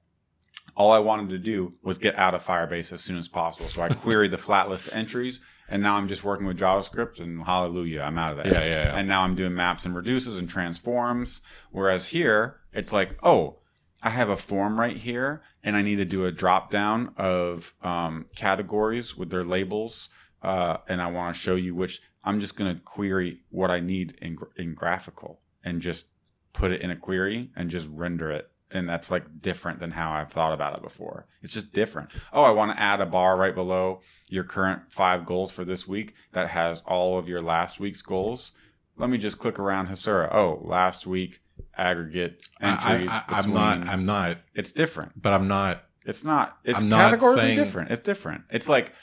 all 0.75 0.91
I 0.91 0.99
wanted 0.99 1.29
to 1.29 1.37
do 1.37 1.73
was 1.83 1.97
get 1.97 2.15
out 2.15 2.33
of 2.33 2.45
Firebase 2.45 2.91
as 2.91 3.01
soon 3.01 3.17
as 3.17 3.27
possible. 3.27 3.69
So 3.69 3.81
I 3.81 3.89
queried 3.89 4.31
the 4.31 4.37
flat 4.37 4.69
list 4.69 4.89
entries, 4.91 5.39
and 5.69 5.83
now 5.83 5.95
I'm 5.95 6.07
just 6.07 6.23
working 6.23 6.45
with 6.45 6.59
JavaScript, 6.59 7.19
and 7.19 7.43
hallelujah, 7.43 8.01
I'm 8.01 8.17
out 8.17 8.31
of 8.31 8.37
that. 8.37 8.47
Yeah, 8.47 8.63
yeah, 8.63 8.83
yeah. 8.85 8.97
And 8.97 9.07
now 9.07 9.23
I'm 9.23 9.35
doing 9.35 9.55
maps 9.55 9.85
and 9.85 9.95
reduces 9.95 10.37
and 10.37 10.49
transforms. 10.49 11.41
Whereas 11.71 12.07
here, 12.07 12.57
it's 12.73 12.91
like, 12.91 13.17
oh, 13.23 13.59
I 14.01 14.09
have 14.09 14.29
a 14.29 14.37
form 14.37 14.79
right 14.79 14.97
here, 14.97 15.41
and 15.63 15.75
I 15.75 15.81
need 15.81 15.97
to 15.97 16.05
do 16.05 16.25
a 16.25 16.31
drop 16.31 16.71
down 16.71 17.13
of 17.17 17.73
um, 17.81 18.25
categories 18.35 19.17
with 19.17 19.29
their 19.29 19.43
labels, 19.43 20.09
uh, 20.41 20.77
and 20.87 21.01
I 21.01 21.11
want 21.11 21.35
to 21.35 21.41
show 21.41 21.55
you 21.55 21.75
which. 21.75 22.01
I'm 22.21 22.41
just 22.41 22.57
going 22.57 22.75
to 22.75 22.81
query 22.81 23.39
what 23.49 23.71
I 23.71 23.79
need 23.79 24.17
in 24.21 24.37
in 24.57 24.75
GraphiQL 24.75 25.37
and 25.63 25.81
just 25.81 26.07
put 26.51 26.71
it 26.71 26.81
in 26.81 26.91
a 26.91 26.95
query 26.95 27.49
and 27.55 27.69
just 27.69 27.87
render 27.89 28.29
it. 28.29 28.51
And 28.71 28.87
that's 28.87 29.09
like 29.09 29.41
different 29.41 29.79
than 29.79 29.91
how 29.91 30.11
I've 30.11 30.31
thought 30.31 30.53
about 30.53 30.75
it 30.75 30.83
before. 30.83 31.25
It's 31.41 31.53
just 31.53 31.73
different. 31.73 32.11
Oh, 32.31 32.43
I 32.43 32.51
want 32.51 32.71
to 32.71 32.79
add 32.79 33.01
a 33.01 33.05
bar 33.07 33.35
right 33.35 33.55
below 33.55 34.01
your 34.27 34.43
current 34.43 34.91
five 34.91 35.25
goals 35.25 35.51
for 35.51 35.65
this 35.65 35.87
week 35.87 36.13
that 36.33 36.49
has 36.49 36.83
all 36.85 37.17
of 37.17 37.27
your 37.27 37.41
last 37.41 37.79
week's 37.79 38.03
goals. 38.03 38.51
Let 38.95 39.09
me 39.09 39.17
just 39.17 39.39
click 39.39 39.57
around 39.57 39.87
Hasura. 39.87 40.29
Oh, 40.31 40.59
last 40.61 41.07
week 41.07 41.39
aggregate 41.77 42.47
entries. 42.61 43.09
I, 43.09 43.23
I, 43.27 43.39
I'm 43.39 43.51
not. 43.51 43.87
I'm 43.87 44.05
not. 44.05 44.37
it's 44.53 44.71
different. 44.71 45.19
But 45.19 45.33
I'm 45.33 45.47
not. 45.47 45.83
It's 46.05 46.23
not. 46.23 46.57
It's 46.63 46.79
I'm 46.79 46.89
not 46.89 47.09
categorically 47.11 47.41
saying- 47.41 47.57
different. 47.57 47.91
It's 47.91 48.01
different. 48.01 48.43
It's 48.51 48.69
like, 48.69 48.93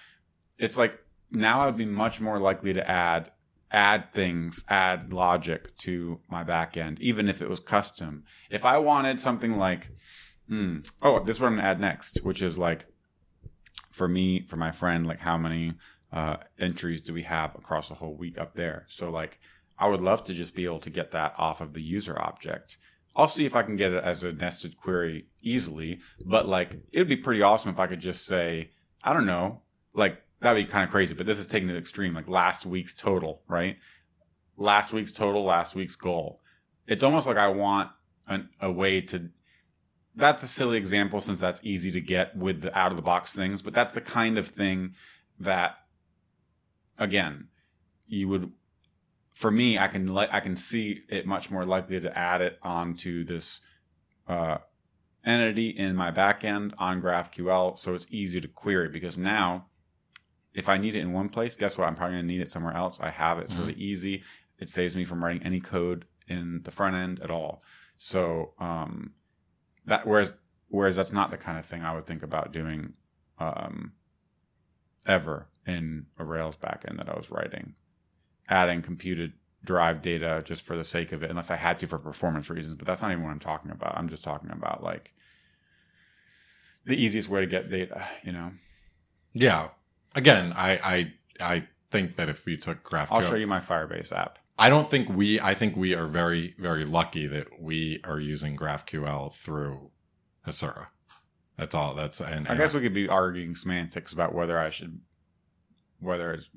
it's 0.58 0.76
like 0.76 0.98
now 1.30 1.66
I'd 1.66 1.76
be 1.76 1.84
much 1.86 2.20
more 2.20 2.38
likely 2.38 2.72
to 2.74 2.88
add 2.88 3.32
add 3.70 4.12
things, 4.12 4.64
add 4.68 5.12
logic 5.12 5.76
to 5.78 6.20
my 6.28 6.42
back 6.42 6.76
end, 6.76 7.00
even 7.00 7.28
if 7.28 7.42
it 7.42 7.50
was 7.50 7.60
custom. 7.60 8.24
If 8.50 8.64
I 8.64 8.78
wanted 8.78 9.20
something 9.20 9.56
like, 9.56 9.90
hmm, 10.48 10.78
oh, 11.02 11.22
this 11.24 11.36
is 11.36 11.40
what 11.40 11.48
I'm 11.48 11.56
gonna 11.56 11.68
add 11.68 11.80
next, 11.80 12.18
which 12.22 12.42
is 12.42 12.56
like, 12.56 12.86
for 13.90 14.08
me, 14.08 14.42
for 14.46 14.56
my 14.56 14.70
friend, 14.70 15.06
like 15.06 15.20
how 15.20 15.36
many 15.36 15.74
uh, 16.12 16.36
entries 16.58 17.02
do 17.02 17.12
we 17.12 17.22
have 17.22 17.54
across 17.54 17.90
a 17.90 17.94
whole 17.94 18.14
week 18.14 18.38
up 18.38 18.54
there? 18.54 18.86
So 18.88 19.10
like, 19.10 19.40
I 19.78 19.88
would 19.88 20.00
love 20.00 20.24
to 20.24 20.34
just 20.34 20.54
be 20.54 20.64
able 20.64 20.80
to 20.80 20.90
get 20.90 21.10
that 21.10 21.34
off 21.36 21.60
of 21.60 21.74
the 21.74 21.82
user 21.82 22.18
object. 22.20 22.78
I'll 23.14 23.28
see 23.28 23.46
if 23.46 23.56
I 23.56 23.62
can 23.62 23.76
get 23.76 23.92
it 23.92 24.04
as 24.04 24.22
a 24.22 24.32
nested 24.32 24.76
query 24.76 25.26
easily, 25.42 26.00
but 26.24 26.46
like 26.46 26.76
it 26.92 26.98
would 26.98 27.08
be 27.08 27.16
pretty 27.16 27.42
awesome 27.42 27.70
if 27.70 27.78
I 27.78 27.86
could 27.86 28.00
just 28.00 28.26
say, 28.26 28.70
I 29.02 29.12
don't 29.12 29.26
know, 29.26 29.62
like 29.94 30.22
that'd 30.40 30.64
be 30.64 30.70
kind 30.70 30.84
of 30.84 30.90
crazy, 30.90 31.14
but 31.14 31.26
this 31.26 31.38
is 31.38 31.46
taking 31.46 31.68
it 31.68 31.76
extreme, 31.76 32.14
like 32.14 32.28
last 32.28 32.66
week's 32.66 32.94
total, 32.94 33.42
right? 33.48 33.76
Last 34.56 34.92
week's 34.92 35.12
total, 35.12 35.44
last 35.44 35.74
week's 35.74 35.96
goal. 35.96 36.40
It's 36.86 37.02
almost 37.02 37.26
like 37.26 37.36
I 37.36 37.48
want 37.48 37.90
an, 38.26 38.48
a 38.60 38.70
way 38.70 39.00
to. 39.02 39.30
That's 40.14 40.42
a 40.42 40.48
silly 40.48 40.78
example 40.78 41.20
since 41.20 41.40
that's 41.40 41.60
easy 41.62 41.90
to 41.90 42.00
get 42.00 42.34
with 42.36 42.62
the 42.62 42.76
out 42.76 42.90
of 42.90 42.96
the 42.96 43.02
box 43.02 43.34
things, 43.34 43.60
but 43.60 43.74
that's 43.74 43.90
the 43.90 44.00
kind 44.00 44.38
of 44.38 44.46
thing 44.48 44.94
that, 45.38 45.76
again, 46.98 47.48
you 48.06 48.28
would 48.28 48.50
for 49.36 49.50
me, 49.50 49.78
I 49.78 49.86
can 49.88 50.16
I 50.16 50.40
can 50.40 50.56
see 50.56 51.02
it 51.10 51.26
much 51.26 51.50
more 51.50 51.66
likely 51.66 52.00
to 52.00 52.18
add 52.18 52.40
it 52.40 52.58
onto 52.62 53.22
this 53.22 53.60
uh, 54.26 54.58
entity 55.26 55.68
in 55.68 55.94
my 55.94 56.10
backend 56.10 56.72
on 56.78 57.02
GraphQL, 57.02 57.78
so 57.78 57.92
it's 57.92 58.06
easy 58.08 58.40
to 58.40 58.48
query. 58.48 58.88
Because 58.88 59.18
now, 59.18 59.66
if 60.56 60.68
I 60.68 60.78
need 60.78 60.96
it 60.96 61.00
in 61.00 61.12
one 61.12 61.28
place, 61.28 61.56
guess 61.56 61.78
what? 61.78 61.86
I'm 61.86 61.94
probably 61.94 62.16
going 62.16 62.26
to 62.26 62.32
need 62.34 62.40
it 62.40 62.50
somewhere 62.50 62.74
else. 62.74 62.98
I 63.00 63.10
have 63.10 63.38
it; 63.38 63.44
it's 63.44 63.54
really 63.54 63.74
easy. 63.74 64.22
It 64.58 64.68
saves 64.68 64.96
me 64.96 65.04
from 65.04 65.22
writing 65.22 65.42
any 65.42 65.60
code 65.60 66.06
in 66.28 66.62
the 66.64 66.70
front 66.70 66.96
end 66.96 67.20
at 67.20 67.30
all. 67.30 67.62
So 67.94 68.54
um, 68.58 69.12
that 69.84 70.06
whereas 70.06 70.32
whereas 70.68 70.96
that's 70.96 71.12
not 71.12 71.30
the 71.30 71.36
kind 71.36 71.58
of 71.58 71.66
thing 71.66 71.82
I 71.82 71.94
would 71.94 72.06
think 72.06 72.22
about 72.22 72.52
doing 72.52 72.94
um, 73.38 73.92
ever 75.06 75.48
in 75.66 76.06
a 76.18 76.24
Rails 76.24 76.56
backend 76.56 76.98
that 76.98 77.08
I 77.08 77.16
was 77.16 77.30
writing 77.30 77.74
adding 78.48 78.82
computed 78.82 79.32
derived 79.64 80.02
data 80.02 80.42
just 80.44 80.62
for 80.62 80.76
the 80.76 80.84
sake 80.84 81.12
of 81.12 81.22
it, 81.22 81.30
unless 81.30 81.50
I 81.50 81.56
had 81.56 81.78
to 81.80 81.86
for 81.86 81.98
performance 81.98 82.48
reasons. 82.48 82.74
But 82.74 82.86
that's 82.86 83.02
not 83.02 83.10
even 83.10 83.24
what 83.24 83.30
I'm 83.30 83.40
talking 83.40 83.70
about. 83.70 83.96
I'm 83.96 84.08
just 84.08 84.22
talking 84.22 84.50
about 84.50 84.82
like 84.82 85.12
the 86.84 86.96
easiest 86.96 87.28
way 87.28 87.40
to 87.40 87.46
get 87.46 87.70
data, 87.70 88.06
you 88.22 88.32
know. 88.32 88.52
Yeah. 89.32 89.68
Again, 90.16 90.52
I 90.56 90.72
I 90.78 91.12
I 91.40 91.68
think 91.90 92.16
that 92.16 92.28
if 92.28 92.44
we 92.46 92.56
took 92.56 92.82
GraphQL, 92.82 93.08
I'll 93.10 93.22
show 93.22 93.36
you 93.36 93.46
my 93.46 93.60
Firebase 93.60 94.12
app. 94.12 94.38
I 94.58 94.70
don't 94.70 94.90
think 94.90 95.08
we. 95.10 95.38
I 95.38 95.54
think 95.54 95.76
we 95.76 95.94
are 95.94 96.06
very 96.06 96.54
very 96.58 96.84
lucky 96.84 97.26
that 97.26 97.60
we 97.60 98.00
are 98.04 98.18
using 98.18 98.56
GraphQL 98.56 99.34
through 99.34 99.90
Hasura. 100.46 100.86
That's 101.58 101.74
all. 101.74 101.94
That's 101.94 102.20
and, 102.20 102.48
I 102.48 102.56
guess 102.56 102.74
we 102.74 102.80
could 102.80 102.94
be 102.94 103.08
arguing 103.08 103.54
semantics 103.54 104.12
about 104.12 104.34
whether 104.34 104.58
I 104.58 104.70
should, 104.70 105.00
whether 106.00 106.32
it's 106.32 106.50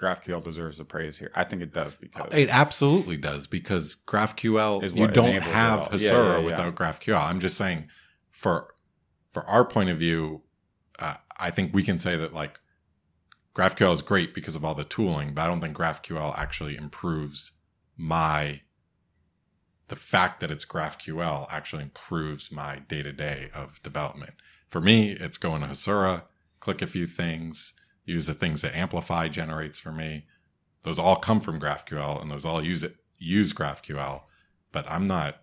GraphQL 0.00 0.42
deserves 0.42 0.78
the 0.78 0.84
praise 0.84 1.18
here. 1.18 1.32
I 1.34 1.44
think 1.44 1.62
it 1.62 1.72
does 1.72 1.96
because 1.96 2.32
It 2.32 2.48
absolutely 2.48 3.16
does 3.16 3.46
because 3.46 3.96
GraphQL 4.06 4.84
Is 4.84 4.92
you 4.92 5.02
what 5.02 5.14
don't 5.14 5.42
have. 5.42 5.88
Hasura 5.88 6.00
Yeah, 6.00 6.12
yeah, 6.12 6.38
yeah. 6.38 6.44
without 6.44 6.74
GraphQL. 6.76 7.20
I'm 7.20 7.40
just 7.40 7.56
saying 7.56 7.88
for 8.30 8.74
for 9.32 9.44
our 9.46 9.64
point 9.64 9.90
of 9.90 9.98
view, 9.98 10.42
uh, 10.98 11.14
I 11.38 11.50
think 11.50 11.74
we 11.74 11.82
can 11.82 11.98
say 11.98 12.16
that 12.16 12.32
like 12.32 12.60
GraphQL 13.56 13.94
is 13.94 14.02
great 14.02 14.34
because 14.34 14.54
of 14.54 14.66
all 14.66 14.74
the 14.74 14.84
tooling, 14.84 15.32
but 15.32 15.40
I 15.40 15.46
don't 15.46 15.62
think 15.62 15.74
GraphQL 15.74 16.36
actually 16.36 16.76
improves 16.76 17.52
my 17.96 18.60
the 19.88 19.96
fact 19.96 20.40
that 20.40 20.50
it's 20.50 20.66
GraphQL 20.66 21.46
actually 21.50 21.84
improves 21.84 22.52
my 22.52 22.80
day 22.88 23.02
to 23.02 23.12
day 23.12 23.48
of 23.54 23.82
development. 23.82 24.32
For 24.68 24.80
me, 24.80 25.12
it's 25.12 25.38
going 25.38 25.62
to 25.62 25.68
Hasura, 25.68 26.24
click 26.60 26.82
a 26.82 26.86
few 26.86 27.06
things, 27.06 27.72
use 28.04 28.26
the 28.26 28.34
things 28.34 28.60
that 28.62 28.76
Amplify 28.76 29.28
generates 29.28 29.80
for 29.80 29.92
me. 29.92 30.26
Those 30.82 30.98
all 30.98 31.16
come 31.16 31.40
from 31.40 31.58
GraphQL, 31.58 32.20
and 32.20 32.30
those 32.30 32.44
all 32.44 32.62
use 32.62 32.82
it 32.82 32.96
use 33.16 33.54
GraphQL. 33.54 34.22
But 34.70 34.90
I'm 34.90 35.06
not 35.06 35.40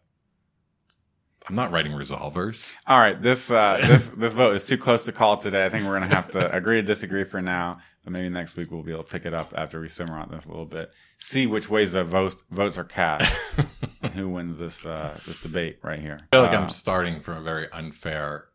I'm 1.50 1.56
not 1.56 1.72
writing 1.72 1.92
resolvers. 1.94 2.78
All 2.88 3.00
right, 3.00 3.20
this 3.22 3.50
uh, 3.50 3.78
this 3.82 4.10
this 4.10 4.34
vote 4.34 4.56
is 4.56 4.68
too 4.68 4.78
close 4.78 5.04
to 5.06 5.12
call 5.12 5.38
today. 5.38 5.66
I 5.66 5.70
think 5.70 5.86
we're 5.86 6.00
gonna 6.00 6.14
have 6.14 6.30
to 6.32 6.52
agree 6.56 6.76
to 6.76 6.84
disagree 6.84 7.24
for 7.24 7.42
now, 7.42 7.80
but 8.04 8.12
maybe 8.14 8.30
next 8.30 8.56
week 8.56 8.72
we'll 8.72 8.84
be 8.84 8.92
able 8.92 9.04
to 9.04 9.10
pick 9.12 9.26
it 9.26 9.34
up 9.34 9.54
after 9.56 9.80
we 9.80 9.88
simmer 9.90 10.18
on 10.18 10.30
this 10.30 10.46
a 10.46 10.50
little 10.50 10.66
bit. 10.66 10.92
See 11.18 11.48
which 11.48 11.70
ways 11.70 11.94
the 11.94 12.04
votes 12.04 12.44
votes 12.52 12.78
are 12.78 12.84
cast, 12.84 13.34
and 14.02 14.14
who 14.14 14.30
wins 14.30 14.58
this 14.60 14.86
uh, 14.86 15.18
this 15.26 15.42
debate 15.42 15.80
right 15.84 16.00
here. 16.00 16.20
I 16.32 16.36
feel 16.36 16.42
like 16.46 16.54
Uh, 16.58 16.62
I'm 16.62 16.70
starting 16.70 17.20
from 17.22 17.38
a 17.38 17.42
very 17.42 17.72
unfair 17.72 18.48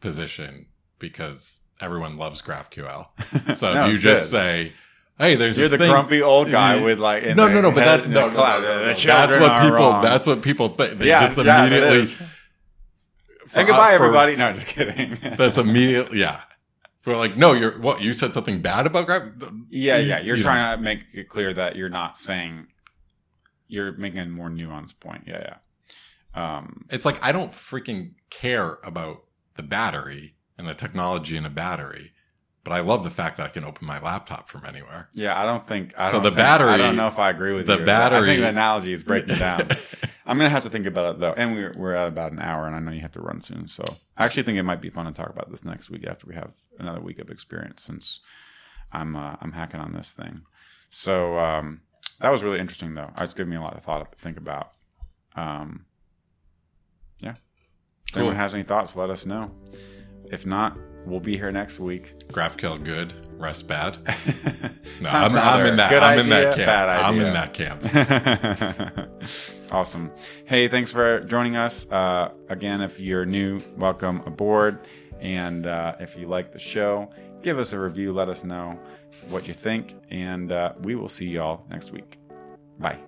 position 0.00 0.66
because 0.98 1.62
everyone 1.80 2.16
loves 2.16 2.42
GraphQL. 2.42 3.08
So 3.56 3.74
No, 3.74 3.86
if 3.86 3.92
you 3.94 3.98
just 3.98 4.24
good. 4.24 4.28
say, 4.38 4.72
"Hey, 5.18 5.34
there's 5.34 5.58
You're 5.58 5.68
the 5.68 5.78
thing- 5.78 5.90
grumpy 5.90 6.22
old 6.22 6.50
guy 6.50 6.82
with 6.82 6.98
like 6.98 7.24
no, 7.36 7.48
no, 7.48 7.60
no, 7.60 7.70
but 7.72 7.84
that, 8.02 8.08
no, 8.08 8.30
cloud. 8.30 8.62
no, 8.62 8.68
no, 8.68 8.86
no. 8.86 8.94
That's 8.94 9.36
what 9.36 9.62
people. 9.62 9.76
wrong. 9.76 10.02
That's 10.02 10.26
what 10.26 10.42
people 10.42 10.68
think. 10.68 10.98
They 11.00 11.08
yeah, 11.08 11.26
just 11.26 11.38
yeah, 11.44 11.66
immediately. 11.66 12.04
for- 12.06 12.24
And 13.58 13.66
goodbye, 13.66 13.96
for- 13.96 14.04
everybody. 14.04 14.36
No, 14.36 14.52
just 14.52 14.66
kidding. 14.68 15.18
That's 15.36 15.58
immediately. 15.58 16.20
Yeah. 16.20 16.40
We're 17.06 17.16
like, 17.16 17.36
no, 17.36 17.52
you're 17.52 17.78
what? 17.78 18.00
You 18.02 18.12
said 18.12 18.34
something 18.34 18.60
bad 18.60 18.86
about 18.86 19.08
yeah, 19.70 19.96
yeah. 19.98 20.18
You're 20.20 20.36
You 20.36 20.42
know. 20.42 20.48
trying 20.50 20.76
to 20.76 20.82
make 20.82 21.04
it 21.14 21.28
clear 21.28 21.52
that 21.54 21.76
you're 21.76 21.88
not 21.88 22.18
saying. 22.18 22.66
You're 23.68 23.92
making 23.96 24.18
a 24.20 24.26
more 24.26 24.50
nuanced 24.50 24.98
point. 25.00 25.24
Yeah, 25.26 25.56
yeah. 26.36 26.56
Um, 26.58 26.86
It's 26.90 27.06
like 27.06 27.24
I 27.24 27.32
don't 27.32 27.52
freaking 27.52 28.12
care 28.30 28.78
about 28.84 29.24
the 29.54 29.62
battery 29.62 30.34
and 30.58 30.66
the 30.68 30.74
technology 30.74 31.36
in 31.36 31.46
a 31.46 31.50
battery, 31.50 32.12
but 32.66 32.74
I 32.74 32.80
love 32.80 33.04
the 33.04 33.10
fact 33.10 33.36
that 33.36 33.46
I 33.46 33.48
can 33.50 33.62
open 33.64 33.86
my 33.86 34.00
laptop 34.00 34.48
from 34.48 34.64
anywhere. 34.66 35.08
yeah, 35.14 35.40
I 35.40 35.44
don't 35.46 35.64
think. 35.66 35.94
I 35.96 36.08
So 36.10 36.14
don't 36.14 36.24
the 36.24 36.30
think- 36.30 36.40
I 36.48 36.76
don't 36.76 36.96
know 36.96 37.06
if 37.06 37.18
I 37.18 37.30
agree 37.30 37.54
with 37.54 37.66
the 37.68 37.76
you. 37.76 37.82
I 37.82 37.84
battery- 37.86 38.26
think 38.26 38.40
the 38.40 38.48
analogy 38.48 38.92
is 38.92 39.02
breaking 39.04 39.36
down. 39.38 39.68
I'm 40.26 40.36
gonna 40.36 40.48
have 40.50 40.64
to 40.64 40.70
think 40.70 40.86
about 40.86 41.14
it 41.14 41.20
though, 41.20 41.32
and 41.32 41.54
we're 41.54 41.72
we're 41.76 41.94
at 41.94 42.08
about 42.08 42.32
an 42.32 42.40
hour, 42.40 42.66
and 42.66 42.74
I 42.74 42.80
know 42.80 42.90
you 42.90 43.02
have 43.02 43.12
to 43.12 43.20
run 43.20 43.40
soon. 43.40 43.68
So 43.68 43.84
I 44.16 44.24
actually 44.24 44.42
think 44.42 44.58
it 44.58 44.64
might 44.64 44.80
be 44.80 44.90
fun 44.90 45.06
to 45.06 45.12
talk 45.12 45.30
about 45.30 45.48
this 45.50 45.64
next 45.64 45.88
week 45.90 46.04
after 46.06 46.26
we 46.26 46.34
have 46.34 46.54
another 46.80 47.00
week 47.00 47.20
of 47.20 47.30
experience, 47.30 47.82
since 47.84 48.18
I'm 48.92 49.14
uh, 49.14 49.36
I'm 49.40 49.52
hacking 49.52 49.78
on 49.80 49.92
this 49.92 50.10
thing. 50.10 50.42
So 50.90 51.38
um, 51.38 51.82
that 52.20 52.32
was 52.32 52.42
really 52.42 52.58
interesting, 52.58 52.94
though. 52.94 53.10
It's 53.18 53.34
given 53.34 53.50
me 53.50 53.56
a 53.56 53.60
lot 53.60 53.76
of 53.76 53.84
thought 53.84 54.10
to 54.10 54.18
think 54.18 54.36
about. 54.36 54.72
Um, 55.36 55.84
yeah. 57.20 57.34
If 58.08 58.16
anyone 58.16 58.36
has 58.36 58.54
any 58.54 58.62
thoughts, 58.62 58.96
let 58.96 59.10
us 59.10 59.26
know. 59.26 59.50
If 60.30 60.44
not, 60.46 60.76
we'll 61.06 61.20
be 61.20 61.36
here 61.36 61.50
next 61.50 61.78
week. 61.80 62.12
GraphQL 62.28 62.82
good. 62.84 63.12
rest 63.38 63.68
bad. 63.68 63.98
No, 64.98 65.10
I'm, 65.10 65.36
I'm 65.36 65.66
in 65.66 65.76
that. 65.76 65.90
good 65.90 66.02
I'm 66.02 66.18
in 66.20 66.28
that 66.30 66.56
camp. 66.56 67.04
I'm 67.04 67.20
in 67.20 67.32
that 67.34 67.52
camp. 67.52 69.10
awesome. 69.70 70.10
Hey, 70.46 70.68
thanks 70.68 70.90
for 70.90 71.20
joining 71.20 71.54
us. 71.54 71.86
Uh, 71.90 72.30
again, 72.48 72.80
if 72.80 72.98
you're 72.98 73.26
new, 73.26 73.60
welcome 73.76 74.22
aboard. 74.24 74.78
And 75.20 75.66
uh, 75.66 75.96
if 76.00 76.16
you 76.16 76.28
like 76.28 76.50
the 76.50 76.58
show, 76.58 77.10
give 77.42 77.58
us 77.58 77.74
a 77.74 77.78
review. 77.78 78.14
Let 78.14 78.30
us 78.30 78.42
know 78.42 78.78
what 79.28 79.48
you 79.48 79.52
think. 79.54 79.94
And 80.10 80.50
uh, 80.50 80.72
we 80.80 80.94
will 80.94 81.08
see 81.08 81.26
y'all 81.26 81.66
next 81.68 81.92
week. 81.92 82.18
Bye. 82.78 82.98